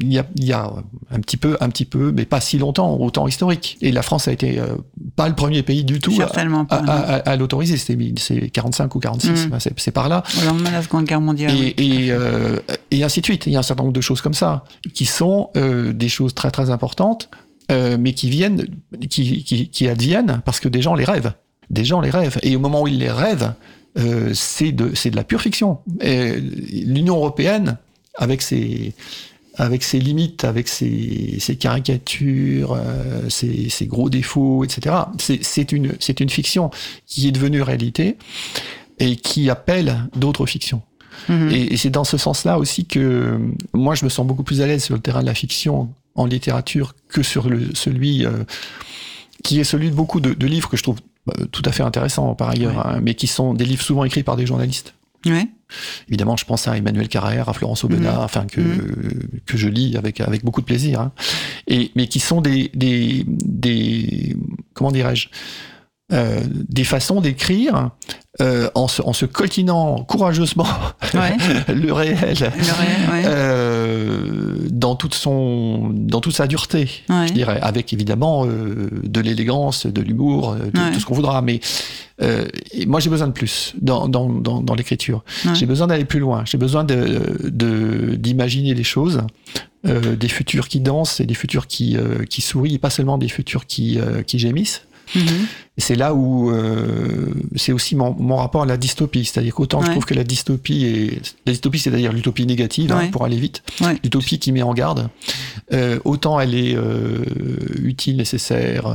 il 0.00 0.12
y, 0.12 0.18
a, 0.18 0.26
y 0.36 0.52
a 0.52 0.72
un 1.10 1.20
petit 1.20 1.36
peu 1.36 1.56
un 1.60 1.68
petit 1.68 1.84
peu 1.84 2.12
mais 2.12 2.24
pas 2.24 2.40
si 2.40 2.58
longtemps 2.58 2.96
au 2.96 3.10
temps 3.10 3.28
historique. 3.28 3.76
Et 3.82 3.92
la 3.92 4.02
France 4.02 4.26
a 4.26 4.32
été 4.32 4.58
euh, 4.58 4.76
pas 5.16 5.28
le 5.28 5.34
premier 5.34 5.62
pays 5.62 5.84
du 5.84 6.00
tout 6.00 6.14
à, 6.20 6.26
à, 6.70 7.16
à, 7.16 7.36
l'autoriser. 7.36 7.76
C'était 7.76 8.14
c'est 8.18 8.48
45 8.48 8.94
ou 8.94 8.98
46 8.98 9.48
mm. 9.48 9.58
c'est 9.76 9.90
par 9.90 10.08
là. 10.08 10.22
Au 10.42 10.46
lendemain 10.46 10.70
de 10.70 10.74
la 10.74 10.82
Seconde 10.82 11.04
Guerre 11.04 11.20
mondiale 11.20 11.52
et, 11.54 12.08
et, 12.08 12.12
et, 12.90 13.04
ainsi 13.04 13.20
de 13.20 13.26
suite. 13.26 13.46
Il 13.46 13.52
y 13.52 13.56
a 13.56 13.60
un 13.60 13.62
certain 13.62 13.82
nombre 13.82 13.94
de 13.94 14.00
choses 14.00 14.20
comme 14.20 14.34
ça 14.34 14.64
qui 14.94 15.04
sont 15.04 15.50
des 15.54 16.08
choses 16.08 16.34
très 16.34 16.50
très 16.50 16.70
importantes 16.70 17.28
mais 17.70 18.12
qui 18.12 18.30
viennent 18.30 18.64
qui, 19.10 19.44
qui, 19.44 19.68
qui 19.68 19.88
adviennent 19.88 20.40
parce 20.44 20.60
que 20.60 20.68
des 20.68 20.82
gens 20.82 20.94
les 20.94 21.04
rêvent 21.04 21.32
des 21.70 21.84
gens 21.84 22.00
les 22.00 22.10
rêvent. 22.10 22.38
Et 22.42 22.56
au 22.56 22.60
moment 22.60 22.82
où 22.82 22.88
ils 22.88 22.98
les 22.98 23.10
rêvent, 23.10 23.54
euh, 23.98 24.30
c'est 24.34 24.72
de, 24.72 24.88
de 24.88 25.16
la 25.16 25.24
pure 25.24 25.40
fiction. 25.40 25.78
L'Union 26.00 27.16
européenne, 27.16 27.78
avec 28.14 28.42
ses, 28.42 28.94
avec 29.56 29.82
ses 29.82 29.98
limites, 29.98 30.44
avec 30.44 30.68
ses, 30.68 31.36
ses 31.40 31.56
caricatures, 31.56 32.74
euh, 32.74 33.28
ses, 33.28 33.68
ses, 33.70 33.86
gros 33.86 34.10
défauts, 34.10 34.64
etc., 34.64 34.96
c'est 35.18 35.72
une, 35.72 35.94
une 36.20 36.30
fiction 36.30 36.70
qui 37.06 37.28
est 37.28 37.32
devenue 37.32 37.62
réalité 37.62 38.16
et 38.98 39.16
qui 39.16 39.50
appelle 39.50 40.08
d'autres 40.14 40.46
fictions. 40.46 40.82
Mm-hmm. 41.28 41.52
Et, 41.52 41.74
et 41.74 41.76
c'est 41.76 41.90
dans 41.90 42.04
ce 42.04 42.18
sens-là 42.18 42.58
aussi 42.58 42.84
que 42.84 43.38
moi, 43.72 43.94
je 43.94 44.04
me 44.04 44.10
sens 44.10 44.26
beaucoup 44.26 44.42
plus 44.42 44.60
à 44.60 44.66
l'aise 44.66 44.84
sur 44.84 44.94
le 44.94 45.00
terrain 45.00 45.22
de 45.22 45.26
la 45.26 45.34
fiction 45.34 45.88
en 46.14 46.26
littérature 46.26 46.94
que 47.08 47.22
sur 47.22 47.48
le, 47.48 47.74
celui 47.74 48.26
euh, 48.26 48.44
qui 49.44 49.60
est 49.60 49.64
celui 49.64 49.90
de 49.90 49.94
beaucoup 49.94 50.20
de, 50.20 50.34
de 50.34 50.46
livres 50.46 50.68
que 50.68 50.76
je 50.76 50.82
trouve 50.82 50.98
euh, 50.98 51.15
tout 51.50 51.62
à 51.64 51.72
fait 51.72 51.82
intéressants 51.82 52.34
par 52.34 52.50
ailleurs, 52.50 52.86
hein, 52.86 53.00
mais 53.02 53.14
qui 53.14 53.26
sont 53.26 53.54
des 53.54 53.64
livres 53.64 53.82
souvent 53.82 54.04
écrits 54.04 54.22
par 54.22 54.36
des 54.36 54.46
journalistes. 54.46 54.94
Ouais. 55.24 55.48
Évidemment, 56.08 56.36
je 56.36 56.44
pense 56.44 56.68
à 56.68 56.76
Emmanuel 56.76 57.08
Carrère, 57.08 57.48
à 57.48 57.52
Florence 57.52 57.82
Aubenas, 57.82 58.12
mhm. 58.12 58.20
enfin 58.20 58.46
que 58.46 58.60
mhm. 58.60 59.40
que 59.44 59.56
je 59.56 59.68
lis 59.68 59.96
avec 59.96 60.20
avec 60.20 60.44
beaucoup 60.44 60.60
de 60.60 60.66
plaisir, 60.66 61.00
hein. 61.00 61.12
et 61.66 61.90
mais 61.96 62.06
qui 62.06 62.20
sont 62.20 62.40
des 62.40 62.70
des 62.74 63.24
des 63.26 64.36
comment 64.74 64.92
dirais-je 64.92 65.28
euh, 66.12 66.40
des 66.68 66.84
façons 66.84 67.20
d'écrire 67.20 67.90
euh, 68.40 68.70
en, 68.76 68.86
se, 68.86 69.02
en 69.02 69.12
se 69.12 69.26
coltinant 69.26 70.04
courageusement 70.04 70.68
le 71.68 71.92
réel, 71.92 72.52
euh, 73.24 74.45
dans 74.86 74.94
toute 74.94 75.14
son 75.14 75.90
dans 75.92 76.20
toute 76.20 76.34
sa 76.36 76.46
dureté, 76.46 76.88
je 77.08 77.32
dirais, 77.32 77.58
avec 77.60 77.92
évidemment 77.92 78.46
euh, 78.46 78.88
de 79.02 79.20
l'élégance, 79.20 79.84
de 79.84 80.00
l'humour, 80.00 80.52
euh, 80.52 80.70
tout 80.92 81.00
ce 81.00 81.04
qu'on 81.04 81.14
voudra, 81.16 81.42
mais 81.42 81.58
moi 82.86 83.00
j'ai 83.00 83.10
besoin 83.10 83.26
de 83.26 83.32
plus 83.32 83.74
dans 83.80 84.06
dans 84.06 84.28
dans, 84.28 84.60
dans 84.60 84.74
l'écriture. 84.76 85.24
J'ai 85.54 85.66
besoin 85.66 85.88
d'aller 85.88 86.04
plus 86.04 86.20
loin. 86.20 86.44
J'ai 86.44 86.56
besoin 86.58 86.84
de 86.84 88.14
d'imaginer 88.16 88.74
les 88.74 88.84
choses. 88.84 89.22
des 90.24 90.28
futurs 90.28 90.68
qui 90.68 90.80
dansent 90.80 91.18
et 91.20 91.26
des 91.26 91.34
futurs 91.42 91.66
qui, 91.66 91.96
qui 92.30 92.40
sourient, 92.42 92.78
pas 92.78 92.90
seulement 92.90 93.18
des 93.18 93.28
futurs 93.28 93.66
qui, 93.66 93.98
qui 94.28 94.38
gémissent. 94.38 94.85
Mhm. 95.14 95.46
C'est 95.78 95.94
là 95.94 96.14
où 96.14 96.50
euh, 96.50 97.34
c'est 97.54 97.72
aussi 97.72 97.96
mon, 97.96 98.14
mon, 98.14 98.36
rapport 98.36 98.62
à 98.62 98.66
la 98.66 98.78
dystopie, 98.78 99.26
c'est-à-dire 99.26 99.54
qu'autant 99.54 99.82
je 99.82 99.90
trouve 99.90 100.06
que 100.06 100.14
la 100.14 100.24
dystopie 100.24 100.86
est 100.86 101.36
la 101.44 101.52
dystopie, 101.52 101.78
c'est-à-dire 101.78 102.12
l'utopie 102.12 102.46
négative 102.46 102.92
hein, 102.92 103.08
pour 103.12 103.24
aller 103.24 103.36
vite, 103.36 103.62
l'utopie 104.02 104.38
qui 104.38 104.52
met 104.52 104.62
en 104.62 104.72
garde, 104.72 105.10
euh, 105.72 105.98
autant 106.04 106.40
elle 106.40 106.54
est 106.54 106.74
euh, 106.74 107.24
utile, 107.82 108.16
nécessaire. 108.16 108.86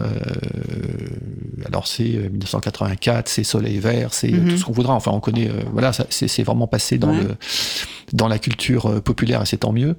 Alors 1.67 1.87
c'est 1.87 2.03
1984, 2.03 3.29
c'est 3.29 3.43
Soleil 3.43 3.77
Vert, 3.77 4.13
c'est 4.13 4.31
mhm. 4.31 4.49
tout 4.49 4.57
ce 4.57 4.65
qu'on 4.65 4.71
voudra. 4.71 4.95
Enfin, 4.95 5.11
on 5.11 5.19
connaît, 5.19 5.51
voilà, 5.71 5.91
c'est 6.09 6.43
vraiment 6.43 6.67
passé 6.67 6.97
dans 6.97 7.11
le 7.11 7.35
dans 8.11 8.27
la 8.27 8.39
culture 8.39 9.01
populaire 9.03 9.43
et 9.43 9.45
c'est 9.45 9.57
tant 9.57 9.71
mieux 9.71 9.95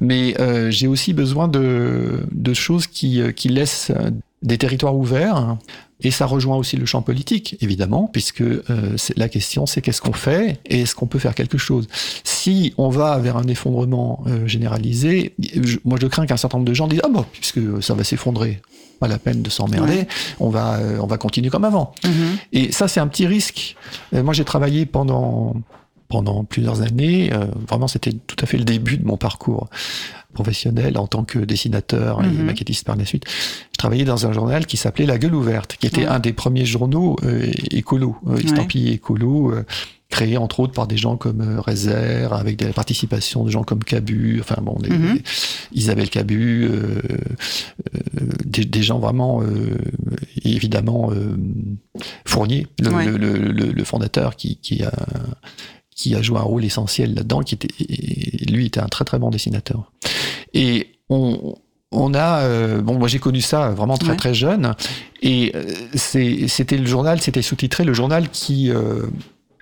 mais 0.00 0.40
euh, 0.40 0.70
j'ai 0.70 0.86
aussi 0.86 1.12
besoin 1.12 1.48
de, 1.48 2.20
de 2.30 2.54
choses 2.54 2.86
qui, 2.86 3.20
qui 3.34 3.48
laissent 3.48 3.90
des 4.42 4.58
territoires 4.58 4.96
ouverts. 4.96 5.56
Et 6.02 6.10
ça 6.10 6.24
rejoint 6.24 6.56
aussi 6.56 6.76
le 6.76 6.86
champ 6.86 7.02
politique, 7.02 7.56
évidemment, 7.60 8.08
puisque 8.10 8.40
euh, 8.40 8.62
la 9.16 9.28
question 9.28 9.66
c'est 9.66 9.82
qu'est-ce 9.82 10.00
qu'on 10.00 10.14
fait 10.14 10.58
et 10.64 10.80
est-ce 10.80 10.94
qu'on 10.94 11.06
peut 11.06 11.18
faire 11.18 11.34
quelque 11.34 11.58
chose? 11.58 11.88
Si 12.24 12.72
on 12.78 12.88
va 12.88 13.18
vers 13.18 13.36
un 13.36 13.46
effondrement 13.48 14.24
euh, 14.26 14.46
généralisé, 14.46 15.34
moi 15.84 15.98
je 16.00 16.06
crains 16.06 16.24
qu'un 16.24 16.38
certain 16.38 16.56
nombre 16.56 16.68
de 16.68 16.74
gens 16.74 16.88
disent 16.88 17.02
ah 17.04 17.08
bon 17.08 17.26
puisque 17.32 17.82
ça 17.82 17.92
va 17.92 18.02
s'effondrer, 18.02 18.62
pas 18.98 19.08
la 19.08 19.18
peine 19.18 19.42
de 19.42 19.50
s'emmerder, 19.50 20.06
on 20.38 20.48
va 20.48 20.76
euh, 20.76 20.98
on 21.02 21.06
va 21.06 21.18
continuer 21.18 21.50
comme 21.50 21.64
avant. 21.66 21.92
Mm-hmm. 22.02 22.38
Et 22.54 22.72
ça 22.72 22.88
c'est 22.88 23.00
un 23.00 23.08
petit 23.08 23.26
risque. 23.26 23.76
moi 24.12 24.32
j'ai 24.32 24.44
travaillé 24.44 24.86
pendant 24.86 25.54
pendant 26.10 26.44
plusieurs 26.44 26.82
années. 26.82 27.30
vraiment, 27.66 27.88
c'était 27.88 28.12
tout 28.12 28.36
à 28.40 28.46
fait 28.46 28.58
le 28.58 28.64
début 28.64 28.98
de 28.98 29.06
mon 29.06 29.16
parcours 29.16 29.68
professionnel 30.32 30.98
en 30.98 31.06
tant 31.06 31.24
que 31.24 31.38
dessinateur 31.38 32.22
et 32.22 32.28
mhm. 32.28 32.44
maquettiste 32.44 32.86
par 32.86 32.96
la 32.96 33.04
suite. 33.04 33.24
Je 33.72 33.78
travaillais 33.78 34.04
dans 34.04 34.26
un 34.26 34.32
journal 34.32 34.66
qui 34.66 34.76
s'appelait 34.76 35.06
La 35.06 35.18
Gueule 35.18 35.34
ouverte, 35.34 35.76
qui 35.78 35.86
était 35.86 36.06
un 36.06 36.18
des 36.18 36.32
premiers 36.32 36.66
journaux 36.66 37.16
euh, 37.24 37.50
écolos, 37.70 38.16
euh, 38.28 38.36
estampillés 38.36 38.92
écolo. 38.92 39.52
Euh, 39.52 39.64
créé 40.08 40.36
entre 40.36 40.58
autres 40.58 40.72
par 40.72 40.88
des 40.88 40.96
gens 40.96 41.16
comme 41.16 41.40
euh, 41.40 41.60
Rezer, 41.60 42.32
avec 42.32 42.56
des 42.56 42.72
participations 42.72 43.44
de 43.44 43.50
gens 43.50 43.62
comme 43.62 43.84
Cabu, 43.84 44.38
enfin 44.40 44.60
bon, 44.60 44.76
mhm. 44.82 45.20
Isabelle 45.72 46.10
Cabu, 46.10 46.68
euh, 46.68 47.00
des, 48.44 48.82
gens 48.82 48.98
vraiment, 48.98 49.40
évidemment, 50.44 51.12
Fournier, 52.24 52.66
le, 52.80 53.84
fondateur 53.84 54.34
qui, 54.34 54.56
qui, 54.56 54.82
a, 54.82 54.92
qui 56.00 56.14
a 56.14 56.22
joué 56.22 56.38
un 56.38 56.42
rôle 56.42 56.64
essentiel 56.64 57.14
là-dedans, 57.14 57.40
qui 57.40 57.56
était, 57.56 57.68
lui 58.50 58.64
était 58.66 58.80
un 58.80 58.88
très 58.88 59.04
très 59.04 59.18
bon 59.18 59.28
dessinateur. 59.28 59.92
Et 60.54 60.92
on, 61.10 61.56
on 61.92 62.14
a, 62.14 62.40
euh, 62.40 62.80
bon, 62.80 62.98
moi 62.98 63.06
j'ai 63.06 63.18
connu 63.18 63.42
ça 63.42 63.68
vraiment 63.72 63.98
très 63.98 64.16
très 64.16 64.32
jeune, 64.32 64.74
et 65.20 65.52
euh, 65.54 65.74
c'était 65.94 66.78
le 66.78 66.86
journal, 66.86 67.20
c'était 67.20 67.42
sous-titré 67.42 67.84
le 67.84 67.92
journal 67.92 68.30
qui 68.30 68.70
euh, 68.70 69.02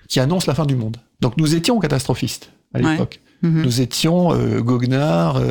qui 0.07 0.21
annonce 0.21 0.47
la 0.47 0.53
fin 0.53 0.65
du 0.65 0.77
monde. 0.77 0.95
Donc 1.19 1.35
nous 1.35 1.55
étions 1.55 1.77
catastrophistes 1.79 2.51
à 2.73 2.79
l'époque. 2.79 3.19
Mhm. 3.41 3.61
Nous 3.63 3.81
étions 3.81 4.33
goguenards, 4.59 5.41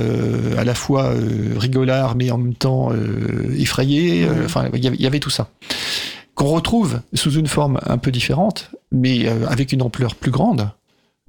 à 0.59 0.65
la 0.65 0.75
fois 0.75 1.15
rigolards 1.57 2.17
mais 2.17 2.31
en 2.31 2.39
même 2.39 2.55
temps 2.55 2.91
effrayés. 3.57 4.27
Enfin, 4.45 4.69
il 4.75 5.01
y 5.01 5.07
avait 5.07 5.21
tout 5.21 5.31
ça 5.31 5.51
qu'on 6.35 6.55
retrouve 6.55 7.01
sous 7.15 7.33
une 7.33 7.49
forme 7.49 7.81
un 7.85 7.99
peu 7.99 8.13
différente, 8.13 8.71
mais 8.93 9.27
avec 9.27 9.73
une 9.73 9.83
ampleur 9.83 10.15
plus 10.15 10.31
grande. 10.31 10.71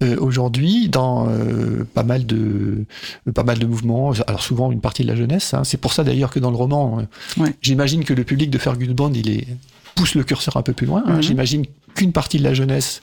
Euh, 0.02 0.16
aujourd'hui 0.20 0.88
dans 0.88 1.28
euh, 1.28 1.84
pas 1.93 2.04
mal 2.04 2.26
de 2.26 2.86
pas 3.34 3.43
mal 3.43 3.60
de 3.60 3.66
mouvements. 3.66 4.14
Alors 4.28 4.41
souvent 4.41 4.72
une 4.72 4.80
partie 4.80 5.04
de 5.04 5.10
la 5.10 5.16
jeunesse. 5.16 5.54
Hein. 5.54 5.66
C'est 5.66 5.78
pour 5.78 5.91
ça 5.91 6.06
d'ailleurs 6.06 6.30
que 6.32 6.39
dans 6.39 6.52
le 6.52 6.56
roman, 6.56 7.02
euh, 7.39 7.47
j'imagine 7.62 8.06
que 8.06 8.14
le 8.14 8.24
public 8.24 8.50
de 8.50 8.58
Fergus 8.58 8.89
Bond, 8.89 9.12
il 9.14 9.30
est 9.30 9.47
pousse 9.95 10.16
le 10.16 10.24
curseur 10.24 10.56
un 10.56 10.62
peu 10.62 10.72
plus 10.72 10.88
loin. 10.88 11.04
Hein. 11.06 11.16
Mhm. 11.16 11.24
J'imagine 11.24 11.66
qu'une 11.95 12.14
partie 12.14 12.38
de 12.38 12.43
la 12.43 12.54
jeunesse 12.54 13.02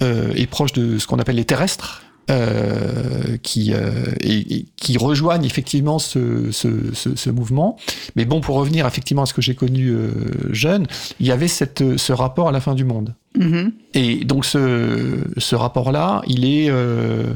est 0.00 0.48
proche 0.50 0.72
de 0.72 0.98
ce 0.98 1.06
qu'on 1.06 1.20
appelle 1.20 1.36
les 1.36 1.44
terrestres. 1.44 2.02
Euh, 2.30 3.36
qui, 3.42 3.72
euh, 3.74 4.04
et, 4.20 4.66
qui 4.76 4.96
rejoignent 4.96 5.44
effectivement 5.44 5.98
ce, 5.98 6.52
ce, 6.52 6.94
ce, 6.94 7.16
ce, 7.16 7.30
mouvement. 7.30 7.76
Mais 8.14 8.24
bon, 8.24 8.40
pour 8.40 8.54
revenir 8.54 8.86
effectivement 8.86 9.24
à 9.24 9.26
ce 9.26 9.34
que 9.34 9.42
j'ai 9.42 9.56
connu 9.56 9.88
euh, 9.88 10.12
jeune, 10.50 10.86
il 11.18 11.26
y 11.26 11.32
avait 11.32 11.48
cette, 11.48 11.96
ce 11.96 12.12
rapport 12.12 12.48
à 12.48 12.52
la 12.52 12.60
fin 12.60 12.76
du 12.76 12.84
monde. 12.84 13.16
Mm-hmm. 13.38 13.72
Et 13.94 14.24
donc 14.24 14.44
ce, 14.44 15.18
ce 15.36 15.54
rapport-là, 15.54 16.22
il 16.26 16.44
est... 16.44 16.70
Euh, 16.70 17.34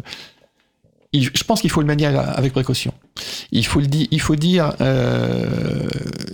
je 1.13 1.45
pense 1.45 1.63
qu'il 1.63 1.71
faut 1.71 1.81
le 1.81 1.87
manier 1.87 2.07
avec 2.07 2.53
précaution. 2.53 2.93
Il 3.51 3.65
faut, 3.65 3.81
le 3.81 3.87
dire, 3.87 4.07
il 4.11 4.21
faut 4.21 4.37
dire, 4.37 4.75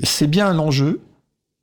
c'est 0.03 0.27
bien 0.27 0.53
l'enjeu, 0.53 1.01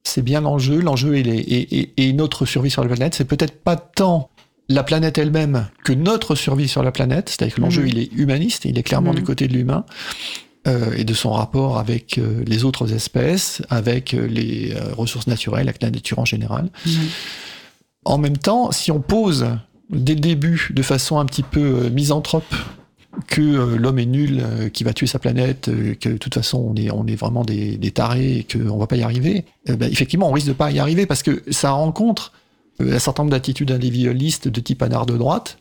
c'est 0.03 0.21
bien 0.21 0.39
l'enjeu, 0.39 0.79
l'enjeu 0.79 1.17
est, 1.17 1.27
est, 1.27 1.93
est, 1.97 2.13
notre 2.13 2.45
survie 2.45 2.69
sur 2.69 2.81
la 2.81 2.87
planète, 2.87 3.15
c'est 3.15 3.25
peut-être 3.25 3.61
pas 3.61 3.75
tant 3.75 4.29
la 4.69 4.83
planète 4.83 5.17
elle-même 5.17 5.67
que 5.83 5.91
notre 5.91 6.35
survie 6.35 6.67
sur 6.67 6.83
la 6.83 6.91
planète. 6.91 7.29
C'est-à-dire 7.29 7.55
que 7.55 7.61
l'enjeu, 7.61 7.81
mhm. 7.81 7.87
il 7.89 7.99
est 7.99 8.13
humaniste, 8.13 8.65
il 8.65 8.77
est 8.77 8.83
clairement 8.83 9.13
du 9.13 9.21
mhm. 9.21 9.27
côté 9.27 9.47
de 9.47 9.53
l'humain. 9.53 9.83
Euh, 10.67 10.91
et 10.97 11.05
de 11.05 11.13
son 11.13 11.31
rapport 11.31 11.77
avec 11.77 12.17
euh, 12.17 12.43
les 12.45 12.65
autres 12.65 12.93
espèces, 12.93 13.61
avec 13.69 14.13
euh, 14.13 14.27
les 14.27 14.75
ressources 14.91 15.27
naturelles, 15.27 15.69
avec 15.69 15.81
la 15.81 15.89
nature 15.89 16.19
en 16.19 16.25
général. 16.25 16.69
En 18.05 18.17
même 18.17 18.37
temps, 18.37 18.71
si 18.71 18.91
on 18.91 19.01
pose 19.01 19.47
dès 19.89 20.15
le 20.15 20.21
début, 20.21 20.69
de 20.71 20.81
façon 20.81 21.19
un 21.19 21.25
petit 21.25 21.43
peu 21.43 21.89
misanthrope, 21.89 22.55
que 23.27 23.75
l'homme 23.75 23.99
est 23.99 24.05
nul, 24.05 24.43
qu'il 24.71 24.85
va 24.85 24.93
tuer 24.93 25.07
sa 25.07 25.19
planète, 25.19 25.69
que 25.99 26.09
de 26.09 26.17
toute 26.17 26.33
façon 26.35 26.73
on 26.75 27.07
est, 27.07 27.15
vraiment 27.15 27.43
des, 27.43 27.91
tarés 27.91 28.37
et 28.37 28.43
qu'on 28.45 28.77
va 28.77 28.87
pas 28.87 28.95
y 28.95 29.03
arriver, 29.03 29.45
ben, 29.67 29.91
effectivement 29.91 30.29
on 30.29 30.31
risque 30.31 30.47
de 30.47 30.53
pas 30.53 30.71
y 30.71 30.79
arriver 30.79 31.05
parce 31.05 31.23
que 31.23 31.43
ça 31.49 31.71
rencontre 31.71 32.31
euh, 32.31 32.38
un 32.79 32.99
certain 32.99 33.23
nombre 33.23 33.31
d'attitudes 33.31 33.71
individualistes 33.71 34.47
de 34.47 34.59
type 34.59 34.81
anard 34.81 35.05
de 35.05 35.17
droite, 35.17 35.57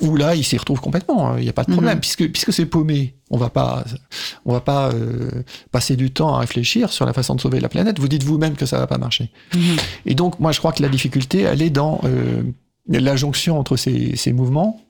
où 0.00 0.16
là, 0.16 0.34
il 0.34 0.44
s'y 0.44 0.56
retrouve 0.56 0.80
complètement. 0.80 1.28
Hein, 1.28 1.34
il 1.38 1.44
n'y 1.44 1.48
a 1.48 1.52
pas 1.52 1.64
de 1.64 1.72
problème, 1.72 1.94
mhm. 1.94 2.00
puisque 2.00 2.30
puisque 2.30 2.52
c'est 2.52 2.66
paumé. 2.66 3.14
On 3.30 3.38
va 3.38 3.48
pas 3.48 3.84
on 4.44 4.52
va 4.52 4.60
pas 4.60 4.90
euh, 4.90 5.42
passer 5.70 5.96
du 5.96 6.10
temps 6.10 6.34
à 6.34 6.40
réfléchir 6.40 6.92
sur 6.92 7.06
la 7.06 7.12
façon 7.12 7.34
de 7.34 7.40
sauver 7.40 7.60
la 7.60 7.68
planète. 7.68 7.98
Vous 7.98 8.08
dites 8.08 8.24
vous-même 8.24 8.54
que 8.54 8.66
ça 8.66 8.78
va 8.78 8.86
pas 8.86 8.98
marcher. 8.98 9.30
Mhm. 9.54 9.76
Et 10.06 10.14
donc, 10.14 10.38
moi, 10.40 10.52
je 10.52 10.58
crois 10.58 10.72
que 10.72 10.82
la 10.82 10.88
difficulté, 10.88 11.42
elle 11.42 11.62
est 11.62 11.70
dans 11.70 12.00
euh, 12.04 12.42
la 12.88 13.16
jonction 13.16 13.58
entre 13.58 13.76
ces, 13.76 14.16
ces 14.16 14.32
mouvements 14.32 14.80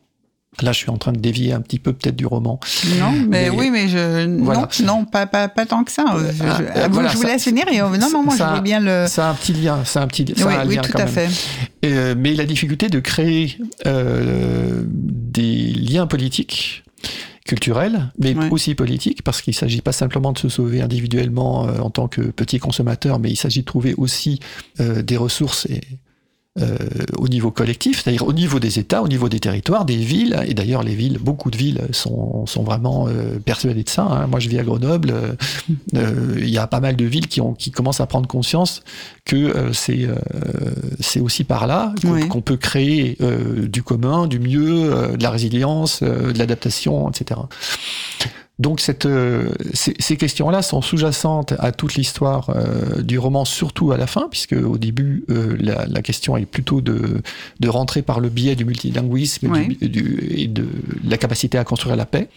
Là, 0.61 0.72
je 0.72 0.78
suis 0.78 0.90
en 0.90 0.98
train 0.98 1.12
de 1.12 1.18
dévier 1.18 1.55
un 1.55 1.62
petit 1.62 1.78
peu 1.78 1.94
peut-être 1.94 2.14
du 2.14 2.26
roman. 2.26 2.61
Non, 2.98 3.12
mais, 3.26 3.48
oui, 3.48 3.70
mais 3.70 3.88
je 3.88 4.26
non, 4.26 4.68
non, 4.84 5.05
pas, 5.07 5.26
pas, 5.26 5.48
pas 5.48 5.64
tant 5.64 5.82
que 5.82 5.90
ça. 5.90 6.05
Je, 6.09 6.44
ah, 6.44 6.61
euh, 6.76 7.09
je 7.11 7.16
vous 7.16 7.22
laisse 7.22 7.44
finir. 7.44 7.66
Et, 7.68 7.78
non, 7.78 8.11
non, 8.11 8.22
moi, 8.22 8.34
je 8.36 8.57
veux 8.57 8.61
bien 8.61 8.78
le. 8.78 9.07
C'est 9.09 9.22
un 9.22 9.34
petit 9.34 9.55
lien, 9.55 9.82
c'est 9.84 9.98
un 9.98 10.07
petit, 10.07 10.26
ça 10.36 10.46
oui, 10.46 10.55
un 10.55 10.66
oui, 10.66 10.76
tout 10.76 10.98
à 10.98 11.07
fait. 11.07 11.30
Euh, 11.86 12.14
mais 12.16 12.34
la 12.34 12.44
difficulté 12.44 12.88
de 12.88 13.00
créer 13.00 13.57
euh, 13.86 14.82
des 14.86 15.72
liens 15.72 16.07
politiques 16.07 16.84
culturels, 17.46 18.12
mais 18.18 18.34
aussi 18.50 18.74
politiques, 18.74 19.22
parce 19.22 19.42
qu'il 19.42 19.53
ne 19.53 19.57
s'agit 19.57 19.80
pas 19.80 19.92
simplement 19.92 20.32
de 20.32 20.38
se 20.38 20.48
sauver 20.48 20.80
individuellement 20.80 21.66
euh, 21.66 21.78
en 21.80 21.90
tant 21.90 22.09
que 22.09 22.20
petit 22.20 22.59
consommateur, 22.59 23.18
mais 23.18 23.30
il 23.30 23.36
s'agit 23.36 23.61
de 23.61 23.66
trouver 23.66 23.94
aussi 23.96 24.38
euh, 24.80 25.03
des 25.03 25.16
ressources 25.16 25.66
et 25.66 25.80
euh, 26.61 26.76
au 27.16 27.28
niveau 27.28 27.50
collectif, 27.50 28.03
c'est-à-dire 28.03 28.26
au 28.26 28.32
niveau 28.34 28.61
des 28.61 28.78
États, 28.78 29.00
au 29.03 29.09
niveau 29.09 29.30
des 29.30 29.40
territoires, 29.40 29.86
des 29.86 29.96
villes, 29.96 30.38
et 30.46 30.53
d'ailleurs 30.53 30.82
les 30.82 30.94
villes, 30.94 31.16
beaucoup 31.18 31.50
de 31.50 31.57
villes 31.57 31.80
sont, 31.92 32.44
sont 32.44 32.62
vraiment 32.62 33.09
euh, 33.09 33.38
persuadées 33.38 33.84
de 33.84 33.88
ça. 33.88 34.03
Hein. 34.03 34.26
Moi 34.26 34.38
je 34.38 34.50
vis 34.50 34.59
à 34.59 34.62
Grenoble, 34.62 35.14
euh, 35.94 36.34
il 36.36 36.50
y 36.50 36.59
a 36.59 36.66
pas 36.66 36.80
mal 36.80 36.94
de 36.94 37.07
villes 37.07 37.26
qui, 37.26 37.40
ont, 37.40 37.55
qui 37.55 37.70
commencent 37.70 38.03
à 38.03 38.07
prendre 38.07 38.28
conscience 38.28 38.82
que 39.24 39.70
c'est 39.72 40.07
c'est 41.00 41.20
aussi 41.20 41.44
par 41.44 41.66
là 41.66 41.94
qu'on 42.28 42.42
peut 42.42 42.59
créer 42.59 43.16
du 43.62 43.82
commun, 43.82 44.26
du 44.26 44.38
mieux, 44.38 44.90
de 45.16 45.22
la 45.22 45.30
résilience, 45.30 46.03
de 46.03 46.36
l'adaptation, 46.36 47.09
etc. 47.09 47.40
Donc 48.62 48.78
cette, 48.78 49.06
euh, 49.06 49.50
ces, 49.74 50.16
questions-là 50.16 50.62
sont 50.62 50.82
sous-jacentes 50.82 51.52
à 51.58 51.72
toute 51.72 51.96
l'histoire 51.96 52.50
euh, 52.50 53.02
du 53.02 53.18
roman, 53.18 53.44
surtout 53.44 53.90
à 53.90 53.96
la 53.96 54.06
fin, 54.06 54.28
puisque 54.30 54.52
au 54.52 54.78
début 54.78 55.24
euh, 55.30 55.56
la, 55.58 56.00
question 56.00 56.36
est 56.36 56.46
plutôt 56.46 56.80
de, 56.80 57.22
de 57.58 57.68
rentrer 57.68 58.02
par 58.02 58.20
le 58.20 58.28
biais 58.28 58.54
du 58.54 58.64
multilinguisme 58.64 59.52
et, 59.80 60.46
de 60.46 60.68
la 61.04 61.18
capacité 61.18 61.58
à 61.58 61.64
construire 61.64 61.96
la 61.96 62.06
paix. 62.06 62.28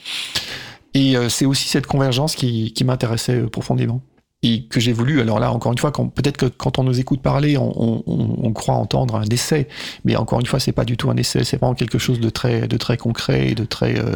Et 0.96 1.16
c'est 1.30 1.46
aussi 1.46 1.68
cette 1.68 1.86
convergence 1.86 2.36
qui, 2.36 2.74
m'intéressait 2.86 3.42
profondément 3.42 4.02
et 4.42 4.64
que 4.64 4.80
j'ai 4.80 4.94
voulu. 4.94 5.22
Alors 5.22 5.40
là, 5.40 5.52
encore 5.52 5.74
une 5.74 5.78
fois, 5.78 5.92
peut-être 5.92 6.38
que 6.38 6.46
quand 6.46 6.80
on 6.80 6.84
nous 6.84 7.00
écoute 7.00 7.22
parler, 7.22 7.56
on, 7.58 8.52
croit 8.54 8.76
entendre 8.76 9.16
un 9.16 9.26
essai, 9.26 9.68
mais 10.06 10.16
encore 10.16 10.40
une 10.40 10.46
fois, 10.46 10.60
c'est 10.60 10.72
pas 10.72 10.86
du 10.86 10.98
tout 10.98 11.12
un 11.12 11.18
essai, 11.18 11.44
c'est 11.44 11.58
vraiment 11.58 11.76
quelque 11.76 12.00
chose 12.00 12.20
de 12.20 12.30
très, 12.30 12.68
de 12.68 12.78
très 12.78 12.98
concret 12.98 13.50
et 13.50 13.56
de 13.56 13.66
très 13.66 14.00
euh, 14.00 14.16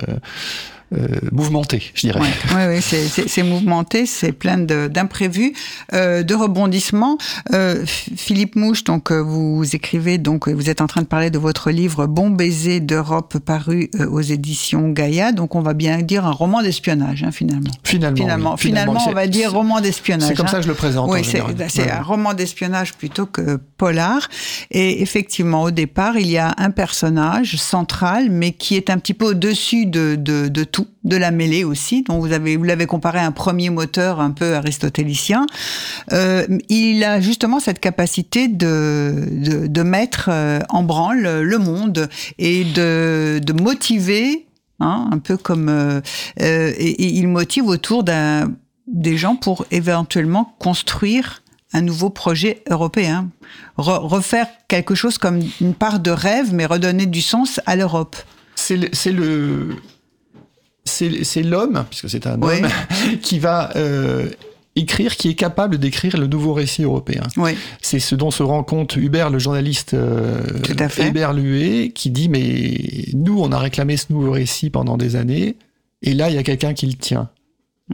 mouvementé, 1.32 1.92
je 1.94 2.08
dirais. 2.08 2.20
Oui, 2.20 2.56
ouais, 2.56 2.80
c'est 2.82 3.44
mouvementé, 3.44 4.06
c'est 4.06 4.32
plein 4.32 4.58
d'imprévus, 4.58 5.54
euh, 5.94 6.24
de 6.24 6.34
rebondissements. 6.34 7.18
Euh, 7.54 7.84
Philippe 7.86 8.56
Mouche, 8.56 8.84
donc 8.84 9.12
vous 9.12 9.64
écrivez, 9.74 10.18
donc 10.18 10.48
vous 10.48 10.70
êtes 10.70 10.82
en 10.82 10.88
train 10.88 11.02
de 11.02 11.08
parler 11.08 11.30
de 11.30 11.38
votre 11.38 11.72
livre 11.72 12.08
Bon 12.08 12.30
baiser 12.30 12.80
d'Europe 12.80 13.38
paru 13.40 13.90
aux 14.10 14.22
éditions 14.22 14.90
Gaïa. 14.90 15.32
Donc 15.32 15.56
on 15.56 15.62
va 15.62 15.74
bien 15.74 16.02
dire 16.02 16.26
un 16.26 16.32
roman 16.32 16.62
d'espionnage, 16.62 17.24
hein, 17.24 17.32
finalement. 17.32 17.72
Finalement, 17.84 18.16
finalement, 18.18 18.58
finalement, 18.58 19.02
on 19.08 19.14
va 19.14 19.28
dire 19.28 19.52
roman 19.52 19.82
d'espionnage. 19.82 20.30
C'est 20.30 20.36
comme 20.36 20.48
ça 20.48 20.58
que 20.58 20.64
je 20.64 20.68
le 20.70 20.74
présente. 20.74 21.10
Oui, 21.12 21.22
c'est 21.24 21.92
un 21.92 22.02
roman 22.02 22.34
d'espionnage 22.34 22.94
plutôt 22.94 23.26
que 23.26 23.60
polar. 23.78 24.28
Et 24.72 25.02
effectivement, 25.02 25.64
au 25.64 25.72
départ, 25.72 26.18
il 26.18 26.28
y 26.28 26.38
a 26.38 26.54
un 26.58 26.72
personnage 26.72 27.56
central, 27.58 28.30
mais 28.30 28.52
qui 28.52 28.76
est 28.76 28.90
un 28.90 28.98
petit 28.98 29.14
peu 29.14 29.26
au-dessus 29.32 29.86
de, 29.86 30.16
de, 30.16 30.48
de 30.48 30.64
tout 30.64 30.79
de 31.04 31.18
la 31.18 31.32
mêlée 31.32 31.64
aussi, 31.64 32.04
dont 32.04 32.20
vous 32.20 32.32
avez 32.32 32.58
vous 32.58 32.64
l'avez 32.64 32.86
comparé 32.86 33.20
à 33.20 33.26
un 33.26 33.32
premier 33.32 33.70
moteur 33.70 34.20
un 34.20 34.32
peu 34.32 34.56
aristotélicien. 34.56 35.46
Euh, 36.12 36.46
il 36.70 37.04
a 37.04 37.22
justement 37.22 37.60
cette 37.60 37.80
capacité 37.80 38.48
de, 38.48 39.68
de, 39.68 39.84
mettre 39.84 40.30
euh, 40.32 40.60
en 40.70 40.84
branle 40.84 41.42
le 41.42 41.58
monde 41.58 42.10
et 42.38 42.64
de, 42.64 43.40
de 43.44 43.54
motiver, 43.54 44.48
hein, 44.80 45.10
un 45.12 45.18
peu 45.18 45.38
comme 45.38 45.70
euh, 45.70 46.02
et, 46.38 47.18
il 47.18 47.28
motive 47.28 47.68
autour 47.68 48.04
d'un 48.04 48.52
des 48.88 49.18
gens 49.18 49.36
pour 49.36 49.66
éventuellement 49.72 50.56
construire 50.60 51.44
un 51.74 51.82
nouveau 51.82 52.10
projet 52.10 52.64
européen, 52.70 53.30
refaire 53.78 54.48
quelque 54.68 54.96
chose 54.96 55.18
comme 55.20 55.40
une 55.62 55.76
part 55.76 56.00
de 56.00 56.10
rêve, 56.10 56.54
mais 56.54 56.66
redonner 56.66 57.06
du 57.06 57.22
sens 57.22 57.62
à 57.68 57.76
l'Europe. 57.76 58.16
C'est 58.56 59.12
le, 59.12 59.76
c'est 60.86 61.44
l'homme, 61.44 61.86
puisque 61.90 62.10
c'est 62.10 62.28
un 62.28 62.42
homme, 62.42 62.68
qui 63.22 63.40
va 63.40 63.72
euh, 63.76 64.30
écrire, 64.76 65.16
qui 65.16 65.30
est 65.30 65.36
capable 65.36 65.78
d'écrire 65.78 66.18
le 66.18 66.28
nouveau 66.28 66.54
récit 66.54 66.84
européen. 66.84 67.24
C'est 67.82 68.00
ce 68.00 68.16
dont 68.16 68.32
se 68.32 68.44
rend 68.44 68.64
compte 68.64 68.96
Hubert, 68.96 69.30
le 69.30 69.40
journaliste 69.40 69.94
euh, 69.94 70.42
Hubert 71.00 71.34
Luet, 71.34 71.92
qui 71.94 72.10
dit 72.10 72.30
mais 72.30 72.78
nous, 73.14 73.40
on 73.40 73.52
a 73.52 73.60
réclamé 73.60 73.98
ce 73.98 74.08
nouveau 74.10 74.32
récit 74.32 74.70
pendant 74.70 74.98
des 74.98 75.16
années, 75.16 75.56
et 76.02 76.14
là, 76.14 76.30
il 76.30 76.36
y 76.36 76.40
a 76.40 76.44
quelqu'un 76.44 76.74
qui 76.74 76.88
le 76.88 76.94
tient. 76.94 77.30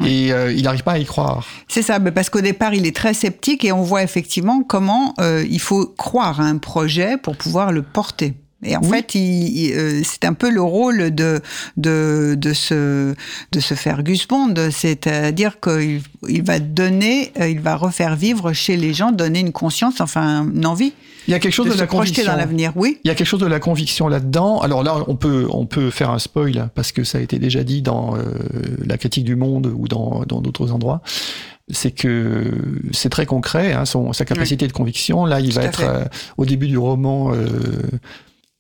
Et 0.06 0.34
euh, 0.34 0.52
il 0.52 0.64
n'arrive 0.64 0.84
pas 0.84 0.94
à 0.94 0.98
y 0.98 1.06
croire. 1.06 1.48
C'est 1.70 1.82
ça, 1.82 2.02
parce 2.02 2.30
qu'au 2.30 2.42
départ, 2.42 2.74
il 2.74 2.86
est 2.86 2.94
très 2.94 3.14
sceptique 3.14 3.64
et 3.64 3.72
on 3.72 3.82
voit 3.82 4.04
effectivement 4.04 4.62
comment 4.62 5.14
il 5.20 5.62
faut 5.62 5.88
croire 5.88 6.42
à 6.42 6.44
un 6.44 6.58
projet 6.58 7.16
pour 7.18 7.38
pouvoir 7.38 7.72
le 7.72 7.82
porter. 7.82 8.34
Et 8.64 8.76
en 8.76 8.82
fait, 8.82 9.16
euh, 9.16 10.02
c'est 10.04 10.26
un 10.26 10.34
peu 10.34 10.50
le 10.50 10.62
rôle 10.62 11.14
de, 11.14 11.42
de, 11.78 12.36
de, 12.38 12.54
ce, 12.54 13.14
de 13.52 13.60
ce 13.60 13.74
Fergus 13.74 14.28
Bond, 14.28 14.56
c'est-à-dire 14.72 15.60
qu'il 15.60 16.02
il 16.28 16.44
va 16.44 16.60
donner, 16.60 17.32
euh, 17.40 17.50
il 17.50 17.60
va 17.60 17.76
refaire 17.76 18.16
vivre 18.16 18.54
chez 18.54 18.78
les 18.78 18.94
gens, 18.94 19.12
donner 19.12 19.42
une 19.42 19.52
conscience, 19.52 20.02
enfin 20.02 20.48
une 20.54 20.66
envie. 20.66 20.94
Il 21.28 21.32
y 21.32 21.34
a 21.34 21.40
quelque 21.40 21.54
chose 21.54 21.68
de, 21.68 21.80
la 21.80 21.88
conviction. 21.88 22.26
dans 22.26 22.36
l'avenir, 22.36 22.72
oui. 22.76 23.00
Il 23.04 23.08
y 23.08 23.12
a 23.12 23.16
quelque 23.16 23.28
chose 23.28 23.40
de 23.40 23.48
la 23.48 23.60
conviction 23.60 24.08
là-dedans. 24.08 24.60
Alors 24.60 24.84
là, 24.84 25.04
on 25.08 25.16
peut, 25.16 25.48
on 25.50 25.66
peut 25.66 25.90
faire 25.90 26.12
un 26.12 26.20
spoil 26.20 26.70
parce 26.76 26.92
que 26.92 27.04
ça 27.04 27.18
a 27.18 27.22
été 27.22 27.40
déjà 27.40 27.64
dit 27.64 27.82
dans 27.82 28.16
euh, 28.16 28.22
la 28.86 28.98
critique 28.98 29.26
du 29.26 29.36
monde 29.36 29.72
ou 29.76 29.88
dans 29.88 30.24
dans 30.28 30.42
d'autres 30.42 30.72
endroits. 30.72 31.02
C'est 31.72 31.90
que 31.90 32.52
c'est 32.92 33.10
très 33.10 33.26
concret, 33.26 33.74
hein, 33.74 33.86
son, 33.86 34.14
sa 34.14 34.24
capacité 34.24 34.68
de 34.68 34.72
conviction. 34.72 35.26
Là, 35.26 35.40
il 35.40 35.50
Tout 35.50 35.56
va 35.56 35.64
être 35.64 35.84
euh, 35.84 36.06
au 36.38 36.46
début 36.46 36.68
du 36.68 36.78
roman 36.78 37.34
euh, 37.34 37.48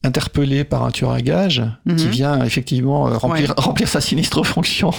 interpellé 0.05 0.63
par 0.63 0.83
un 0.83 0.91
tueur 0.91 1.11
à 1.11 1.21
gages 1.21 1.63
qui 1.97 2.05
Mhm. 2.05 2.11
vient 2.11 2.43
effectivement 2.45 3.07
euh, 3.07 3.17
remplir, 3.17 3.53
remplir 3.57 3.87
sa 3.87 3.99
sinistre 4.01 4.43
fonction. 4.43 4.91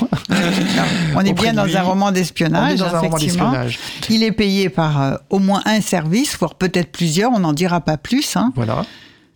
On 1.15 1.21
est 1.21 1.33
bien 1.33 1.53
dans 1.55 1.75
un 1.77 1.83
roman 1.83 2.13
d'espionnage. 2.13 2.81
Il 4.11 4.23
est 4.23 4.33
payé 4.33 4.69
par 4.69 5.01
euh, 5.03 5.17
au 5.31 5.39
moins 5.39 5.63
un 5.65 5.81
service, 5.81 6.37
voire 6.39 6.55
peut-être 6.55 6.93
plusieurs, 6.93 7.33
on 7.33 7.39
n'en 7.41 7.53
dira 7.53 7.81
pas 7.81 7.97
plus. 7.97 8.37
Hein. 8.37 8.53
Voilà. 8.57 8.85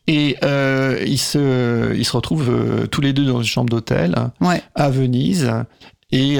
Et 0.06 0.36
euh, 0.44 1.02
ils, 1.06 1.18
se, 1.18 1.94
ils 1.94 2.04
se 2.04 2.12
retrouvent 2.12 2.50
euh, 2.50 2.86
tous 2.86 3.00
les 3.00 3.12
deux 3.12 3.24
dans 3.26 3.38
une 3.38 3.44
chambre 3.46 3.70
d'hôtel 3.70 4.14
Ouais. 4.40 4.62
à 4.74 4.90
Venise 4.90 5.50
et 6.12 6.38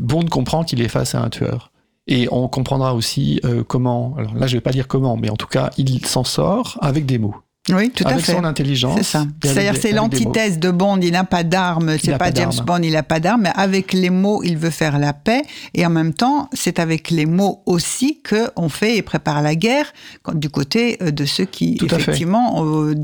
Bond 0.00 0.26
comprend 0.26 0.62
qu'il 0.62 0.82
est 0.82 0.88
face 0.88 1.14
à 1.14 1.22
un 1.22 1.30
tueur. 1.30 1.70
Et 2.08 2.28
on 2.30 2.46
comprendra 2.46 2.94
aussi 2.94 3.40
comment, 3.68 4.14
alors 4.18 4.34
là 4.34 4.46
je 4.46 4.54
vais 4.56 4.60
pas 4.60 4.70
dire 4.70 4.86
comment, 4.86 5.16
mais 5.16 5.30
en 5.30 5.36
tout 5.36 5.46
cas 5.46 5.70
il 5.78 6.04
s'en 6.06 6.24
sort 6.24 6.78
avec 6.82 7.06
des 7.06 7.16
mots, 7.18 7.34
Oui, 7.70 7.90
tout 7.90 8.04
à 8.06 8.16
fait. 8.18 8.32
son 8.32 8.44
intelligence. 8.44 8.96
C'est 8.98 9.02
ça. 9.04 9.26
C'est-à-dire 9.42 9.74
c'est 9.80 9.92
l'antithèse 9.92 10.58
de 10.58 10.70
Bond. 10.70 11.00
Il 11.00 11.12
n'a 11.12 11.24
pas 11.24 11.42
d'armes. 11.42 11.96
C'est 11.98 12.12
pas 12.12 12.30
pas 12.30 12.34
James. 12.34 12.52
Bond. 12.64 12.80
Il 12.82 12.92
n'a 12.92 13.02
pas 13.02 13.20
d'armes. 13.20 13.42
Mais 13.42 13.52
avec 13.54 13.92
les 13.92 14.10
mots, 14.10 14.42
il 14.44 14.56
veut 14.56 14.70
faire 14.70 14.98
la 14.98 15.12
paix. 15.12 15.42
Et 15.74 15.84
en 15.84 15.90
même 15.90 16.14
temps, 16.14 16.48
c'est 16.52 16.78
avec 16.78 17.10
les 17.10 17.26
mots 17.26 17.62
aussi 17.66 18.20
que 18.22 18.50
on 18.56 18.68
fait 18.68 18.96
et 18.96 19.02
prépare 19.02 19.42
la 19.42 19.54
guerre 19.56 19.92
du 20.34 20.48
côté 20.48 20.98
euh, 21.02 21.10
de 21.10 21.24
ceux 21.24 21.44
qui 21.44 21.76
Tout 21.76 21.92
effectivement 21.94 22.64
euh, 22.64 22.94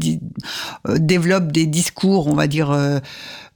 euh, 0.89 0.97
développent 0.99 1.51
des 1.53 1.67
discours, 1.67 2.29
on 2.29 2.35
va 2.35 2.47
dire 2.47 2.71
euh, 2.71 2.99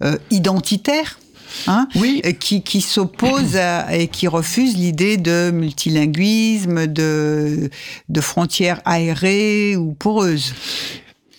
euh, 0.02 0.16
identitaires. 0.30 1.18
Hein, 1.66 1.88
Oui, 1.96 2.22
qui, 2.40 2.62
qui 2.62 2.80
s'opposent 2.80 3.58
et 3.92 4.08
qui 4.08 4.28
refusent 4.28 4.76
l'idée 4.76 5.16
de 5.16 5.50
multilinguisme, 5.52 6.86
de, 6.86 7.70
de 8.08 8.20
frontières 8.20 8.80
aérées 8.84 9.76
ou 9.76 9.92
poreuses. 9.94 10.54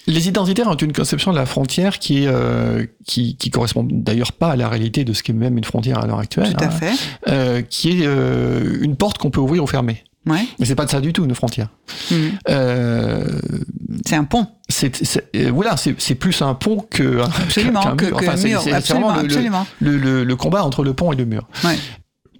les 0.07 0.27
identitaires 0.27 0.67
ont 0.69 0.75
une 0.75 0.93
conception 0.93 1.31
de 1.31 1.37
la 1.37 1.45
frontière 1.45 1.99
qui 1.99 2.25
euh, 2.27 2.85
qui, 3.05 3.35
qui 3.35 3.49
correspond 3.49 3.85
d'ailleurs 3.89 4.31
pas 4.31 4.51
à 4.51 4.55
la 4.55 4.69
réalité 4.69 5.03
de 5.03 5.13
ce 5.13 5.21
qu'est 5.23 5.33
même 5.33 5.57
une 5.57 5.63
frontière 5.65 5.99
à 6.03 6.07
l'heure 6.07 6.19
actuelle, 6.19 6.53
Tout 6.57 6.63
à 6.63 6.67
hein, 6.67 6.71
fait. 6.71 6.93
euh, 7.27 7.61
qui 7.61 7.89
est 8.01 8.05
euh, 8.05 8.77
une 8.81 8.95
porte 8.95 9.17
qu'on 9.17 9.29
peut 9.31 9.41
ouvrir 9.41 9.63
ou 9.63 9.67
fermer. 9.67 10.03
Ouais. 10.25 10.45
Mais 10.59 10.65
c'est 10.65 10.75
pas 10.75 10.85
de 10.85 10.89
ça 10.89 10.99
du 10.99 11.13
tout 11.13 11.23
une 11.23 11.35
frontière. 11.35 11.69
Mhm. 12.11 12.31
Euh, 12.49 13.39
C'est 14.05 14.15
un 14.15 14.23
pont. 14.25 14.47
c'est 14.67 14.91
euh, 15.35 15.51
voilà, 15.53 15.75
c'est 15.77 16.15
plus 16.15 16.41
un 16.41 16.53
pont 16.53 16.85
que 16.89 17.21
Absolument, 17.21 17.81
qu'un 17.81 17.95
mur. 17.95 18.17
que 18.17 18.25
Enfin, 18.25 18.35
c'est- 18.37 18.47
mur. 18.49 18.61
c'est 18.61 18.73
absolument, 18.73 19.07
vraiment 19.07 19.21
le- 19.21 19.27
le, 19.29 19.33
absolument. 19.35 19.67
le, 19.79 19.97
le- 19.97 20.23
le 20.23 20.35
combat 20.35 20.63
entre 20.63 20.83
le 20.83 20.93
pont 20.93 21.13
et 21.13 21.15
le 21.15 21.25
mur. 21.25 21.47
Ouais. 21.63 21.77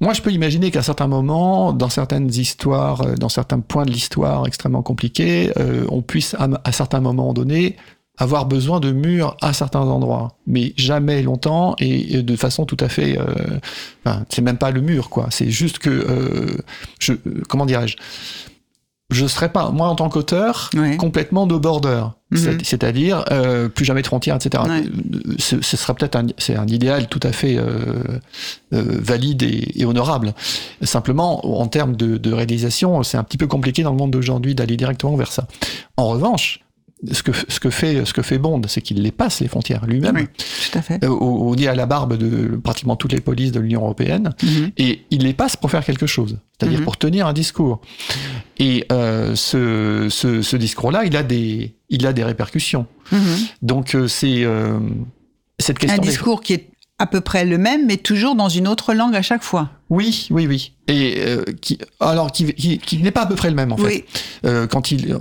Moi, 0.02 0.14
je 0.14 0.22
peux 0.22 0.32
imaginer 0.32 0.70
qu'à 0.70 0.84
certains 0.84 1.08
moments, 1.08 1.74
dans 1.74 1.90
certaines 1.90 2.30
histoires, 2.30 3.02
euh, 3.02 3.16
dans 3.16 3.30
certains 3.30 3.60
points 3.62 3.86
de 3.86 3.90
l'histoire 3.92 4.46
extrêmement 4.46 4.84
compliqués, 4.84 5.52
euh, 5.58 5.86
on 5.90 6.02
puisse, 6.04 6.36
à, 6.36 6.48
à 6.64 6.72
certains 6.72 7.00
moments 7.00 7.34
donnés, 7.34 7.78
avoir 8.18 8.46
besoin 8.46 8.80
de 8.80 8.92
murs 8.92 9.38
à 9.42 9.54
certains 9.54 9.82
endroits, 9.82 10.36
mais 10.48 10.74
jamais 10.76 11.22
longtemps 11.22 11.76
et, 11.80 12.22
de 12.24 12.36
façon 12.36 12.66
tout 12.66 12.78
à 12.80 12.90
fait. 12.90 13.18
Euh, 13.20 13.26
enfin, 14.06 14.26
c'est 14.30 14.42
même 14.42 14.58
pas 14.58 14.72
le 14.72 14.82
mur, 14.82 15.10
quoi. 15.10 15.28
C'est 15.30 15.50
juste 15.52 15.80
que, 15.80 15.90
euh, 15.90 16.58
je, 17.00 17.14
comment 17.48 17.66
dirais-je, 17.66 17.96
je 19.10 19.26
serais 19.26 19.50
pas, 19.54 19.70
moi 19.72 19.88
en 19.88 19.96
tant 19.96 20.10
qu'auteur, 20.10 20.70
Ouais. 20.76 20.98
complètement 20.98 21.48
no 21.48 21.60
border. 21.60 22.04
Mhm. 22.32 22.38
C'est- 22.38 22.66
C'est-à-dire 22.66 23.24
euh, 23.32 23.70
plus 23.70 23.86
jamais 23.86 24.02
de 24.02 24.08
frontières, 24.08 24.36
etc. 24.36 24.62
Ouais. 24.68 24.84
Ce, 25.38 25.62
ce 25.62 25.78
serait 25.78 25.94
peut-être 25.94 26.18
un, 26.18 26.26
c'est 26.38 26.58
un 26.58 26.68
idéal 26.68 27.08
tout 27.08 27.22
à 27.24 27.32
fait 27.32 27.56
euh, 27.58 27.64
euh, 28.74 28.84
valide 29.00 29.44
et, 29.44 29.80
et 29.80 29.86
honorable. 29.86 30.34
Simplement, 30.82 31.46
en 31.62 31.68
termes 31.68 31.96
de, 31.96 32.18
de 32.18 32.34
réalisation, 32.34 33.02
c'est 33.04 33.18
un 33.18 33.24
petit 33.24 33.38
peu 33.38 33.48
compliqué 33.48 33.82
dans 33.84 33.92
le 33.92 33.98
monde 33.98 34.12
d'aujourd'hui 34.12 34.56
d'aller 34.56 34.76
directement 34.76 35.16
vers 35.16 35.32
ça. 35.32 35.48
En 35.96 36.10
revanche, 36.10 36.60
ce 37.12 37.22
que, 37.24 37.32
ce 37.48 37.60
que 37.60 37.70
fait, 37.70 38.06
ce 38.06 38.14
que 38.14 38.22
fait 38.24 38.38
Bond, 38.40 38.62
c'est 38.68 38.82
qu'il 38.82 39.02
les 39.02 39.12
passe 39.12 39.40
les 39.42 39.48
frontières 39.48 39.86
lui-même. 39.86 40.16
Oui, 40.16 40.26
tout 40.72 40.78
à 40.78 40.82
fait. 40.82 41.04
Euh, 41.04 41.10
au, 41.10 41.50
au 41.50 41.56
nez 41.56 41.68
à 41.68 41.76
la 41.76 41.86
barbe 41.86 42.18
de 42.18 42.56
pratiquement 42.58 42.96
toutes 42.96 43.14
les 43.14 43.22
polices 43.22 43.52
de 43.52 43.60
l'Union 43.60 43.82
européenne, 43.82 44.34
Mhm. 44.42 44.72
et 44.78 45.02
il 45.12 45.24
les 45.24 45.34
passe 45.34 45.56
pour 45.56 45.70
faire 45.70 45.86
quelque 45.86 46.08
chose, 46.08 46.40
c'est-à-dire 46.60 46.80
Mhm. 46.80 46.86
pour 46.86 46.98
tenir 46.98 47.28
un 47.28 47.34
discours. 47.34 47.82
Et 48.58 48.86
euh, 48.92 49.36
ce, 49.36 50.08
ce, 50.10 50.42
ce 50.42 50.56
discours-là, 50.58 51.06
il 51.06 51.16
a 51.16 51.24
des, 51.24 51.76
il 51.90 52.06
a 52.08 52.14
des 52.14 52.24
répercussions. 52.24 52.88
Mhm. 53.12 53.20
Donc 53.62 53.94
euh, 53.96 54.08
c'est 54.08 54.44
euh, 54.44 54.80
cette 55.60 55.78
Un 55.78 55.80
question. 55.80 56.02
des- 56.02 56.10
discours 56.10 56.42
qui 56.42 56.54
est 56.54 56.70
à 57.00 57.06
peu 57.06 57.22
près 57.22 57.46
le 57.46 57.58
même, 57.60 57.86
mais 57.86 57.98
toujours 57.98 58.34
dans 58.36 58.50
une 58.50 58.68
autre 58.68 58.94
langue 58.94 59.16
à 59.16 59.22
chaque 59.22 59.44
fois. 59.44 59.70
Oui, 59.90 60.28
oui, 60.32 60.48
oui. 60.48 60.72
Et 60.88 61.16
euh, 61.20 61.44
qui, 61.62 61.78
alors 62.00 62.32
qui, 62.32 62.52
qui, 62.54 62.80
qui 62.80 62.98
n'est 62.98 63.12
pas 63.12 63.22
à 63.22 63.26
peu 63.28 63.36
près 63.36 63.50
le 63.50 63.56
même 63.56 63.72
en 63.72 63.78
fait. 63.78 63.84
Oui, 63.84 64.04
Euh, 64.46 64.66
quand 64.68 64.92
il, 64.92 65.16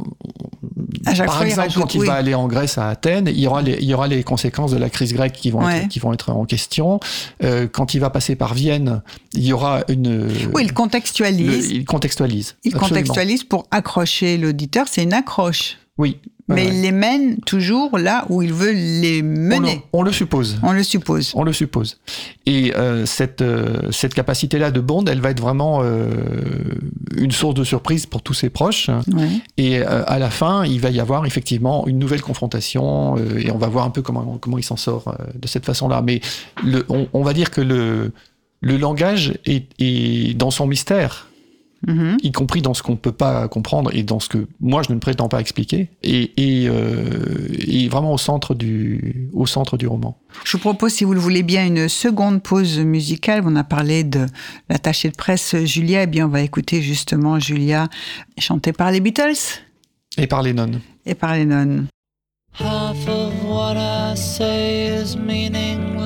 à 1.04 1.14
chaque 1.14 1.26
par 1.26 1.36
fois, 1.36 1.46
il 1.46 1.50
exemple, 1.50 1.68
rajoute, 1.68 1.82
quand 1.82 1.94
il 1.94 2.00
oui. 2.00 2.06
va 2.06 2.14
aller 2.14 2.34
en 2.34 2.48
Grèce 2.48 2.78
à 2.78 2.88
Athènes, 2.88 3.28
il 3.28 3.38
y 3.38 3.46
aura 3.46 3.60
les, 3.62 3.74
il 3.80 3.84
y 3.84 3.94
aura 3.94 4.08
les 4.08 4.22
conséquences 4.24 4.70
de 4.72 4.78
la 4.78 4.88
crise 4.90 5.12
grecque 5.12 5.34
qui 5.34 5.50
vont 5.50 5.64
Ouais. 5.64 5.78
être, 5.82 5.88
qui 5.88 5.98
vont 5.98 6.12
être 6.12 6.30
en 6.30 6.44
question. 6.46 6.98
Euh, 7.44 7.66
quand 7.70 7.94
il 7.94 8.00
va 8.00 8.10
passer 8.10 8.36
par 8.36 8.54
Vienne, 8.54 9.02
il 9.34 9.44
y 9.44 9.52
aura 9.52 9.82
une. 9.88 10.28
Oui, 10.54 10.62
il 10.62 10.68
le- 10.68 10.72
contextualise. 10.72 11.70
il 11.70 11.84
contextualise. 11.84 12.56
il 12.64 12.74
absolument. 12.74 12.88
contextualise 12.88 13.44
pour 13.44 13.66
accrocher 13.70 14.38
l'auditeur. 14.38 14.86
C'est 14.90 15.02
une 15.02 15.12
accroche. 15.12 15.76
Oui. 15.98 16.18
Mais 16.48 16.66
Ouais. 16.66 16.68
il 16.74 16.82
les 16.82 16.92
mène 16.92 17.38
toujours 17.40 17.98
là 17.98 18.24
où 18.28 18.40
il 18.40 18.52
veut 18.52 18.70
les 18.72 19.20
mener. 19.22 19.82
on 19.92 20.02
le 20.02 20.12
suppose. 20.12 20.58
On 20.62 20.72
le 20.72 20.84
suppose. 20.84 21.32
On 21.34 21.42
le 21.42 21.52
suppose. 21.52 21.98
Et 22.46 22.72
euh, 22.76 23.04
cette, 23.04 23.42
euh, 23.42 23.90
cette 23.90 24.14
capacité-là 24.14 24.70
de 24.70 24.78
Bond, 24.80 25.04
elle 25.06 25.20
va 25.20 25.30
être 25.30 25.40
vraiment 25.40 25.80
euh, 25.82 26.08
une 27.16 27.32
source 27.32 27.54
de 27.54 27.64
surprise 27.64 28.06
pour 28.06 28.22
tous 28.22 28.34
ses 28.34 28.48
proches. 28.48 28.90
Ouais. 29.12 29.28
Et 29.56 29.82
à 29.82 30.18
la 30.20 30.30
fin, 30.30 30.64
il 30.64 30.80
va 30.80 30.90
y 30.90 31.00
avoir 31.00 31.26
effectivement 31.26 31.86
une 31.88 31.98
nouvelle 31.98 32.22
confrontation 32.22 33.16
et 33.36 33.50
on 33.50 33.58
va 33.58 33.66
voir 33.66 33.84
un 33.84 33.90
peu 33.90 34.02
comment, 34.02 34.38
comment 34.40 34.58
il 34.58 34.62
s'en 34.64 34.76
sort 34.76 35.16
de 35.34 35.48
cette 35.48 35.64
façon-là. 35.66 36.00
Mais 36.02 36.20
le, 36.64 36.84
on, 36.88 37.08
on 37.12 37.22
va 37.22 37.32
dire 37.32 37.50
que 37.50 37.60
le, 37.60 38.12
le 38.60 38.76
langage 38.76 39.34
est, 39.46 39.66
est 39.80 40.34
dans 40.36 40.50
son 40.52 40.66
mystère, 40.66 41.28
Mhm. 41.86 42.16
y 42.22 42.32
compris 42.32 42.62
dans 42.62 42.74
ce 42.74 42.82
qu'on 42.82 42.92
ne 42.92 42.96
peut 42.96 43.12
pas 43.12 43.46
comprendre 43.48 43.90
et 43.94 44.02
dans 44.02 44.18
ce 44.20 44.28
que 44.28 44.46
moi 44.60 44.82
je 44.86 44.92
ne 44.92 44.98
prétends 44.98 45.28
pas 45.28 45.40
expliquer, 45.40 45.88
et, 46.02 46.32
et, 46.36 46.68
euh, 46.68 47.46
et 47.66 47.88
vraiment 47.88 48.12
au 48.12 48.18
centre, 48.18 48.54
du, 48.54 49.28
au 49.32 49.46
centre 49.46 49.76
du 49.76 49.86
roman. 49.86 50.18
Je 50.44 50.52
vous 50.56 50.60
propose, 50.60 50.92
si 50.92 51.04
vous 51.04 51.14
le 51.14 51.20
voulez 51.20 51.42
bien, 51.44 51.64
une 51.66 51.88
seconde 51.88 52.42
pause 52.42 52.78
musicale. 52.80 53.42
On 53.46 53.54
a 53.56 53.64
parlé 53.64 54.04
de 54.04 54.26
l'attachée 54.68 55.08
de 55.10 55.16
presse 55.16 55.54
Julia. 55.64 56.02
Eh 56.02 56.06
bien, 56.06 56.26
on 56.26 56.30
va 56.30 56.42
écouter 56.42 56.82
justement 56.82 57.38
Julia 57.38 57.88
chantée 58.38 58.72
par 58.72 58.90
les 58.90 59.00
Beatles 59.00 59.62
Et 60.18 60.26
par 60.26 60.42
Lennon. 60.42 60.80
et 61.06 61.14
par 61.14 61.34
Lennon. 61.36 61.86
Half 62.58 63.06
of 63.08 63.32
what 63.44 63.76
I 63.76 64.16
say 64.16 65.02
is 65.02 65.16
meaningless. 65.16 66.05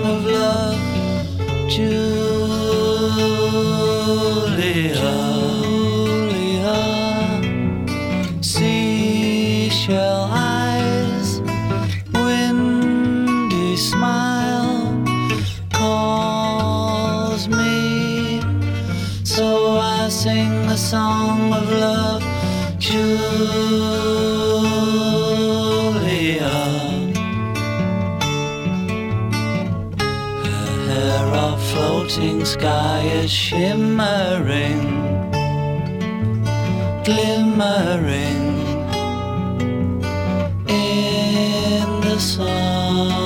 sky 32.51 32.99
is 33.23 33.31
shimmering, 33.31 34.81
glimmering 37.05 38.45
in 40.67 42.01
the 42.01 42.19
sun. 42.19 43.20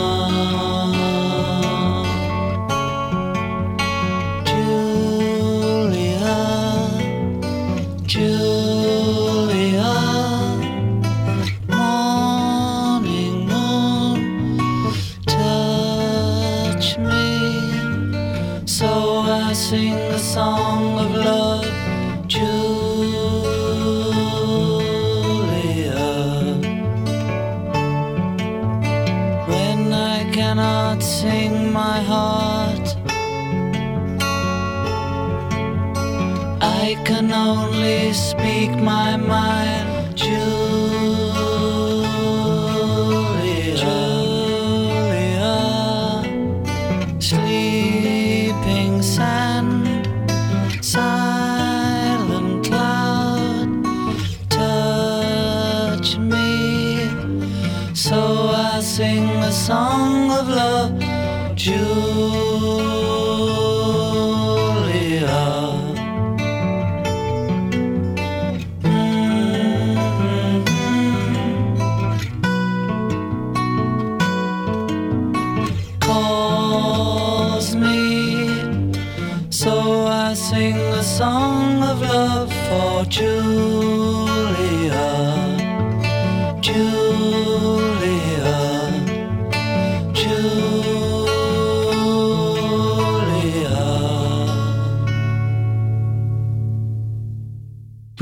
Cannot 30.95 31.03
sing 31.03 31.73
my 31.73 31.99
heart, 32.01 32.95
I 36.61 36.97
can 37.05 37.31
only 37.31 38.13
speak 38.13 38.71
my 38.71 39.17
mind, 39.17 40.15
Julia. 40.15 40.74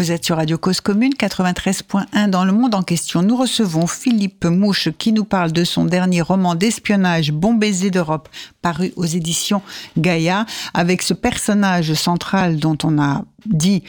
Vous 0.03 0.11
êtes 0.11 0.25
sur 0.25 0.35
Radio 0.35 0.57
Cause 0.57 0.81
Commune 0.81 1.13
93.1 1.13 2.29
dans 2.29 2.43
le 2.43 2.51
monde 2.51 2.75
en 2.75 2.83
question. 2.83 3.21
Nous 3.21 3.37
recevons 3.37 3.87
Philippe 3.87 4.43
Mouche 4.43 4.89
qui 4.97 5.13
nous 5.13 5.23
parle 5.23 5.53
de 5.53 5.63
son 5.63 5.85
dernier 5.85 6.21
roman 6.21 6.55
d'espionnage 6.55 7.31
Bon 7.31 7.53
baiser 7.53 7.89
d'Europe 7.89 8.27
paru 8.61 8.91
aux 8.97 9.05
éditions 9.05 9.61
Gaïa 9.97 10.45
avec 10.73 11.03
ce 11.03 11.13
personnage 11.13 11.93
central 11.93 12.57
dont 12.57 12.77
on 12.83 13.01
a 13.01 13.23
dit 13.45 13.83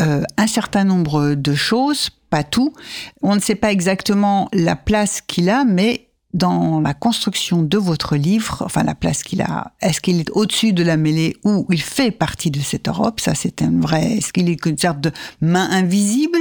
euh, 0.00 0.22
un 0.38 0.46
certain 0.46 0.84
nombre 0.84 1.34
de 1.34 1.54
choses, 1.54 2.08
pas 2.30 2.44
tout. 2.44 2.72
On 3.20 3.34
ne 3.34 3.40
sait 3.40 3.54
pas 3.54 3.70
exactement 3.70 4.48
la 4.54 4.74
place 4.74 5.20
qu'il 5.20 5.50
a, 5.50 5.64
mais 5.64 6.07
dans 6.34 6.80
la 6.80 6.92
construction 6.92 7.62
de 7.62 7.78
votre 7.78 8.14
livre, 8.14 8.62
enfin 8.64 8.82
la 8.82 8.94
place 8.94 9.22
qu'il 9.22 9.40
a, 9.40 9.72
est-ce 9.80 10.00
qu'il 10.00 10.20
est 10.20 10.30
au-dessus 10.30 10.74
de 10.74 10.82
la 10.82 10.98
mêlée 10.98 11.36
ou 11.42 11.66
il 11.70 11.80
fait 11.80 12.10
partie 12.10 12.50
de 12.50 12.60
cette 12.60 12.86
Europe? 12.88 13.20
Ça, 13.20 13.34
c'est 13.34 13.62
un 13.62 13.80
vrai. 13.80 14.18
Est-ce 14.18 14.32
qu'il 14.32 14.50
est 14.50 14.66
une 14.66 14.76
sorte 14.76 15.00
de 15.00 15.10
main 15.40 15.68
invisible 15.70 16.38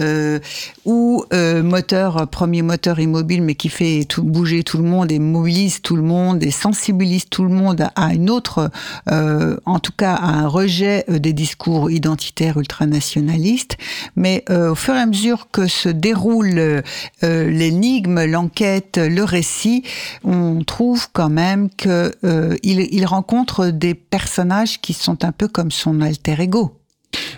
euh, 0.00 0.40
ou 0.84 1.24
euh, 1.32 1.62
moteur, 1.62 2.28
premier 2.28 2.62
moteur 2.62 2.98
immobile, 2.98 3.42
mais 3.42 3.54
qui 3.54 3.68
fait 3.68 4.04
tout 4.08 4.24
bouger 4.24 4.64
tout 4.64 4.78
le 4.78 4.84
monde 4.84 5.12
et 5.12 5.20
mobilise 5.20 5.82
tout 5.82 5.94
le 5.94 6.02
monde 6.02 6.42
et 6.42 6.50
sensibilise 6.50 7.28
tout 7.28 7.44
le 7.44 7.50
monde 7.50 7.88
à 7.94 8.14
une 8.14 8.30
autre, 8.30 8.70
euh, 9.10 9.56
en 9.66 9.78
tout 9.78 9.92
cas 9.96 10.14
à 10.14 10.30
un 10.30 10.48
rejet 10.48 11.04
euh, 11.08 11.20
des 11.20 11.32
discours 11.32 11.92
identitaires 11.92 12.58
ultranationalistes. 12.58 13.76
Mais 14.16 14.44
euh, 14.50 14.72
au 14.72 14.74
fur 14.74 14.94
et 14.94 14.98
à 14.98 15.06
mesure 15.06 15.48
que 15.52 15.68
se 15.68 15.88
déroule 15.88 16.58
euh, 16.58 16.82
l'énigme, 17.22 18.24
l'enquête, 18.24 18.98
le 18.98 19.28
récit, 19.38 19.84
on 20.24 20.64
trouve 20.64 21.08
quand 21.12 21.30
même 21.30 21.70
que 21.70 22.12
euh, 22.24 22.56
il, 22.64 22.80
il 22.90 23.06
rencontre 23.06 23.68
des 23.68 23.94
personnages 23.94 24.80
qui 24.80 24.92
sont 24.92 25.24
un 25.24 25.32
peu 25.32 25.46
comme 25.48 25.70
son 25.70 26.00
alter 26.00 26.36
ego. 26.40 26.74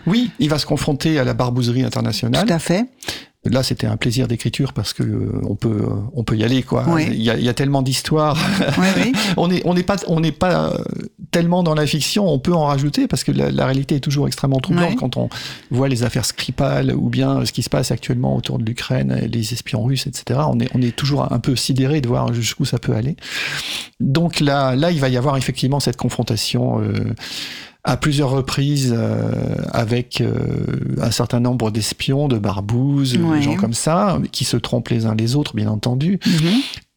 Oui, 0.06 0.30
il 0.38 0.48
va 0.48 0.58
se 0.58 0.66
confronter 0.66 1.18
à 1.18 1.24
la 1.24 1.34
barbouzerie 1.34 1.82
internationale. 1.82 2.46
Tout 2.46 2.52
à 2.52 2.58
fait. 2.58 2.86
Là, 3.44 3.62
c'était 3.62 3.86
un 3.86 3.96
plaisir 3.96 4.28
d'écriture 4.28 4.74
parce 4.74 4.92
que 4.92 5.02
euh, 5.02 5.40
on 5.48 5.54
peut, 5.54 5.68
euh, 5.68 5.94
on 6.14 6.24
peut 6.24 6.36
y 6.36 6.44
aller, 6.44 6.62
quoi. 6.62 6.84
Oui. 6.88 7.06
Il, 7.10 7.22
y 7.22 7.30
a, 7.30 7.36
il 7.36 7.44
y 7.44 7.48
a 7.48 7.54
tellement 7.54 7.80
d'histoires. 7.80 8.36
Oui, 8.78 8.86
oui. 8.96 9.12
on 9.38 9.48
n'est 9.48 9.62
on 9.64 9.72
n'est 9.72 9.82
pas, 9.82 9.96
on 10.08 10.20
n'est 10.20 10.32
pas 10.32 10.72
euh, 10.74 10.84
tellement 11.30 11.62
dans 11.62 11.74
la 11.74 11.86
fiction. 11.86 12.28
On 12.28 12.38
peut 12.38 12.54
en 12.54 12.66
rajouter 12.66 13.06
parce 13.06 13.24
que 13.24 13.32
la, 13.32 13.50
la 13.50 13.66
réalité 13.66 13.96
est 13.96 14.00
toujours 14.00 14.26
extrêmement 14.26 14.58
troublante 14.60 14.96
quand 14.96 15.16
on 15.16 15.28
voit 15.70 15.88
les 15.88 16.02
affaires 16.02 16.24
Skripal 16.24 16.94
ou 16.94 17.08
bien 17.08 17.44
ce 17.44 17.52
qui 17.52 17.62
se 17.62 17.70
passe 17.70 17.90
actuellement 17.90 18.36
autour 18.36 18.58
de 18.58 18.64
l'Ukraine, 18.64 19.28
les 19.30 19.52
espions 19.52 19.82
russes, 19.82 20.06
etc. 20.06 20.40
On 20.48 20.58
est, 20.60 20.68
on 20.74 20.82
est 20.82 20.94
toujours 20.94 21.32
un 21.32 21.38
peu 21.38 21.56
sidéré 21.56 22.00
de 22.00 22.08
voir 22.08 22.32
jusqu'où 22.32 22.64
ça 22.64 22.78
peut 22.78 22.94
aller. 22.94 23.16
Donc 24.00 24.40
là, 24.40 24.74
là, 24.76 24.90
il 24.90 25.00
va 25.00 25.08
y 25.08 25.16
avoir 25.16 25.36
effectivement 25.36 25.80
cette 25.80 25.96
confrontation. 25.96 26.80
euh, 26.80 27.14
à 27.82 27.96
plusieurs 27.96 28.30
reprises 28.30 28.92
euh, 28.96 29.54
avec 29.72 30.20
euh, 30.20 30.34
un 31.00 31.10
certain 31.10 31.40
nombre 31.40 31.70
d'espions, 31.70 32.28
de 32.28 32.38
barbouzes, 32.38 33.16
Ouais. 33.16 33.38
des 33.38 33.42
gens 33.42 33.56
comme 33.56 33.72
ça, 33.74 34.18
qui 34.32 34.44
se 34.44 34.56
trompent 34.58 34.90
les 34.90 35.06
uns 35.06 35.14
les 35.14 35.34
autres, 35.36 35.54
bien 35.56 35.68
entendu. 35.68 36.18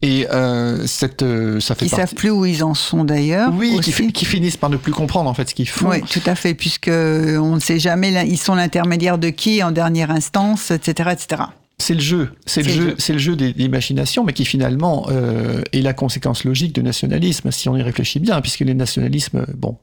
Et 0.01 0.27
euh, 0.31 0.85
cette, 0.85 1.23
euh, 1.23 1.61
ça 1.61 1.75
fait 1.75 1.85
Ils 1.85 1.89
partie... 1.89 2.01
savent 2.09 2.15
plus 2.15 2.29
où 2.31 2.45
ils 2.45 2.63
en 2.65 2.73
sont 2.73 3.05
d'ailleurs. 3.05 3.53
Oui, 3.57 3.79
qui, 3.81 4.11
qui 4.11 4.25
finissent 4.25 4.57
par 4.57 4.69
ne 4.69 4.75
plus 4.75 4.91
comprendre 4.91 5.29
en 5.29 5.33
fait 5.33 5.49
ce 5.49 5.55
qu'ils 5.55 5.69
font. 5.69 5.89
Oui, 5.89 6.01
tout 6.01 6.19
à 6.25 6.35
fait, 6.35 6.53
puisque 6.53 6.89
on 6.89 7.55
ne 7.55 7.59
sait 7.61 7.79
jamais, 7.79 8.27
ils 8.27 8.37
sont 8.37 8.55
l'intermédiaire 8.55 9.17
de 9.17 9.29
qui 9.29 9.63
en 9.63 9.71
dernière 9.71 10.11
instance, 10.11 10.71
etc., 10.71 11.11
etc. 11.13 11.43
C'est 11.79 11.95
le 11.95 11.99
jeu, 11.99 12.29
c'est 12.45 12.61
le 12.61 12.69
jeu, 12.69 12.81
jeu. 12.89 12.95
c'est 12.97 13.13
le 13.13 13.19
jeu 13.19 13.35
des, 13.35 13.51
des 13.51 13.67
machinations, 13.67 14.23
mais 14.23 14.33
qui 14.33 14.45
finalement 14.45 15.07
euh, 15.09 15.61
est 15.73 15.81
la 15.81 15.93
conséquence 15.93 16.43
logique 16.45 16.73
du 16.73 16.83
nationalisme, 16.83 17.51
si 17.51 17.67
on 17.67 17.75
y 17.75 17.81
réfléchit 17.81 18.19
bien, 18.19 18.39
puisque 18.41 18.61
les 18.61 18.75
nationalismes, 18.75 19.45
bon, 19.57 19.77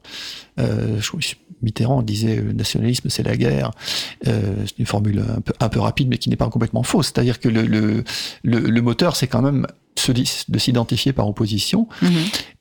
euh, 0.59 0.99
crois 1.01 1.19
que 1.19 1.25
Mitterrand 1.61 2.01
disait 2.01 2.39
euh, 2.39 2.43
le 2.45 2.53
nationalisme 2.53 3.09
c'est 3.09 3.23
la 3.23 3.35
guerre. 3.37 3.71
Euh, 4.27 4.55
c'est 4.65 4.79
une 4.79 4.85
formule 4.87 5.19
un 5.37 5.41
peu, 5.41 5.53
un 5.59 5.69
peu 5.69 5.79
rapide, 5.79 6.07
mais 6.07 6.17
qui 6.17 6.29
n'est 6.29 6.37
pas 6.37 6.49
complètement 6.49 6.81
fausse. 6.83 7.07
C'est-à-dire 7.07 7.39
que 7.39 7.49
le, 7.49 7.63
le, 7.63 8.03
le, 8.43 8.59
le 8.59 8.81
moteur, 8.81 9.15
c'est 9.15 9.27
quand 9.27 9.41
même 9.43 9.67
de 10.47 10.57
s'identifier 10.57 11.13
par 11.13 11.27
opposition. 11.27 11.87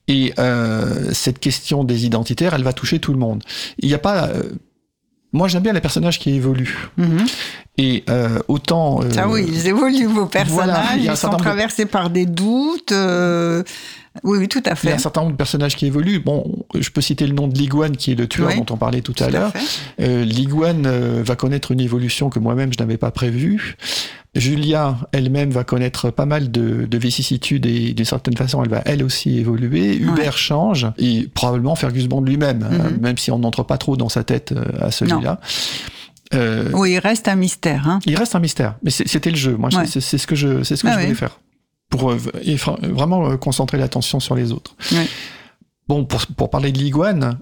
Et 0.09 0.35
euh, 0.39 1.13
cette 1.15 1.39
question 1.39 1.85
des 1.85 2.05
identitaires, 2.05 2.53
elle 2.53 2.65
va 2.65 2.73
toucher 2.73 2.99
tout 2.99 3.13
le 3.13 3.19
monde. 3.19 3.43
Il 3.79 3.89
n'y 3.89 3.95
a 3.95 3.99
pas. 3.99 4.27
euh, 4.29 4.43
moi, 5.33 5.47
j'aime 5.47 5.63
bien 5.63 5.73
les 5.73 5.81
personnages 5.81 6.19
qui 6.19 6.31
évoluent. 6.33 6.89
Mhm. 6.97 7.25
Et 7.83 8.05
euh, 8.11 8.39
autant. 8.49 9.01
euh, 9.03 9.09
Ah 9.17 9.29
oui, 9.29 9.45
ils 9.49 9.67
évoluent, 9.67 10.07
vos 10.07 10.27
personnages, 10.27 10.53
voilà, 10.55 10.85
ils 10.99 11.17
sont 11.17 11.31
de- 11.31 11.37
traversés 11.37 11.87
par 11.87 12.11
des 12.11 12.27
doutes. 12.27 12.93
euh, 12.93 13.63
Oui, 14.25 14.39
oui, 14.41 14.49
tout 14.49 14.59
à 14.59 14.63
Il 14.63 14.67
y 14.69 14.73
a 14.73 14.75
fait. 14.77 14.93
un 14.93 14.99
certain 14.99 15.21
nombre 15.21 15.33
de 15.33 15.37
personnages 15.37 15.77
qui 15.77 15.87
évoluent. 15.87 16.19
Bon, 16.19 16.65
je 16.79 16.91
peux 16.91 17.01
citer 17.01 17.27
le 17.27 17.33
nom 17.33 17.47
de 17.49 17.57
Liguane, 17.57 17.97
qui 17.97 18.11
est 18.13 18.17
le 18.17 18.27
tueur 18.27 18.49
Oui. 18.49 18.57
dont 18.57 18.75
on 18.75 18.77
parlait 18.77 19.01
tout, 19.03 19.13
Tout 19.13 19.23
à 19.25 19.31
l'heure. 19.31 19.53
fait. 19.53 20.05
Euh, 20.05 20.25
Liguane 20.25 20.89
va 21.23 21.37
connaître 21.37 21.71
une 21.71 21.81
évolution 21.81 22.29
que 22.29 22.39
moi-même 22.41 22.73
je 22.73 22.79
n'avais 22.81 22.97
pas 22.99 23.13
prévue. 23.13 23.77
Julia 24.35 24.97
elle-même 25.13 25.51
va 25.51 25.65
connaître 25.65 26.11
pas 26.11 26.27
mal 26.27 26.51
de, 26.53 26.87
de 26.87 26.99
vicissitudes 26.99 27.67
et 27.67 27.93
d'une 27.95 28.05
certaine 28.05 28.37
façon, 28.37 28.63
elle 28.63 28.71
va 28.71 28.83
elle 28.85 29.03
aussi 29.03 29.39
évoluer. 29.39 29.97
Hubert 29.97 30.37
change 30.39 30.87
et 30.99 31.29
probablement 31.35 31.75
Fergus 31.75 32.07
Bond 32.07 32.21
lui-même, 32.23 32.63
hein, 32.71 32.91
Mhm. 32.93 33.01
même 33.01 33.19
si 33.19 33.31
on 33.33 33.39
n'entre 33.41 33.65
pas 33.65 33.77
trop 33.79 33.97
dans 33.97 34.09
sa 34.09 34.23
tête 34.23 34.55
à 34.81 34.91
celui-là. 34.93 35.41
Euh, 36.35 36.71
Oui, 36.75 36.93
il 36.93 36.99
reste 36.99 37.27
un 37.29 37.35
mystère. 37.37 37.89
Hein. 37.89 37.99
il 38.07 38.17
reste 38.17 38.35
un 38.35 38.41
mystère, 38.41 38.77
mais 38.83 38.91
c'était 38.91 39.31
le 39.31 39.37
jeu. 39.37 39.57
Moi, 39.57 39.69
Ouais. 39.75 39.87
c'est 39.87 40.01
ce 40.01 40.27
que 40.27 40.35
je, 40.37 40.63
c'est 40.63 40.77
ce 40.77 40.83
que 40.83 40.89
Ah 40.89 40.93
je 40.93 40.97
ouais. 40.99 41.03
voulais 41.05 41.15
faire 41.17 41.41
pour 41.89 42.13
euh, 42.13 42.19
et 42.43 42.55
vraiment 42.55 43.31
euh, 43.31 43.37
concentrer 43.37 43.77
l'attention 43.79 44.21
sur 44.21 44.37
les 44.37 44.53
autres. 44.53 44.77
Ouais. 44.93 45.07
Bon, 45.89 46.05
pour, 46.05 46.25
pour 46.29 46.49
parler 46.51 46.71
de 46.71 46.79
l'iguane, 46.79 47.39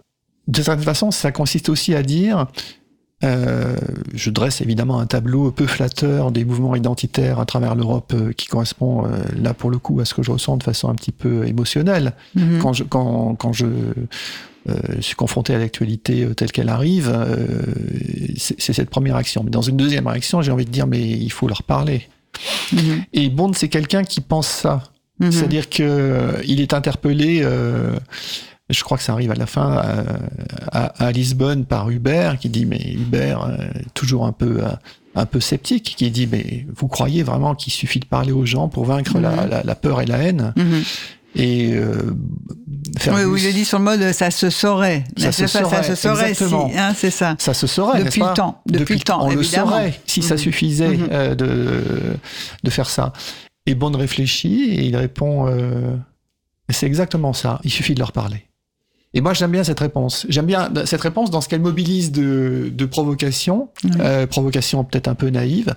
de 0.47 0.63
certaine 0.63 0.85
façon, 0.85 1.11
ça 1.11 1.33
consiste 1.33 1.69
aussi 1.69 1.95
à 1.95 2.03
dire, 2.03 2.47
euh, 3.25 3.77
je 4.15 4.31
dresse 4.31 4.63
évidemment 4.63 5.01
un 5.01 5.07
tableau 5.07 5.51
peu 5.51 5.67
flatteur 5.67 6.31
des 6.33 6.47
mouvements 6.47 6.75
identitaires 6.75 7.41
à 7.41 7.45
travers 7.45 7.75
l'Europe 7.75 8.13
euh, 8.15 8.33
qui 8.33 8.47
correspond 8.47 9.05
euh, 9.05 9.19
là 9.43 9.53
pour 9.53 9.71
le 9.71 9.77
coup 9.79 10.01
à 10.01 10.07
ce 10.07 10.15
que 10.15 10.23
je 10.23 10.31
ressens 10.31 10.57
de 10.57 10.63
façon 10.63 10.89
un 10.89 10.95
petit 10.95 11.13
peu 11.13 11.47
émotionnelle 11.47 12.15
Mhm. 12.37 12.61
quand 12.63 12.73
je 12.73 12.85
quand, 12.85 13.35
quand 13.35 13.53
je 13.53 13.67
je 14.97 15.01
suis 15.01 15.15
confronté 15.15 15.55
à 15.55 15.59
l'actualité 15.59 16.27
telle 16.37 16.53
qu'elle 16.53 16.69
arrive, 16.69 17.15
c'est 18.37 18.73
cette 18.73 18.91
première 18.91 19.17
action. 19.17 19.43
Mais 19.45 19.51
dans 19.51 19.63
une 19.63 19.77
deuxième 19.77 20.07
réaction, 20.07 20.43
j'ai 20.43 20.53
envie 20.53 20.65
de 20.65 20.71
dire, 20.71 20.87
mais 20.87 21.01
il 21.01 21.31
faut 21.31 21.49
leur 21.49 21.63
parler. 21.63 22.09
Mhm. 22.73 23.05
Et 23.13 23.29
Bond, 23.31 23.53
c'est 23.55 23.69
quelqu'un 23.69 24.05
qui 24.05 24.21
pense 24.21 24.49
ça. 24.49 24.83
Mhm. 25.21 25.33
C'est-à-dire 25.33 25.69
que 25.69 26.41
il 26.47 26.61
est 26.61 26.73
interpellé 26.73 27.45
je 28.71 28.85
crois 28.85 28.99
que 28.99 29.03
ça 29.03 29.13
arrive 29.13 29.31
à 29.31 29.35
la 29.35 29.47
fin 29.47 29.83
à, 30.73 31.13
Lisbonne 31.13 31.65
par 31.65 31.89
Hubert 31.91 32.39
qui 32.39 32.49
dit 32.51 32.67
mais 32.67 32.93
Hubert 32.93 33.49
toujours 33.95 34.27
un 34.27 34.33
peu 34.33 34.61
un 35.15 35.27
peu 35.27 35.41
sceptique 35.41 35.95
qui 35.97 36.11
dit 36.11 36.29
mais 36.31 36.67
vous 36.75 36.87
croyez 36.87 37.23
vraiment 37.23 37.55
qu'il 37.55 37.73
suffit 37.73 37.99
de 37.99 38.05
parler 38.05 38.33
aux 38.33 38.47
gens 38.47 38.69
pour 38.69 38.85
vaincre 38.85 39.19
la, 39.19 39.63
mhm. 39.65 39.75
peur 39.81 40.01
et 40.01 40.07
la 40.07 40.19
haine? 40.19 40.53
Et 41.35 41.75
euh, 41.75 42.15
oui, 43.07 43.23
oui, 43.27 43.41
il 43.43 43.47
le 43.47 43.53
dit 43.53 43.65
sur 43.65 43.79
le 43.79 43.85
mode 43.85 44.13
ça 44.13 44.31
se 44.31 44.51
saurait. 44.51 45.05
Ça, 45.17 45.31
se, 45.31 45.47
saurait, 45.47 45.83
ça 45.83 45.83
se 45.83 45.95
saurait, 45.95 46.35
si, 46.35 46.45
hein, 46.45 46.95
c'est 46.97 47.11
ça. 47.11 47.37
Ça 47.39 47.55
se 47.55 47.67
saurait, 47.67 48.03
depuis 48.03 48.21
le 48.21 48.35
temps. 48.35 48.63
Depuis, 48.67 48.95
le 48.95 49.01
temps, 49.01 49.25
on 49.25 49.31
évidemment. 49.31 49.67
le 49.67 49.71
saurait 49.71 50.01
si 50.07 50.23
ça 50.23 50.35
mhm. 50.35 50.41
suffisait 50.41 50.97
mhm. 50.97 51.09
euh, 51.13 51.35
de 51.35 51.83
de 52.65 52.71
faire 52.71 52.89
ça. 52.89 53.13
Et 53.67 53.75
Bond 53.75 53.93
réfléchit 53.93 54.71
et 54.71 54.85
il 54.87 54.97
répond 54.97 55.47
euh, 55.49 55.95
c'est 56.71 56.87
exactement 56.87 57.33
ça. 57.33 57.61
Il 57.65 57.71
suffit 57.71 57.95
de 57.95 58.01
leur 58.01 58.13
parler. 58.13 58.45
Et 59.15 59.21
moi, 59.21 59.33
j'aime 59.33 59.51
bien 59.51 59.65
cette 59.65 59.81
réponse. 59.81 60.27
J'aime 60.29 60.47
bien 60.47 60.71
cette 60.85 61.01
réponse 61.01 61.31
dans 61.31 61.41
ce 61.41 61.49
qu'elle 61.49 61.63
mobilise 61.63 62.13
de, 62.13 62.71
de 62.73 62.85
provocation, 62.85 63.71
euh, 64.01 64.27
provocation 64.27 64.85
peut-être 64.85 65.09
un 65.09 65.15
peu 65.15 65.31
naïve, 65.31 65.75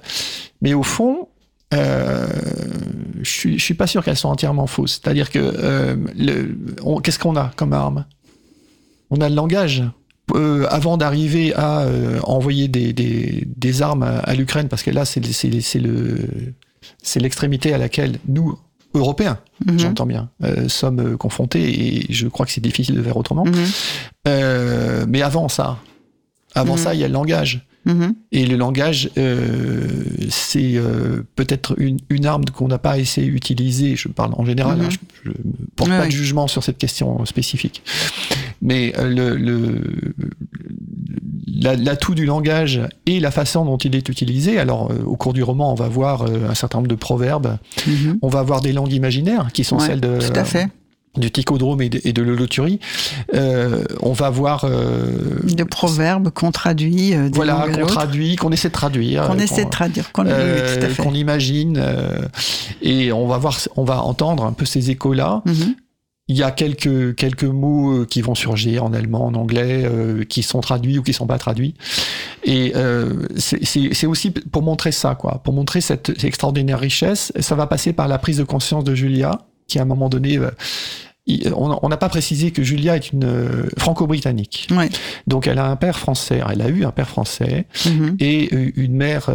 mais 0.62 0.74
au 0.74 0.84
fond, 0.84 1.30
euh, 1.74 2.28
je 3.22 3.30
suis, 3.30 3.60
je 3.60 3.64
suis 3.64 3.74
pas 3.74 3.88
sûr 3.88 4.04
qu'elles 4.04 4.18
sont 4.18 4.30
entièrement 4.30 4.68
fausses. 4.68 5.00
C'est-à-dire 5.02 5.30
que 5.30 5.40
euh, 5.40 5.96
qu'est-ce 7.04 7.20
qu'on 7.20 7.36
a 7.36 7.52
comme 7.56 7.74
arme? 7.74 8.06
On 9.10 9.22
a 9.22 9.30
le 9.30 9.36
langage. 9.36 9.84
Euh, 10.34 10.66
avant 10.70 10.96
d'arriver 10.98 11.54
à 11.56 11.86
envoyer 12.24 12.70
des, 12.70 12.94
des, 12.94 13.46
des, 13.46 13.82
armes 13.82 14.04
à, 14.04 14.34
l'Ukraine, 14.34 14.70
parce 14.70 14.82
que 14.82 14.92
là, 14.92 15.04
c'est 15.04 15.20
le 15.20 16.18
c'est 17.04 17.20
l'extrémité 17.20 17.74
à 17.74 17.78
laquelle 17.78 18.18
nous, 18.28 18.58
Européens, 18.94 19.40
mhm. 19.66 19.80
j'entends 19.80 20.06
bien, 20.06 20.30
sommes 20.68 21.18
confrontés, 21.18 21.98
et 21.98 22.14
je 22.14 22.28
crois 22.28 22.46
que 22.46 22.52
c'est 22.52 22.62
difficile 22.62 22.96
de 22.96 23.04
faire 23.04 23.18
autrement. 23.18 23.46
Mhm. 23.46 25.06
Mais 25.08 25.22
avant 25.22 25.50
ça, 25.50 25.80
avant 26.56 26.76
mhm. 26.76 26.80
ça, 26.80 26.94
il 26.94 27.02
y 27.02 27.04
a 27.04 27.08
le 27.08 27.14
langage. 27.14 27.68
Mm-hmm. 27.86 28.14
Et 28.32 28.46
le 28.46 28.58
langage, 28.58 29.10
euh, 29.18 30.04
c'est 30.30 30.76
euh, 30.76 31.24
peut-être 31.36 31.80
une, 31.80 31.98
une, 32.10 32.26
arme 32.26 32.46
qu'on 32.46 32.68
n'a 32.68 32.78
pas 32.78 33.00
essayé 33.00 33.30
d'utiliser. 33.30 33.96
Je 33.96 34.08
parle 34.08 34.34
en 34.38 34.46
général, 34.46 34.80
hein, 34.82 34.90
mm-hmm. 34.90 35.24
je 35.24 35.30
ne 35.30 35.36
porte 35.76 35.90
pas 35.90 36.06
de 36.06 36.12
jugement 36.12 36.48
sur 36.48 36.64
cette 36.64 36.78
question 36.78 37.26
spécifique. 37.26 37.82
Mais 38.62 38.94
euh, 39.00 39.10
le, 39.10 39.36
le, 39.36 39.82
l'atout 41.78 42.14
du 42.14 42.26
langage 42.26 42.82
et 43.08 43.20
la 43.20 43.32
façon 43.32 43.66
dont 43.66 43.78
il 43.78 43.96
est 43.96 44.08
utilisé. 44.10 44.60
Alors, 44.60 44.92
euh, 44.92 45.04
au 45.04 45.16
cours 45.16 45.34
du 45.34 45.42
roman, 45.42 45.72
on 45.72 45.76
va 45.76 45.88
voir 45.88 46.26
un 46.26 46.54
certain 46.54 46.80
nombre 46.80 46.90
de 46.90 46.96
proverbes. 46.96 47.58
Mm-hmm. 47.78 48.20
On 48.22 48.28
va 48.28 48.44
voir 48.44 48.62
des 48.62 48.74
langues 48.74 48.94
imaginaires 48.94 49.50
qui 49.54 49.64
sont 49.64 49.80
celles 49.80 50.02
de. 50.02 50.20
Tout 50.20 50.40
à 50.40 50.46
fait 50.46 50.68
du 51.18 51.30
ticodrome 51.30 51.82
et 51.82 51.90
de, 51.90 52.00
et 52.06 52.14
de 52.14 52.22
l'holoturie, 52.22 52.80
euh, 53.34 53.84
on 54.02 54.14
va 54.14 54.30
voir 54.30 54.64
euh, 54.64 55.40
de 55.44 55.64
proverbes 55.64 56.30
qu'on 56.30 56.52
traduit, 56.52 57.14
euh, 57.14 57.30
voilà, 57.34 57.68
qu'on 57.68 57.86
traduit, 57.86 58.38
qu'on 58.38 58.52
essaie 58.52 58.70
de 58.70 58.74
traduire, 58.74 59.28
qu'on 59.28 59.38
essaie 59.38 59.66
de 59.66 59.70
traduire, 59.70 60.12
qu'on 60.14 60.26
euh, 60.26 61.14
imagine, 61.14 61.78
euh, 61.78 62.22
et 62.82 63.12
on 63.12 63.28
va 63.28 63.38
voir, 63.38 63.60
on 63.76 63.84
va 63.84 64.02
entendre 64.02 64.46
un 64.46 64.54
peu 64.54 64.66
ces 64.66 64.90
échos 64.90 65.14
là. 65.14 65.42
Mm-hmm. 65.46 65.76
Il 66.28 66.38
y 66.38 66.44
a 66.44 66.52
quelques 66.52 67.16
quelques 67.16 67.44
mots 67.44 68.06
qui 68.06 68.22
vont 68.22 68.36
surgir 68.36 68.86
en 68.86 68.94
allemand, 68.94 69.26
en 69.26 69.34
anglais, 69.34 69.86
qui 70.30 70.44
sont 70.44 70.62
traduits 70.62 70.98
ou 70.98 71.04
qui 71.04 71.12
sont 71.12 71.28
pas 71.28 71.38
traduits. 71.38 71.74
Et 72.46 72.72
c'est 73.36 74.06
aussi 74.06 74.32
pour 74.32 74.62
montrer 74.62 74.94
ça, 74.94 75.16
quoi, 75.16 75.42
pour 75.44 75.54
montrer 75.54 75.82
cette 75.82 76.24
extraordinaire 76.24 76.80
richesse. 76.80 77.34
Ça 77.42 77.56
va 77.56 77.68
passer 77.68 77.92
par 77.92 78.08
la 78.08 78.18
prise 78.18 78.38
de 78.38 78.44
conscience 78.46 78.86
de 78.86 78.96
Julia 78.96 79.42
qui 79.72 79.80
à 79.80 79.84
un 79.84 79.86
moment 79.86 80.10
donné 80.10 80.38
euh, 81.30 81.52
on 81.56 81.88
n'a 81.88 81.98
pas 81.98 82.10
précisé 82.10 82.52
que 82.52 82.64
Julia 82.64 82.96
est 82.96 83.12
une 83.12 83.26
euh, 83.26 83.70
franco-britannique. 83.78 84.68
Donc 85.28 85.48
elle 85.48 85.60
a 85.60 85.66
un 85.66 85.76
père 85.76 86.00
français, 86.00 86.42
elle 86.52 86.62
a 86.62 86.68
eu 86.68 86.84
un 86.84 86.92
père 86.92 87.08
français 87.08 87.66
mm-hmm. 87.76 88.16
et 88.20 88.50
euh, 88.54 88.72
une 88.76 88.96
mère 88.96 89.30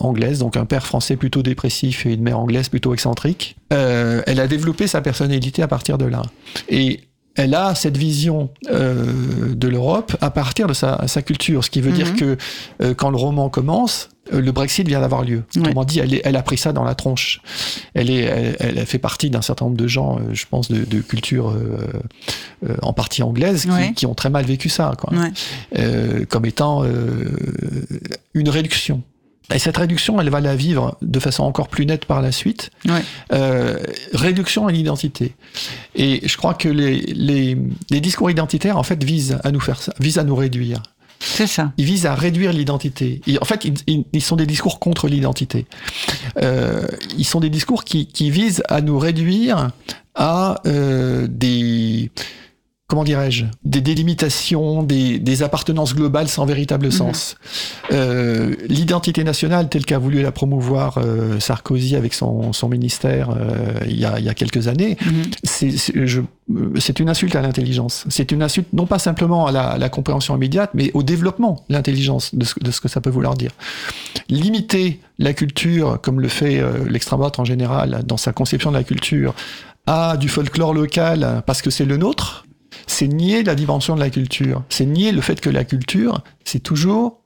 anglaise, 0.00 0.38
donc 0.38 0.56
un 0.56 0.64
père 0.64 0.86
français 0.86 1.16
plutôt 1.16 1.42
dépressif 1.42 2.06
et 2.06 2.14
une 2.14 2.22
mère 2.22 2.38
anglaise 2.38 2.68
plutôt 2.68 2.94
excentrique. 2.94 3.56
elle 3.70 4.40
a 4.40 4.46
développé 4.46 4.86
sa 4.86 5.00
personnalité 5.00 5.62
à 5.62 5.68
partir 5.68 5.98
de 5.98 6.06
là. 6.06 6.22
Et 6.68 7.00
elle 7.36 7.54
a 7.54 7.74
cette 7.74 7.96
vision 7.96 8.50
de 8.70 9.68
l'Europe 9.68 10.16
à 10.20 10.30
partir 10.30 10.66
de 10.66 10.74
sa, 10.74 11.22
culture, 11.24 11.64
ce 11.64 11.70
qui 11.70 11.80
veut 11.80 11.92
dire 11.92 12.12
mm-hmm. 12.12 12.36
que 12.78 12.92
quand 12.92 13.10
le 13.10 13.16
roman 13.16 13.48
commence, 13.48 14.10
euh, 14.32 14.40
le 14.40 14.52
Brexit 14.52 14.86
vient 14.86 15.00
d'avoir 15.00 15.22
lieu. 15.22 15.42
Autrement 15.56 15.84
dit, 15.84 15.98
elle, 15.98 16.20
elle, 16.22 16.36
a 16.36 16.42
pris 16.42 16.56
ça 16.56 16.72
dans 16.72 16.84
la 16.84 16.94
tronche. 16.94 17.40
Elle, 17.94 18.10
est, 18.10 18.22
elle, 18.60 18.78
elle 18.78 18.86
fait 18.86 18.98
partie 18.98 19.30
d'un 19.30 19.42
certain 19.42 19.66
nombre 19.66 19.76
de 19.76 19.86
gens, 19.86 20.18
euh, 20.18 20.32
je 20.32 20.44
pense, 20.48 20.70
de, 20.70 20.84
de 20.84 21.00
culture 21.00 21.50
euh, 21.50 22.76
en 22.82 22.92
partie 22.92 23.22
anglaise, 23.22 23.66
qui, 23.66 23.94
qui, 23.94 24.06
ont 24.06 24.14
très 24.14 24.30
mal 24.30 24.44
vécu 24.44 24.68
ça, 24.68 24.92
quoi. 24.98 25.12
Euh, 25.76 26.24
comme 26.28 26.46
étant 26.46 26.84
une 28.34 28.48
réduction. 28.48 29.02
Et 29.52 29.58
cette 29.58 29.76
réduction, 29.76 30.20
elle 30.20 30.30
va 30.30 30.40
la 30.40 30.56
vivre 30.56 30.96
de 31.02 31.18
façon 31.18 31.42
encore 31.42 31.68
plus 31.68 31.84
nette 31.86 32.04
par 32.04 32.22
la 32.22 32.32
suite. 32.32 32.70
Euh, 33.32 33.78
réduction 34.12 34.66
à 34.66 34.72
l'identité. 34.72 35.34
Et 35.94 36.26
je 36.26 36.36
crois 36.36 36.54
que 36.54 36.68
les, 36.68 37.00
les, 37.00 37.56
les, 37.90 38.00
discours 38.00 38.30
identitaires, 38.30 38.78
en 38.78 38.82
fait, 38.82 39.02
visent 39.02 39.38
à 39.44 39.50
nous 39.50 39.60
faire 39.60 39.82
ça, 39.82 39.92
visent 40.00 40.18
à 40.18 40.24
nous 40.24 40.36
réduire. 40.36 40.82
C'est 41.20 41.46
ça. 41.46 41.72
Ils 41.76 41.84
visent 41.84 42.06
à 42.06 42.14
réduire 42.14 42.52
l'identité. 42.52 43.20
En 43.40 43.44
fait, 43.44 43.64
ils, 43.64 44.04
ils, 44.12 44.22
sont 44.22 44.36
des 44.36 44.46
discours 44.46 44.80
contre 44.80 45.06
l'identité. 45.06 45.66
Euh, 46.42 46.86
ils 47.16 47.24
sont 47.24 47.40
des 47.40 47.50
discours 47.50 47.84
qui, 47.84 48.06
qui, 48.06 48.30
visent 48.30 48.62
à 48.68 48.80
nous 48.80 48.98
réduire 48.98 49.70
à 50.14 50.60
euh, 50.66 51.26
des 51.30 52.10
comment 52.92 53.04
dirais-je, 53.04 53.46
des 53.64 53.80
délimitations, 53.80 54.82
des, 54.82 55.18
des, 55.18 55.42
appartenances 55.42 55.94
globales 55.94 56.28
sans 56.28 56.44
véritable 56.44 56.84
mhm. 56.84 56.92
sens. 56.92 57.36
Euh, 57.90 58.54
L'identité 58.68 59.24
nationale, 59.24 59.70
telle 59.70 59.86
qu'a 59.86 59.96
voulu 59.96 60.20
la 60.20 60.30
promouvoir 60.30 60.98
euh, 60.98 61.40
Sarkozy 61.40 61.96
avec 61.96 62.12
son, 62.12 62.52
son 62.52 62.68
ministère 62.68 63.30
euh, 63.30 63.80
il, 63.86 63.98
y 63.98 64.04
a, 64.04 64.18
il, 64.18 64.26
y 64.26 64.28
a, 64.28 64.34
quelques 64.34 64.68
années, 64.68 64.98
mhm. 65.06 65.70
c'est 66.76 67.00
une 67.00 67.08
insulte 67.08 67.34
à 67.34 67.40
l'intelligence. 67.40 68.04
C'est 68.10 68.30
une 68.30 68.42
insulte 68.42 68.68
non 68.74 68.84
pas 68.84 68.98
simplement 68.98 69.46
à 69.46 69.52
la, 69.52 69.68
à 69.68 69.78
la 69.78 69.88
compréhension 69.88 70.36
immédiate, 70.36 70.72
mais 70.74 70.90
au 70.92 71.02
développement 71.02 71.64
de 71.70 71.74
l'intelligence, 71.74 72.34
de, 72.34 72.44
de, 72.60 72.70
ce 72.70 72.82
que 72.82 72.88
ça 72.88 73.00
peut 73.00 73.08
vouloir 73.08 73.36
dire. 73.36 73.52
Limiter 74.28 75.00
la 75.18 75.32
culture, 75.32 75.98
comme 76.02 76.20
le 76.20 76.28
fait 76.28 76.60
euh, 76.60 76.84
l'extrême 76.90 77.20
droite 77.20 77.38
en 77.38 77.46
général, 77.46 78.02
dans 78.04 78.18
sa 78.18 78.34
conception 78.34 78.70
de 78.70 78.76
la 78.76 78.84
culture, 78.84 79.34
à 79.86 80.18
du 80.18 80.28
folklore 80.28 80.74
local 80.74 81.42
parce 81.46 81.62
que 81.62 81.70
c'est 81.70 81.86
le 81.86 81.96
nôtre, 81.96 82.44
c'est 82.92 83.08
nier 83.08 83.42
la 83.42 83.54
dimension 83.54 83.94
de 83.94 84.00
la 84.00 84.10
culture. 84.10 84.62
C'est 84.68 84.84
nier 84.84 85.12
le 85.12 85.20
fait 85.20 85.40
que 85.40 85.50
la 85.50 85.64
culture, 85.64 86.22
c'est 86.44 86.60
toujours 86.60 87.20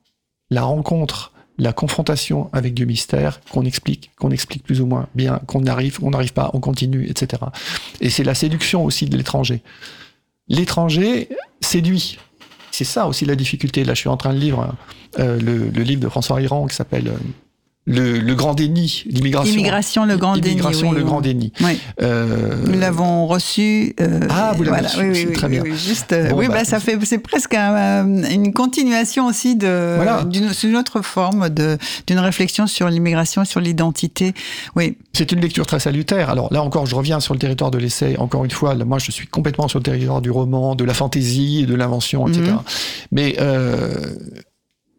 la 0.51 0.63
rencontre, 0.63 1.33
la 1.59 1.73
confrontation 1.73 2.49
avec 2.53 2.73
du 2.73 2.87
mystère 2.87 3.41
qu'on 3.51 3.65
explique, 3.65 4.13
qu'on 4.17 4.31
explique 4.31 4.63
plus 4.63 4.81
ou 4.81 4.87
moins 4.87 5.09
bien, 5.15 5.41
qu'on 5.47 5.67
arrive, 5.67 5.99
on 6.03 6.11
n'arrive 6.11 6.33
pas, 6.33 6.51
on 6.55 6.61
continue, 6.61 7.09
etc. 7.09 7.43
Et 8.01 8.11
c'est 8.11 8.25
la 8.25 8.35
séduction 8.35 8.85
aussi 8.85 9.07
de 9.07 9.17
l'étranger. 9.17 9.63
L'étranger 10.49 11.29
séduit. 11.61 12.19
C'est 12.71 12.85
ça 12.85 13.09
aussi 13.09 13.25
la 13.25 13.35
difficulté. 13.35 13.85
Là, 13.85 13.95
je 13.95 14.01
suis 14.01 14.09
en 14.09 14.17
train 14.17 14.35
de 14.35 14.39
lire 14.39 14.73
euh, 15.19 15.41
le, 15.41 15.71
le, 15.71 15.83
livre 15.83 16.01
de 16.01 16.09
François 16.09 16.41
Iran 16.41 16.67
qui 16.67 16.77
s'appelle 16.77 17.09
euh, 17.09 17.19
le, 17.87 18.19
le, 18.19 18.35
grand 18.35 18.55
déni, 18.55 19.05
l'immigration. 19.07 19.55
L'immigration, 19.55 20.05
le 20.05 20.17
grand 20.17 20.35
déni. 20.35 20.49
L'immigration, 20.49 20.93
le 20.93 21.05
grand 21.05 21.21
déni. 21.21 21.53
Oui. 21.61 21.79
Euh... 22.03 22.57
Nous 22.67 22.79
l'avons 22.79 23.27
reçu. 23.27 23.95
Euh, 24.01 24.21
ah, 24.29 24.53
vous 24.57 24.65
l'avez 24.65 24.89
voilà. 24.89 24.89
reçu, 24.89 25.27
oui, 25.29 25.33
très 25.33 25.49
bien. 25.49 25.63
juste, 25.65 26.13
euh, 26.13 26.33
oui, 26.35 26.49
bah, 26.49 26.55
bah, 26.55 26.65
ça 26.65 26.81
fait, 26.81 26.99
c'est 27.05 27.19
presque 27.19 27.55
un, 27.55 27.75
euh, 27.75 28.29
une 28.31 28.53
continuation 28.53 29.27
aussi 29.27 29.55
de, 29.55 29.95
voilà. 29.97 30.25
d'une, 30.25 30.51
une 30.65 30.77
autre 30.77 31.01
forme 31.01 31.49
de, 31.49 31.79
d'une 32.09 32.19
réflexion 32.19 32.67
sur 32.67 32.89
l'immigration, 32.89 33.45
sur 33.45 33.61
l'identité. 33.61 34.35
Oui. 34.75 34.97
C'est 35.13 35.31
une 35.31 35.41
lecture 35.41 35.67
très 35.67 35.79
salutaire. 35.79 36.29
Alors 36.29 36.53
là 36.53 36.63
encore, 36.63 36.87
je 36.87 36.97
reviens 36.97 37.21
sur 37.21 37.35
le 37.35 37.39
territoire 37.39 37.71
de 37.71 37.79
l'essai. 37.79 38.17
Encore 38.19 38.45
une 38.45 38.51
fois, 38.51 38.75
là, 38.75 38.85
moi, 38.85 38.99
je 38.99 39.13
suis 39.13 39.29
complètement 39.29 39.69
sur 39.69 39.79
le 39.79 39.85
territoire 39.85 40.21
du 40.21 40.33
roman, 40.33 40.75
de 40.75 40.85
la 40.85 40.95
fantaisie, 40.95 41.67
de 41.67 41.75
l'invention, 41.75 42.27
etc. 42.27 42.43
-hmm. 42.43 43.07
Mais 43.13 43.37
euh, 43.41 44.17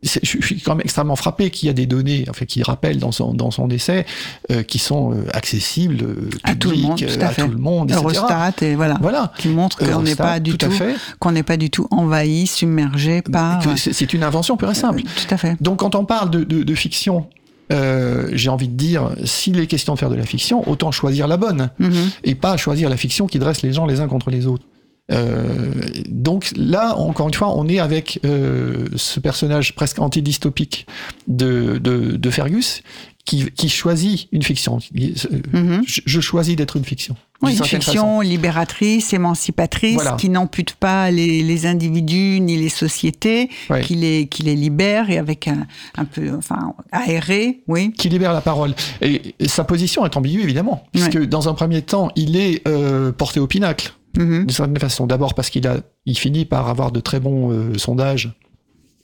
je 0.04 0.20
suis 0.46 0.62
quand 0.62 0.76
même 0.76 0.84
extrêmement 0.84 1.16
frappé 1.16 1.50
qu'il 1.50 1.68
y 1.68 1.70
a 1.70 1.74
des 1.74 1.88
données, 1.88 2.26
enfin, 2.30 2.46
qui 2.46 2.62
rappellent 2.62 3.00
dans 3.00 3.12
son, 3.12 3.34
dans 3.34 3.50
son 3.50 3.68
essai, 3.70 4.06
euh, 4.52 4.62
qui 4.62 4.78
sont 4.78 5.12
euh, 5.14 5.26
accessibles, 5.34 6.04
euh, 6.04 6.30
à 6.44 6.56
tout 6.56 6.70
le 6.70 6.78
monde, 6.78 6.98
tout 7.00 7.20
à, 7.20 7.28
à 7.28 7.34
tout 7.34 7.48
le 7.48 7.58
monde, 7.58 7.90
etc. 7.90 8.04
Eurostat 8.06 8.54
et 8.62 8.76
voilà, 8.76 8.98
voilà. 9.02 9.34
qui 9.38 9.48
montre 9.50 9.78
qu'on 9.78 10.02
n'est 10.04 10.16
pas 10.16 10.40
du 10.40 10.52
tout, 10.56 10.68
tout 10.68 10.84
qu'on 11.20 11.32
n'est 11.32 11.44
pas 11.44 11.58
du 11.58 11.70
tout 11.70 11.88
envahi, 11.90 12.46
submergé 12.46 13.22
par. 13.24 13.62
C'est 13.76 14.14
une 14.14 14.24
invention 14.24 14.56
pure 14.56 14.72
et 14.72 14.76
simple. 14.76 15.02
tout 15.02 15.34
à 15.34 15.38
fait. 15.38 15.56
Donc 15.62 15.80
quand 15.80 15.96
on 15.96 16.06
parle 16.06 16.30
de, 16.30 16.44
de, 16.44 16.64
de 16.64 16.76
fiction, 16.76 17.26
euh, 17.74 18.30
j'ai 18.34 18.50
envie 18.50 18.68
de 18.70 18.76
dire, 18.78 19.10
s'il 19.26 19.60
est 19.60 19.68
question 19.68 19.94
de 19.96 20.00
faire 20.00 20.10
de 20.10 20.16
la 20.16 20.26
fiction, 20.26 20.68
autant 20.70 20.92
choisir 20.92 21.28
la 21.28 21.38
bonne, 21.38 21.70
mm 21.80 21.90
-hmm. 21.90 22.10
et 22.24 22.36
pas 22.36 22.56
choisir 22.58 22.90
la 22.90 22.98
fiction 22.98 23.28
qui 23.28 23.40
dresse 23.40 23.62
les 23.64 23.74
gens 23.74 23.86
les 23.88 24.00
uns 24.00 24.08
contre 24.08 24.30
les 24.30 24.46
autres. 24.46 24.64
Euh, 25.12 25.72
donc 26.10 26.52
là, 26.56 26.96
encore 26.98 27.28
une 27.28 27.34
fois, 27.34 27.58
on 27.58 27.68
est 27.68 27.80
avec 27.80 28.20
euh, 28.26 28.88
ce 28.96 29.20
personnage 29.20 29.74
presque 29.76 30.00
antidystopique 30.00 30.86
de, 31.28 31.78
de, 31.78 32.18
de 32.18 32.30
Fergus 32.30 32.82
qui, 33.28 33.52
qui, 33.52 33.68
choisit 33.68 34.30
une 34.32 34.42
fiction. 34.42 34.78
Mm-hmm. 34.78 35.82
je, 35.86 36.02
je, 36.06 36.22
choisis 36.22 36.56
d'être 36.56 36.78
une 36.78 36.86
fiction. 36.86 37.16
Oui, 37.42 37.58
une 37.58 37.64
fiction 37.64 38.02
façon. 38.02 38.22
libératrice, 38.22 39.12
émancipatrice, 39.14 39.96
voilà. 39.96 40.14
qui 40.14 40.30
n'ampute 40.30 40.74
pas 40.74 41.12
les, 41.12 41.44
les, 41.44 41.66
individus 41.66 42.40
ni 42.40 42.56
les 42.56 42.70
sociétés, 42.70 43.50
ouais. 43.70 43.82
qui, 43.82 43.96
les, 43.96 44.28
qui 44.28 44.44
les 44.44 44.56
libère 44.56 45.10
et 45.10 45.18
avec 45.18 45.50
un, 45.50 45.68
un 45.98 46.06
peu, 46.06 46.34
enfin, 46.38 46.74
aéré, 46.94 47.60
oui. 47.68 47.92
Qui 47.92 48.08
libère 48.08 48.32
la 48.32 48.42
parole. 48.42 48.74
Et, 49.02 49.36
et 49.40 49.48
sa 49.50 49.66
position 49.66 50.06
est 50.06 50.16
ambiguë, 50.16 50.42
évidemment, 50.42 50.86
puisque 50.94 51.16
ouais. 51.16 51.28
dans 51.28 51.50
un 51.50 51.54
premier 51.54 51.82
temps, 51.82 52.10
il 52.16 52.38
est 52.38 52.66
euh, 52.66 53.12
porté 53.12 53.42
au 53.42 53.48
pinacle. 53.48 53.92
Mmh. 54.18 54.40
D'une 54.40 54.50
certaine 54.50 54.80
façon. 54.80 55.08
D'abord 55.08 55.34
parce 55.34 55.50
qu'il 55.50 55.68
a, 55.68 55.78
il 56.06 56.18
finit 56.18 56.46
par 56.46 56.68
avoir 56.68 56.92
de 56.92 57.00
très 57.00 57.20
bons 57.20 57.52
euh, 57.52 57.78
sondages. 57.78 58.34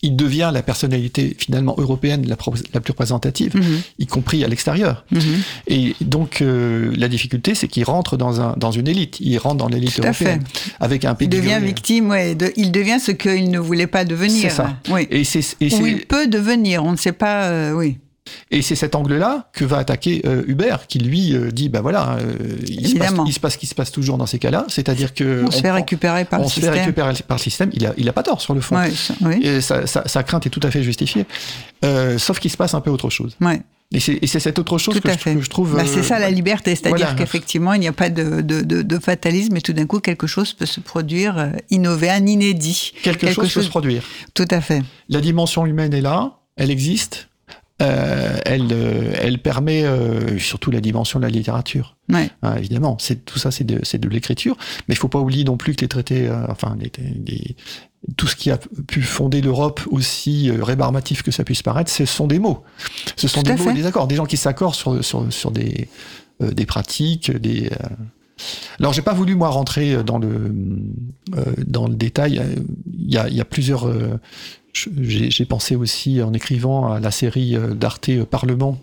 Il 0.05 0.18
devient 0.18 0.51
la 0.53 0.61
personnalité 0.61 1.34
finalement 1.39 1.76
européenne 1.78 2.28
la, 2.28 2.36
la 2.74 2.82
plus 2.82 2.91
représentative, 2.91 3.55
mmh. 3.55 3.64
y 3.99 4.05
compris 4.05 4.43
à 4.43 4.49
l'extérieur. 4.49 5.05
Mmh. 5.11 5.20
Et 5.68 5.95
donc 6.01 6.41
euh, 6.41 6.93
la 6.97 7.07
difficulté, 7.07 7.55
c'est 7.55 7.70
qu'il 7.70 7.86
rentre 7.86 8.18
dans, 8.18 8.41
un, 8.41 8.53
dans 8.57 8.72
une 8.72 8.89
élite. 8.89 9.22
Il 9.22 9.38
rentre 9.38 9.55
dans 9.55 9.70
l'élite 9.70 9.97
européenne 9.99 10.43
avec 10.82 11.05
un 11.05 11.16
Il 11.22 11.30
devient 11.30 11.59
victime, 11.61 12.09
ouais, 12.09 12.36
de, 12.36 12.51
il 12.57 12.74
devient 12.74 12.99
ce 12.99 13.11
qu'il 13.11 13.49
ne 13.49 13.59
voulait 13.59 13.88
pas 13.88 14.03
devenir. 14.03 14.41
C'est 14.41 14.49
ça. 14.49 14.78
Oui. 14.89 15.07
Et 15.09 15.24
c'est, 15.24 15.55
et 15.61 15.74
Ou 15.76 15.88
il 15.88 16.05
peut 16.05 16.28
devenir, 16.28 16.84
on 16.84 16.91
ne 16.91 16.97
sait 16.97 17.14
pas. 17.14 17.45
Euh, 17.45 17.72
oui. 17.72 17.97
Et 18.51 18.61
c'est 18.61 18.76
cet 18.76 18.95
angle-là 18.95 19.49
que 19.53 19.65
va 19.65 19.78
attaquer 19.78 20.21
euh, 20.26 20.43
Hubert, 20.47 20.88
qui 20.88 20.99
lui 20.99 21.36
euh, 21.36 21.51
dit, 21.51 21.69
ben 21.69 21.82
voilà, 21.82 22.17
euh, 22.19 22.36
il, 22.67 22.88
se 22.88 22.95
passe, 22.95 23.13
il 23.26 23.34
se 23.34 23.39
passe 23.39 23.53
ce 23.53 23.57
qui 23.57 23.67
se 23.67 23.76
passe 23.76 23.91
toujours 23.91 24.17
dans 24.17 24.26
ces 24.26 24.39
cas-là, 24.39 24.65
c'est-à-dire 24.69 25.13
que 25.13 25.43
on, 25.43 25.47
on 25.47 25.51
se 25.51 25.61
fait 25.61 25.71
récupérer 25.71 26.26
par 26.26 26.39
on 26.39 26.43
le 26.43 26.49
se 26.49 26.55
système. 26.55 26.74
fait 26.74 26.80
récupérer 26.82 27.13
par 27.28 27.38
le 27.38 27.41
système. 27.41 27.69
Il 27.74 27.86
a, 27.86 27.93
il 27.97 28.07
a 28.07 28.13
pas 28.13 28.24
tort 28.24 28.41
sur 28.41 28.53
le 28.53 28.61
fond. 28.61 28.78
Ouais, 28.78 28.91
ça, 28.91 29.13
oui. 29.21 29.39
Et 29.43 29.61
sa, 29.61 29.88
sa, 29.88 30.07
sa, 30.07 30.24
crainte 30.24 30.45
est 30.45 30.49
tout 30.49 30.61
à 30.63 30.71
fait 30.71 30.84
justifiée, 30.84 31.26
euh, 31.84 32.17
sauf 32.17 32.39
qu'il 32.39 32.51
se 32.51 32.57
passe 32.57 32.74
un 32.74 32.82
peu 32.82 32.91
autre 32.91 33.09
chose. 33.09 33.36
Ouais. 33.41 33.61
Et 33.93 33.99
c'est 33.99 34.39
cette 34.39 34.57
autre 34.57 34.80
chose 34.80 34.99
que, 34.99 35.07
je, 35.07 35.17
que, 35.17 35.41
je, 35.41 35.49
trouve. 35.49 35.76
Bah, 35.76 35.84
c'est 35.86 36.01
ça 36.01 36.17
la 36.17 36.32
liberté, 36.32 36.76
c'est-à-dire 36.76 37.05
voilà. 37.05 37.13
qu'effectivement, 37.13 37.74
il 37.74 37.80
n'y 37.80 37.88
a 37.88 37.93
pas 37.93 38.09
de, 38.09 38.41
de, 38.41 38.61
de, 38.61 38.82
de, 38.82 38.99
fatalisme 38.99 39.55
et 39.55 39.61
tout 39.61 39.74
d'un 39.74 39.86
coup, 39.86 39.99
quelque 39.99 40.26
chose 40.26 40.53
peut 40.53 40.65
se 40.65 40.80
produire, 40.80 41.38
euh, 41.38 41.49
innover, 41.69 42.09
un 42.09 42.26
inédit. 42.26 42.93
Quelque, 43.03 43.19
quelque 43.19 43.36
chose, 43.36 43.49
chose 43.49 43.53
peut 43.53 43.65
se 43.65 43.69
produire. 43.69 44.03
Tout 44.34 44.47
à 44.49 44.61
fait. 44.61 44.82
La 45.09 45.21
dimension 45.21 45.67
humaine 45.67 45.93
est 45.93 46.01
là, 46.01 46.39
elle 46.55 46.71
existe. 46.71 47.30
Euh, 47.82 48.38
elle, 48.45 48.67
euh, 48.71 49.13
elle 49.19 49.39
permet 49.39 49.84
euh, 49.84 50.38
surtout 50.38 50.69
la 50.69 50.80
dimension 50.80 51.19
de 51.19 51.26
la 51.26 51.32
littérature. 51.32 51.97
Ouais. 52.07 52.30
Hein, 52.43 52.55
évidemment, 52.57 52.97
c'est 52.99 53.26
tout 53.26 53.39
ça, 53.39 53.49
c'est 53.49 53.63
de, 53.63 53.80
de 53.97 54.09
l'écriture, 54.09 54.57
mais 54.88 54.93
il 54.93 54.97
faut 54.97 55.07
pas 55.07 55.19
oublier 55.19 55.43
non 55.43 55.57
plus 55.57 55.76
que 55.76 55.82
les 55.82 55.88
traités, 55.88 56.28
euh, 56.28 56.45
enfin, 56.49 56.78
les, 56.80 56.91
les, 57.26 57.55
tout 58.15 58.28
ce 58.28 58.36
qui 58.36 58.51
a 58.51 58.57
pu 58.57 59.01
fonder 59.01 59.41
l'Europe, 59.41 59.82
aussi 59.89 60.49
euh, 60.49 60.63
rébarbatif 60.63 61.24
que 61.24 61.32
ça 61.32 61.43
puisse 61.43 61.63
paraître, 61.63 61.89
ce 61.89 62.05
sont 62.05 62.28
des 62.28 62.39
mots. 62.39 62.63
Ce 63.15 63.28
sont 63.28 63.41
tout 63.41 63.51
des 63.51 63.57
mots, 63.57 63.63
fait. 63.63 63.74
des 63.74 63.86
accords, 63.88 64.07
des 64.07 64.15
gens 64.15 64.26
qui 64.26 64.38
s'accordent 64.38 64.76
sur, 64.76 65.03
sur, 65.03 65.34
sur 65.34 65.49
des, 65.49 65.89
euh, 66.41 66.51
des 66.51 66.67
pratiques, 66.67 67.32
des. 67.32 67.71
Alors, 68.79 68.93
j'ai 68.93 69.01
pas 69.01 69.13
voulu 69.13 69.35
moi 69.35 69.49
rentrer 69.49 70.03
dans 70.03 70.17
le 70.17 70.53
dans 71.65 71.87
le 71.87 71.95
détail. 71.95 72.41
Il 72.93 73.11
y 73.11 73.17
a, 73.17 73.27
il 73.27 73.35
y 73.35 73.41
a 73.41 73.45
plusieurs 73.45 73.87
j'ai 74.73 75.45
pensé 75.45 75.75
aussi 75.75 76.21
en 76.21 76.33
écrivant 76.33 76.91
à 76.91 76.99
la 76.99 77.11
série 77.11 77.55
d'Arte 77.75 78.23
Parlement 78.25 78.79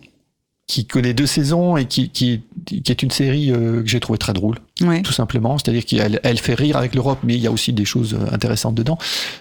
qui 0.70 0.86
connaît 0.86 1.14
deux 1.14 1.26
saisons 1.26 1.76
et 1.76 1.86
qui, 1.86 2.10
qui, 2.10 2.42
qui 2.64 2.82
est 2.86 3.02
une 3.02 3.10
série 3.10 3.50
euh, 3.50 3.82
que 3.82 3.88
j'ai 3.88 3.98
trouvé 3.98 4.18
très 4.18 4.32
drôle, 4.32 4.58
tout 5.02 5.12
simplement. 5.12 5.58
C'est-à-dire 5.58 5.84
qu'elle 5.84 6.20
elle 6.22 6.38
fait 6.38 6.54
rire 6.54 6.76
avec 6.76 6.94
l'Europe, 6.94 7.18
mais 7.24 7.34
il 7.34 7.40
y 7.40 7.48
a 7.48 7.50
aussi 7.50 7.72
des 7.72 7.84
choses 7.84 8.16
intéressantes 8.30 8.76
dedans. 8.76 8.96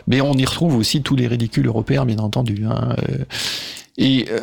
Mais 0.08 0.22
on 0.22 0.34
y 0.34 0.46
retrouve 0.46 0.76
aussi 0.76 1.04
tous 1.04 1.16
les 1.16 1.28
ridicules 1.28 1.68
européens, 1.68 2.06
bien 2.06 2.18
entendu. 2.18 2.66
Hein. 2.66 2.96
Et 3.98 4.26
euh, 4.32 4.40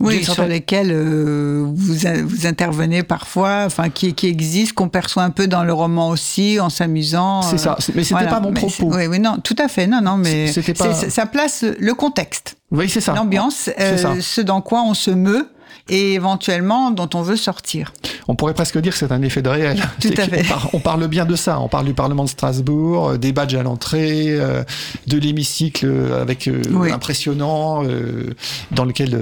oui, 0.00 0.24
sur 0.24 0.44
lesquels 0.44 0.92
euh, 0.92 1.64
vous, 1.64 1.94
vous 2.24 2.46
intervenez 2.46 3.02
parfois, 3.02 3.64
enfin 3.66 3.88
qui, 3.88 4.14
qui 4.14 4.28
existent, 4.28 4.74
qu'on 4.76 4.88
perçoit 4.88 5.24
un 5.24 5.30
peu 5.30 5.48
dans 5.48 5.64
le 5.64 5.72
roman 5.72 6.08
aussi, 6.10 6.60
en 6.60 6.70
s'amusant. 6.70 7.42
C'est 7.42 7.58
ça, 7.58 7.76
mais 7.94 8.04
c'était 8.04 8.14
voilà. 8.14 8.30
pas 8.30 8.40
mon 8.40 8.52
propos. 8.52 8.92
Oui, 8.94 9.06
oui, 9.06 9.18
non, 9.18 9.38
tout 9.42 9.56
à 9.58 9.66
fait, 9.68 9.86
non, 9.86 10.00
non, 10.00 10.16
mais 10.16 10.52
c'était 10.52 10.74
pas... 10.74 10.94
ça 10.94 11.26
place 11.26 11.64
le 11.78 11.94
contexte. 11.94 12.56
Oui, 12.70 12.88
c'est 12.88 13.00
ça. 13.00 13.14
L'ambiance, 13.14 13.70
euh, 13.80 14.20
ce 14.20 14.40
dans 14.40 14.60
quoi 14.60 14.82
on 14.82 14.94
se 14.94 15.10
meut 15.10 15.48
et 15.88 16.14
éventuellement 16.14 16.90
dont 16.90 17.08
on 17.14 17.22
veut 17.22 17.36
sortir. 17.36 17.92
On 18.30 18.34
pourrait 18.34 18.54
presque 18.54 18.78
dire 18.78 18.92
que 18.92 18.98
c'est 18.98 19.10
un 19.10 19.22
effet 19.22 19.40
de 19.40 19.48
réel. 19.48 19.82
Tout 20.00 20.10
à 20.16 20.24
fait. 20.24 20.40
On 20.40 20.48
parle, 20.48 20.68
on 20.74 20.78
parle, 20.80 21.08
bien 21.08 21.24
de 21.24 21.34
ça. 21.34 21.58
On 21.60 21.68
parle 21.68 21.86
du 21.86 21.94
Parlement 21.94 22.24
de 22.24 22.28
Strasbourg, 22.28 23.08
euh, 23.08 23.16
des 23.16 23.32
badges 23.32 23.54
à 23.54 23.62
l'entrée, 23.62 24.26
euh, 24.28 24.62
de 25.06 25.18
l'hémicycle 25.18 26.12
avec 26.20 26.46
euh, 26.46 26.62
oui. 26.70 26.92
impressionnant 26.92 27.84
euh, 27.84 28.34
dans 28.70 28.84
lequel 28.84 29.18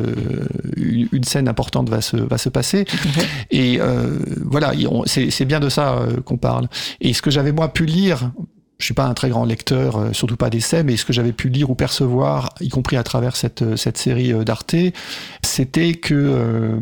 une 0.77 1.25
scène 1.25 1.49
importante 1.49 1.89
va 1.89 2.01
se, 2.01 2.17
va 2.17 2.39
se 2.39 2.49
passer. 2.49 2.85
Et 3.51 3.79
voilà, 4.45 4.73
c'est 5.07 5.45
bien 5.45 5.61
de 5.61 5.69
ça 5.69 6.01
qu'on 6.25 6.37
parle. 6.37 6.69
Et 7.01 7.13
ce 7.13 7.23
que 7.23 7.31
j'avais 7.31 7.53
moi 7.53 7.73
pu 7.73 7.87
lire 7.87 8.31
je 8.79 8.85
suis 8.85 8.95
pas 8.95 9.05
un 9.07 9.15
très 9.15 9.29
grand 9.31 9.45
lecteur, 9.45 9.97
euh, 9.97 10.13
surtout 10.13 10.37
pas 10.37 10.51
d'essais, 10.51 10.83
mais 10.85 10.97
ce 10.97 11.05
que 11.05 11.13
j'avais 11.13 11.33
pu 11.33 11.49
lire 11.49 11.71
ou 11.71 11.75
percevoir, 11.75 12.55
y 12.61 12.69
compris 12.69 12.97
à 12.97 13.03
travers 13.03 13.37
cette, 13.37 13.77
cette 13.77 13.97
série 13.99 14.33
d'Arte, 14.45 14.75
c'était 15.43 15.95
que 15.95 16.15
euh, 16.15 16.79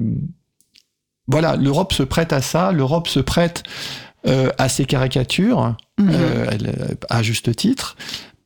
voilà, 1.27 1.57
l'Europe 1.57 1.93
se 1.93 2.03
prête 2.03 2.33
à 2.33 2.43
ça, 2.43 2.73
l'Europe 2.73 3.09
se 3.09 3.21
prête 3.21 3.63
euh, 4.27 4.51
à 4.59 4.69
ces 4.69 4.85
caricatures, 4.85 5.77
Mhm. 6.01 6.11
elle, 6.51 6.97
à 7.09 7.23
juste 7.23 7.55
titre, 7.55 7.97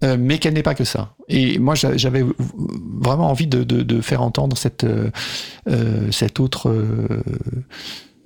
euh, 0.05 0.17
mais 0.21 0.39
qu'elle 0.39 0.53
n'est 0.53 0.63
pas 0.63 0.75
que 0.75 0.85
ça. 0.85 1.15
Et 1.29 1.59
moi, 1.59 1.75
j'avais 1.75 2.23
vraiment 3.01 3.31
envie 3.31 3.47
de, 3.47 3.65
de, 3.65 3.83
de, 3.83 4.01
faire 4.03 4.23
entendre 4.23 4.57
cette, 4.59 4.85
euh, 4.85 5.11
cette 6.13 6.41
autre 6.41 6.71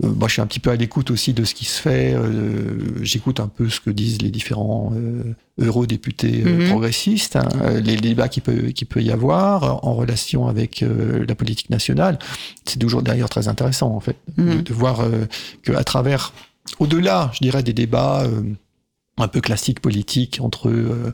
moi, 0.03 0.29
je 0.29 0.33
suis 0.35 0.43
un 0.43 0.47
petit 0.47 0.59
peu 0.61 0.71
à 0.71 0.77
l'écoute 0.77 1.11
aussi 1.11 1.33
de 1.33 1.45
ce 1.45 1.55
qui 1.55 1.65
se 1.65 1.81
fait. 1.81 2.15
Euh, 2.15 3.03
J'écoute 3.03 3.41
un 3.41 3.49
peu 3.49 3.69
ce 3.69 3.81
que 3.81 3.91
disent 3.91 4.21
les 4.21 4.31
différents 4.31 4.93
euh, 4.97 5.35
eurodéputés 5.61 6.43
euh, 6.45 6.57
Mhm. 6.57 6.65
mmh. 6.65 6.69
progressistes, 6.69 7.37
hein, 7.37 7.49
les 7.83 7.97
débats 7.97 8.29
qu'il 8.29 8.43
peut, 8.43 8.71
qu'il 8.73 8.87
peut 8.89 9.03
y 9.03 9.11
avoir 9.13 9.85
en 9.87 9.95
relation 9.95 10.47
avec 10.49 10.83
euh, 10.83 11.25
la 11.29 11.35
politique 11.35 11.71
nationale. 11.71 12.19
C'est 12.65 12.79
toujours 12.79 13.03
d'ailleurs 13.03 13.29
très 13.29 13.49
intéressant, 13.49 13.95
en 13.95 14.01
fait, 14.01 14.17
Mhm. 14.37 14.45
mmh. 14.45 14.57
de, 14.57 14.61
de, 14.63 14.75
voir 14.75 15.01
euh, 15.01 15.27
qu'à 15.63 15.85
travers, 15.85 16.33
au-delà, 16.79 17.31
je 17.35 17.39
dirais, 17.43 17.63
des 17.63 17.73
débats 17.73 18.23
euh, 18.25 18.43
un 19.19 19.29
peu 19.29 19.41
classiques 19.41 19.81
politiques 19.81 20.39
entre 20.41 20.69
euh, 20.69 21.13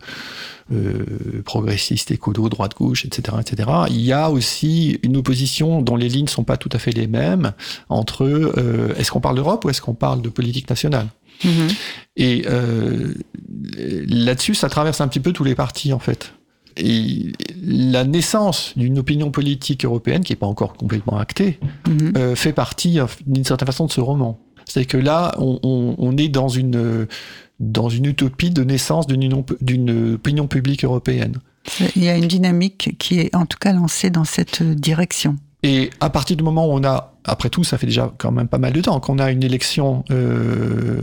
euh, 0.72 1.42
progressistes, 1.44 2.11
écolo, 2.11 2.49
droite-gauche, 2.49 3.05
etc., 3.05 3.38
etc. 3.40 3.70
Il 3.90 4.01
y 4.01 4.12
a 4.12 4.30
aussi 4.30 4.99
une 5.03 5.16
opposition 5.16 5.82
dont 5.82 5.96
les 5.96 6.09
lignes 6.09 6.28
sont 6.28 6.44
pas 6.44 6.57
tout 6.57 6.68
à 6.72 6.78
fait 6.78 6.92
les 6.92 7.07
mêmes 7.07 7.53
entre 7.88 8.24
euh, 8.24 8.94
est-ce 8.96 9.11
qu'on 9.11 9.20
parle 9.20 9.36
d'Europe 9.36 9.64
ou 9.64 9.70
est-ce 9.70 9.80
qu'on 9.80 9.94
parle 9.94 10.22
de 10.22 10.28
politique 10.28 10.68
nationale? 10.70 11.09
-hmm. 11.42 11.74
Et 12.16 12.44
euh, 12.46 13.14
là-dessus, 14.26 14.55
ça 14.55 14.68
traverse 14.68 15.01
un 15.01 15.09
petit 15.09 15.20
peu 15.20 15.32
tous 15.32 15.44
les 15.44 15.55
partis 15.55 15.92
en 15.92 15.99
fait. 15.99 16.32
Et 16.76 17.32
la 17.61 18.05
naissance 18.05 18.72
d'une 18.76 18.99
opinion 18.99 19.30
politique 19.32 19.84
européenne 19.84 20.22
qui 20.22 20.32
n'est 20.32 20.36
pas 20.44 20.46
encore 20.46 20.74
complètement 20.74 21.18
actée 21.18 21.59
mm 21.88 21.96
-hmm. 21.96 22.36
fait 22.36 22.53
partie 22.53 22.94
d'une 23.26 23.44
certaine 23.44 23.66
façon 23.72 23.86
de 23.86 23.92
ce 23.92 24.01
roman. 24.01 24.38
C'est 24.72 24.86
que 24.92 24.99
là, 25.11 25.34
on, 25.38 25.59
on, 25.62 25.94
on 26.07 26.12
est 26.22 26.28
dans 26.40 26.51
une 26.62 26.78
dans 27.61 27.88
une 27.88 28.06
utopie 28.06 28.50
de 28.50 28.62
naissance 28.62 29.06
d'une 29.06 30.14
opinion 30.14 30.46
publique 30.46 30.84
européenne. 30.84 31.36
Il 31.96 32.04
y 32.04 32.09
a 32.09 32.16
une 32.16 32.28
dynamique 32.28 32.96
qui 32.98 33.20
est 33.20 33.34
en 33.34 33.46
tout 33.46 33.59
cas 33.59 33.72
lancée 33.72 34.11
dans 34.11 34.24
cette 34.24 34.62
direction. 34.62 35.36
Et 35.62 35.90
à 36.00 36.09
partir 36.09 36.36
du 36.36 36.44
moment 36.44 36.66
où 36.66 36.70
on 36.72 36.84
a, 36.84 37.14
après 37.24 37.48
tout, 37.48 37.64
ça 37.64 37.78
fait 37.78 37.86
déjà 37.86 38.12
quand 38.16 38.30
même 38.30 38.46
pas 38.46 38.59
mal 38.59 38.72
de 38.72 38.80
temps 38.80 38.98
qu'on 39.00 39.18
a 39.18 39.30
une 39.30 39.42
élection 39.42 40.04
euh, 40.11 41.02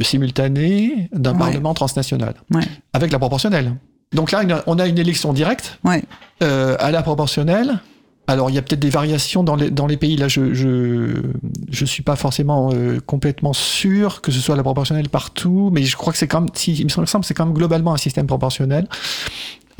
simultanée 0.00 1.08
d'un 1.12 1.32
ouais. 1.32 1.38
parlement 1.38 1.72
transnational, 1.72 2.34
ouais. 2.52 2.64
avec 2.92 3.10
la 3.10 3.18
proportionnelle. 3.18 3.74
Donc 4.12 4.30
là, 4.30 4.42
on 4.66 4.78
a 4.78 4.86
une 4.86 4.98
élection 4.98 5.32
directe 5.32 5.78
ouais. 5.84 6.02
euh, 6.42 6.76
à 6.78 6.90
la 6.90 7.02
proportionnelle. 7.02 7.80
Alors, 8.28 8.50
il 8.50 8.54
y 8.54 8.58
a 8.58 8.62
peut-être 8.62 8.78
des 8.78 8.90
variations 8.90 9.42
dans 9.42 9.56
les, 9.56 9.96
pays. 9.96 10.16
Là, 10.18 10.28
je 10.28 10.52
je 10.54 11.84
suis 11.86 12.02
pas 12.02 12.14
forcément 12.14 12.70
euh, 12.74 13.00
complètement 13.00 13.54
sûr 13.54 14.20
que 14.20 14.30
ce 14.30 14.38
soit 14.38 14.54
la 14.54 14.62
proportionnelle 14.62 15.08
partout, 15.08 15.70
mais 15.72 15.82
je 15.82 15.96
crois 15.96 16.12
que 16.12 16.18
c'est 16.18 16.28
quand 16.28 16.42
même, 16.42 16.50
si, 16.52 16.74
il 16.74 16.84
me 16.84 16.90
semble 16.90 17.24
c'est 17.24 17.32
quand 17.32 17.46
même 17.46 17.54
globalement 17.54 17.94
un 17.94 17.96
système 17.96 18.26
proportionnel 18.26 18.86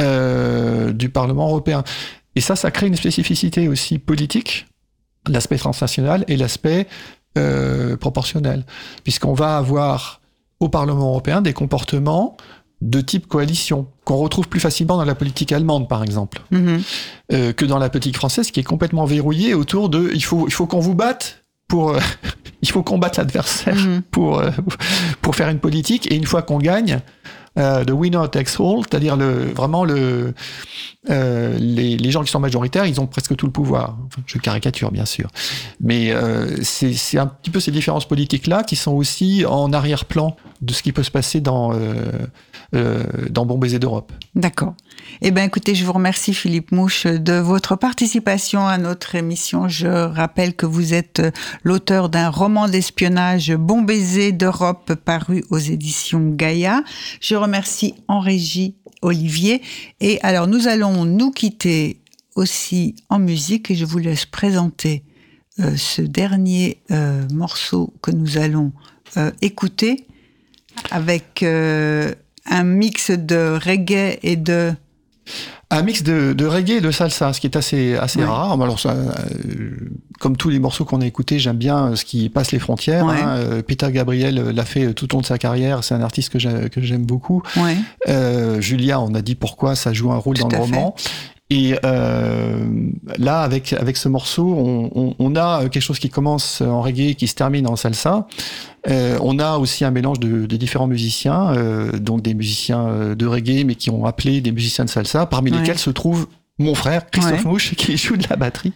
euh, 0.00 0.92
du 0.94 1.10
Parlement 1.10 1.48
européen. 1.48 1.84
Et 2.36 2.40
ça, 2.40 2.56
ça 2.56 2.70
crée 2.70 2.86
une 2.86 2.96
spécificité 2.96 3.68
aussi 3.68 3.98
politique, 3.98 4.66
l'aspect 5.28 5.58
transnational 5.58 6.24
et 6.26 6.36
l'aspect 6.36 6.86
euh, 7.36 7.98
proportionnel, 7.98 8.64
puisqu'on 9.04 9.34
va 9.34 9.58
avoir 9.58 10.22
au 10.58 10.70
Parlement 10.70 11.10
européen 11.10 11.42
des 11.42 11.52
comportements 11.52 12.38
de 12.80 13.00
type 13.00 13.26
coalition, 13.26 13.86
qu'on 14.04 14.16
retrouve 14.16 14.48
plus 14.48 14.60
facilement 14.60 14.96
dans 14.96 15.04
la 15.04 15.14
politique 15.14 15.52
allemande, 15.52 15.88
par 15.88 16.02
exemple, 16.04 16.42
-hmm. 16.52 16.80
euh, 17.32 17.52
que 17.52 17.64
dans 17.64 17.78
la 17.78 17.88
politique 17.88 18.16
française, 18.16 18.50
qui 18.50 18.60
est 18.60 18.64
complètement 18.64 19.04
verrouillée 19.04 19.54
autour 19.54 19.88
de 19.88 20.10
il 20.14 20.22
faut, 20.22 20.46
il 20.46 20.52
faut 20.52 20.66
qu'on 20.66 20.80
vous 20.80 20.94
batte 20.94 21.44
pour 21.66 21.96
il 22.62 22.70
faut 22.70 22.82
combattre 22.82 23.18
l'adversaire 23.18 23.76
mm-hmm. 23.76 24.02
pour 24.10 24.42
pour 25.22 25.34
faire 25.34 25.48
une 25.48 25.58
politique 25.60 26.10
et 26.10 26.14
une 26.14 26.26
fois 26.26 26.42
qu'on 26.42 26.58
gagne 26.58 27.00
euh, 27.58 27.84
the 27.84 27.90
winner 27.90 28.24
takes 28.30 28.60
all, 28.60 28.82
c'est-à-dire 28.88 29.16
vraiment 29.16 29.86
euh, 29.88 30.32
les, 31.58 32.10
gens 32.10 32.22
qui 32.22 32.30
sont 32.30 32.40
majoritaires, 32.40 32.86
ils 32.86 33.00
ont 33.00 33.06
presque 33.06 33.34
tout 33.36 33.46
le 33.46 33.52
pouvoir. 33.52 33.98
je 34.26 34.38
caricature 34.38 34.90
bien 34.92 35.04
sûr, 35.04 35.30
mais 35.80 36.12
euh, 36.12 36.56
c'est 36.62 37.18
un 37.18 37.26
petit 37.26 37.50
peu 37.50 37.60
ces 37.60 37.70
différences 37.70 38.06
politiques-là 38.06 38.62
qui 38.62 38.76
sont 38.76 38.92
aussi 38.92 39.44
en 39.46 39.72
arrière-plan 39.72 40.36
de 40.60 40.72
ce 40.72 40.82
qui 40.82 40.92
peut 40.92 41.02
se 41.02 41.10
passer 41.10 41.40
dans 41.40 41.72
dans 42.72 43.46
Bon 43.46 43.58
baiser 43.58 43.78
d'Europe. 43.78 44.12
D'accord. 44.34 44.74
Eh 45.20 45.32
bien, 45.32 45.42
écoutez, 45.42 45.74
je 45.74 45.84
vous 45.84 45.92
remercie, 45.92 46.32
Philippe 46.32 46.70
Mouche, 46.70 47.06
de 47.06 47.32
votre 47.32 47.74
participation 47.74 48.66
à 48.66 48.78
notre 48.78 49.16
émission. 49.16 49.68
Je 49.68 49.88
rappelle 49.88 50.54
que 50.54 50.64
vous 50.64 50.94
êtes 50.94 51.20
l'auteur 51.64 52.08
d'un 52.08 52.30
roman 52.30 52.68
d'espionnage, 52.68 53.52
Bon 53.52 53.82
baiser 53.82 54.30
d'Europe, 54.30 54.94
paru 54.94 55.44
aux 55.50 55.58
éditions 55.58 56.30
Gaïa. 56.30 56.84
Je 57.20 57.34
remercie 57.34 57.96
en 58.06 58.20
régie 58.20 58.76
Olivier. 59.02 59.60
Et 60.00 60.20
alors, 60.22 60.46
nous 60.46 60.68
allons 60.68 61.04
nous 61.04 61.32
quitter 61.32 62.00
aussi 62.36 62.94
en 63.08 63.18
musique 63.18 63.72
et 63.72 63.74
je 63.74 63.84
vous 63.84 63.98
laisse 63.98 64.24
présenter 64.24 65.02
euh, 65.58 65.76
ce 65.76 66.00
dernier 66.00 66.80
euh, 66.92 67.26
morceau 67.34 67.92
que 68.02 68.12
nous 68.12 68.38
allons 68.38 68.72
écouter 69.40 70.06
avec 70.90 71.42
un 71.42 72.62
mix 72.62 73.10
de 73.10 73.58
reggae 73.64 74.18
et 74.22 74.36
de 74.36 74.74
un 75.70 75.82
mix 75.82 76.02
de, 76.02 76.46
reggae 76.46 76.76
et 76.76 76.80
de 76.80 76.90
salsa, 76.90 77.32
ce 77.32 77.40
qui 77.40 77.46
est 77.46 77.56
assez 77.56 77.96
assez 77.96 78.24
rare. 78.24 78.60
Alors 78.60 78.80
ça, 78.80 78.92
euh, 78.92 79.10
comme 80.18 80.36
tous 80.36 80.48
les 80.48 80.58
morceaux 80.58 80.84
qu'on 80.84 81.00
a 81.00 81.06
écoutés, 81.06 81.38
j'aime 81.38 81.56
bien 81.56 81.94
ce 81.94 82.04
qui 82.04 82.28
passe 82.30 82.52
les 82.52 82.58
frontières. 82.58 83.06
Hein. 83.06 83.36
Euh, 83.36 83.62
Peter 83.62 83.90
Gabriel 83.92 84.36
l'a 84.50 84.64
fait 84.64 84.94
tout 84.94 85.12
au 85.12 85.18
long 85.18 85.20
de 85.20 85.26
sa 85.26 85.38
carrière. 85.38 85.84
C'est 85.84 85.94
un 85.94 86.00
artiste 86.00 86.30
que 86.30 86.38
j'aime 86.38 87.04
beaucoup. 87.04 87.42
Euh, 88.08 88.60
Julia, 88.60 89.00
on 89.00 89.14
a 89.14 89.20
dit 89.20 89.34
pourquoi 89.34 89.74
ça 89.74 89.92
joue 89.92 90.10
un 90.12 90.16
rôle 90.16 90.36
dans 90.36 90.48
le 90.48 90.56
roman. 90.56 90.94
Et 91.50 91.76
euh, 91.82 92.66
là, 93.16 93.40
avec 93.40 93.72
avec 93.72 93.96
ce 93.96 94.10
morceau, 94.10 94.54
on, 94.54 95.14
on, 95.18 95.36
a 95.36 95.62
quelque 95.68 95.80
chose 95.80 95.98
qui 95.98 96.10
commence 96.10 96.60
en 96.60 96.82
reggae, 96.82 97.14
qui 97.14 97.26
se 97.26 97.34
termine 97.34 97.66
en 97.66 97.76
salsa. 97.76 98.26
Euh, 98.88 99.18
on 99.22 99.38
a 99.38 99.56
aussi 99.56 99.84
un 99.84 99.90
mélange 99.90 100.20
de, 100.20 100.44
de 100.44 100.56
différents 100.56 100.86
musiciens, 100.86 101.54
euh, 101.54 101.92
donc 101.98 102.20
des 102.20 102.34
musiciens 102.34 102.86
euh, 102.88 103.14
de 103.14 103.26
reggae, 103.26 103.64
mais 103.64 103.76
qui 103.76 103.88
ont 103.88 104.04
appelé 104.04 104.42
des 104.42 104.52
musiciens 104.52 104.84
de 104.84 104.90
salsa, 104.90 105.24
parmi 105.24 105.50
lesquels 105.50 105.78
se 105.78 105.90
trouve 105.90 106.26
mon 106.58 106.74
frère 106.74 107.08
Christophe 107.10 107.44
Mouche 107.44 107.74
qui 107.76 107.96
joue 107.96 108.16
de 108.16 108.26
la 108.28 108.36
batterie. 108.36 108.72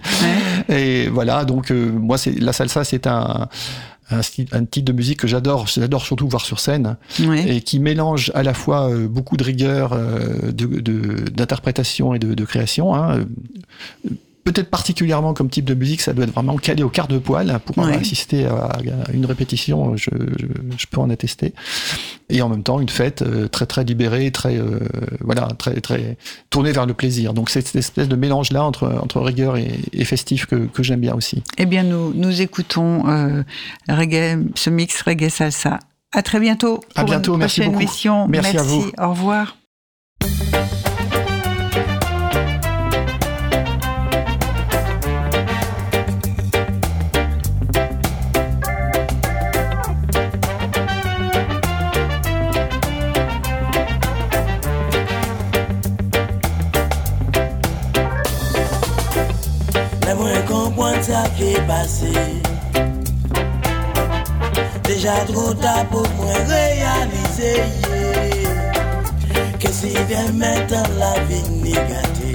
Et 0.68 1.09
voilà, 1.09 1.45
donc 1.45 1.70
euh, 1.70 1.91
moi, 1.93 2.16
c'est 2.16 2.39
la 2.39 2.53
salsa, 2.53 2.85
c'est 2.85 3.07
un 3.07 3.49
un, 4.13 4.21
un 4.53 4.65
type 4.65 4.85
de 4.85 4.93
musique 4.93 5.21
que 5.21 5.27
j'adore, 5.27 5.67
j'adore 5.67 6.05
surtout 6.05 6.29
voir 6.29 6.45
sur 6.45 6.61
scène, 6.61 6.97
et 7.47 7.61
qui 7.61 7.79
mélange 7.79 8.31
à 8.35 8.43
la 8.43 8.55
fois 8.55 8.91
euh, 8.91 9.09
beaucoup 9.09 9.37
de 9.37 9.45
rigueur 9.45 9.93
euh, 9.93 10.53
d'interprétation 10.53 12.11
de, 12.11 12.17
et 12.17 12.19
de, 12.19 12.35
de 12.35 12.45
création. 12.45 12.95
Hein, 12.95 13.25
peut-être 14.45 14.70
particulièrement 14.70 15.34
comme 15.34 15.49
type 15.49 15.64
de 15.64 15.74
musique, 15.74 16.01
ça 16.01 16.12
doit 16.12 16.24
être 16.24 16.32
vraiment 16.32 16.57
calé 16.57 16.82
au 16.82 16.88
quart 16.88 17.09
de 17.09 17.18
poil 17.18 17.61
pour 17.64 17.84
assister 17.84 18.47
à 18.47 18.78
une 19.12 19.26
répétition, 19.26 19.97
je, 19.97 20.11
je, 20.78 20.86
peux 20.90 21.01
en 21.01 21.11
attester. 21.11 21.55
Et 22.28 22.43
en 22.43 22.49
même 22.49 22.62
temps, 22.62 22.80
une 22.80 22.88
fête 22.88 23.22
euh, 23.22 23.49
très 23.49 23.66
très 23.66 23.84
libérée, 23.84 24.30
très 24.30 24.57
euh, 24.57 24.80
voilà, 25.20 25.49
très 25.59 25.80
très 25.80 26.16
tournée 26.51 26.72
vers 26.72 26.86
le 26.86 26.95
plaisir. 26.95 27.34
Donc 27.34 27.51
c'est 27.51 27.66
cette 27.66 27.76
espèce 27.76 28.09
de 28.09 28.16
mélange 28.16 28.53
là 28.53 28.64
entre 28.64 28.93
entre 29.03 29.20
rigueur 29.20 29.57
et, 29.57 29.78
et 29.93 30.05
festif 30.05 30.47
que, 30.47 30.57
que 30.66 30.82
j'aime 30.82 31.01
bien 31.01 31.14
aussi. 31.14 31.43
Eh 31.59 31.66
bien, 31.66 31.82
nous 31.82 32.12
nous 32.14 32.40
écoutons 32.40 33.09
euh, 33.09 33.43
reggae, 33.88 34.38
ce 34.55 34.70
mix 34.70 35.03
reggae 35.03 35.28
salsa. 35.28 35.78
À 36.12 36.22
très 36.22 36.40
bientôt. 36.40 36.78
Pour 36.78 36.86
à 36.97 37.05
bientôt. 37.05 37.34
Une 37.34 37.40
merci 37.40 37.61
prochaine 37.61 37.72
beaucoup. 37.72 37.84
Mission. 37.84 38.28
Merci, 38.28 38.57
merci 38.57 38.59
à 38.59 38.62
vous. 38.62 38.93
Au 38.99 39.11
revoir. 39.11 39.57
Sa 61.73 61.85
ki 61.99 62.12
pase 62.12 62.12
Deja 64.83 65.16
tro 65.27 65.55
ta 65.55 65.85
pou 65.91 66.05
mwen 66.18 66.41
realize 66.49 67.53
ye 67.89 68.03
Ke 69.61 69.70
si 69.73 69.93
demen 70.09 70.66
tan 70.68 70.89
la 70.99 71.12
vi 71.29 71.41
negate 71.62 72.33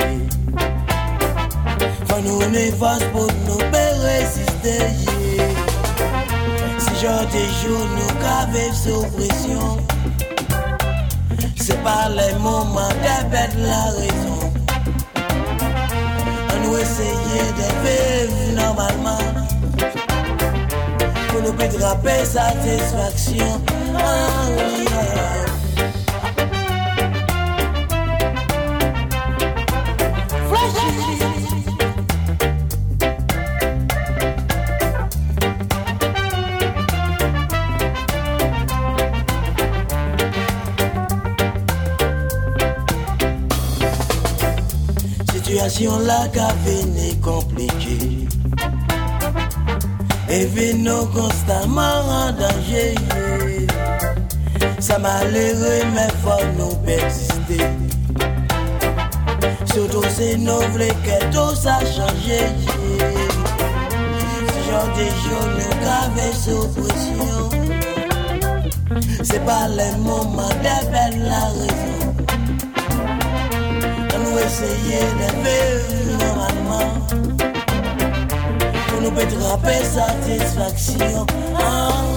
Fa 2.07 2.17
nou 2.25 2.49
ne 2.53 2.65
fos 2.79 3.03
pou 3.13 3.27
nou 3.45 3.59
pe 3.73 3.83
resiste 4.01 4.77
ye 5.05 5.49
Si 6.79 6.91
jote 7.01 7.43
jou 7.61 7.81
nou 7.95 8.11
ka 8.23 8.39
vev 8.53 8.73
sou 8.73 9.03
presyon 9.17 9.83
Se 11.57 11.75
pa 11.83 12.07
le 12.15 12.31
mouman 12.39 12.95
de 13.03 13.45
la 13.67 13.83
rezon 13.97 14.26
nous 16.67 16.77
essayer 16.77 17.43
de 17.59 18.55
normalement 18.55 19.17
pour 21.29 21.41
nous 21.41 21.53
pétraper 21.53 22.25
satisfaction. 22.25 23.61
Oh, 23.93 24.83
yeah. 24.83 25.46
Situation 45.77 46.07
la 46.07 46.27
ka 46.33 46.47
vini 46.65 47.13
komplike 47.21 47.97
E 50.27 50.45
vino 50.53 51.05
konstanman 51.13 52.09
an 52.19 52.37
danje 52.39 52.85
Sa 54.81 54.97
malere 54.97 55.85
men 55.93 56.09
fwa 56.23 56.37
nou 56.57 56.73
persiste 56.85 57.61
Soto 59.69 60.01
se 60.15 60.29
nou 60.41 60.63
vle 60.73 60.89
ke 61.05 61.19
to 61.35 61.45
sa 61.61 61.77
chanje 61.93 62.41
Se 64.49 64.59
jan 64.69 64.87
de 64.97 65.07
joun 65.21 65.49
nou 65.59 65.73
ka 65.85 65.99
ve 66.17 66.27
sou 66.41 66.61
presyon 66.79 67.53
Se 69.21 69.37
pa 69.45 69.61
le 69.77 69.89
mouman 70.01 70.57
de 70.65 71.05
la 71.29 71.45
rezon 71.59 71.96
essayer 74.47 75.03
vivre 75.43 76.17
normalement 76.25 77.05
pour 78.87 79.01
nous 79.01 79.11
pétraper 79.11 79.83
satisfaction. 79.83 81.25
Ah. 81.59 82.07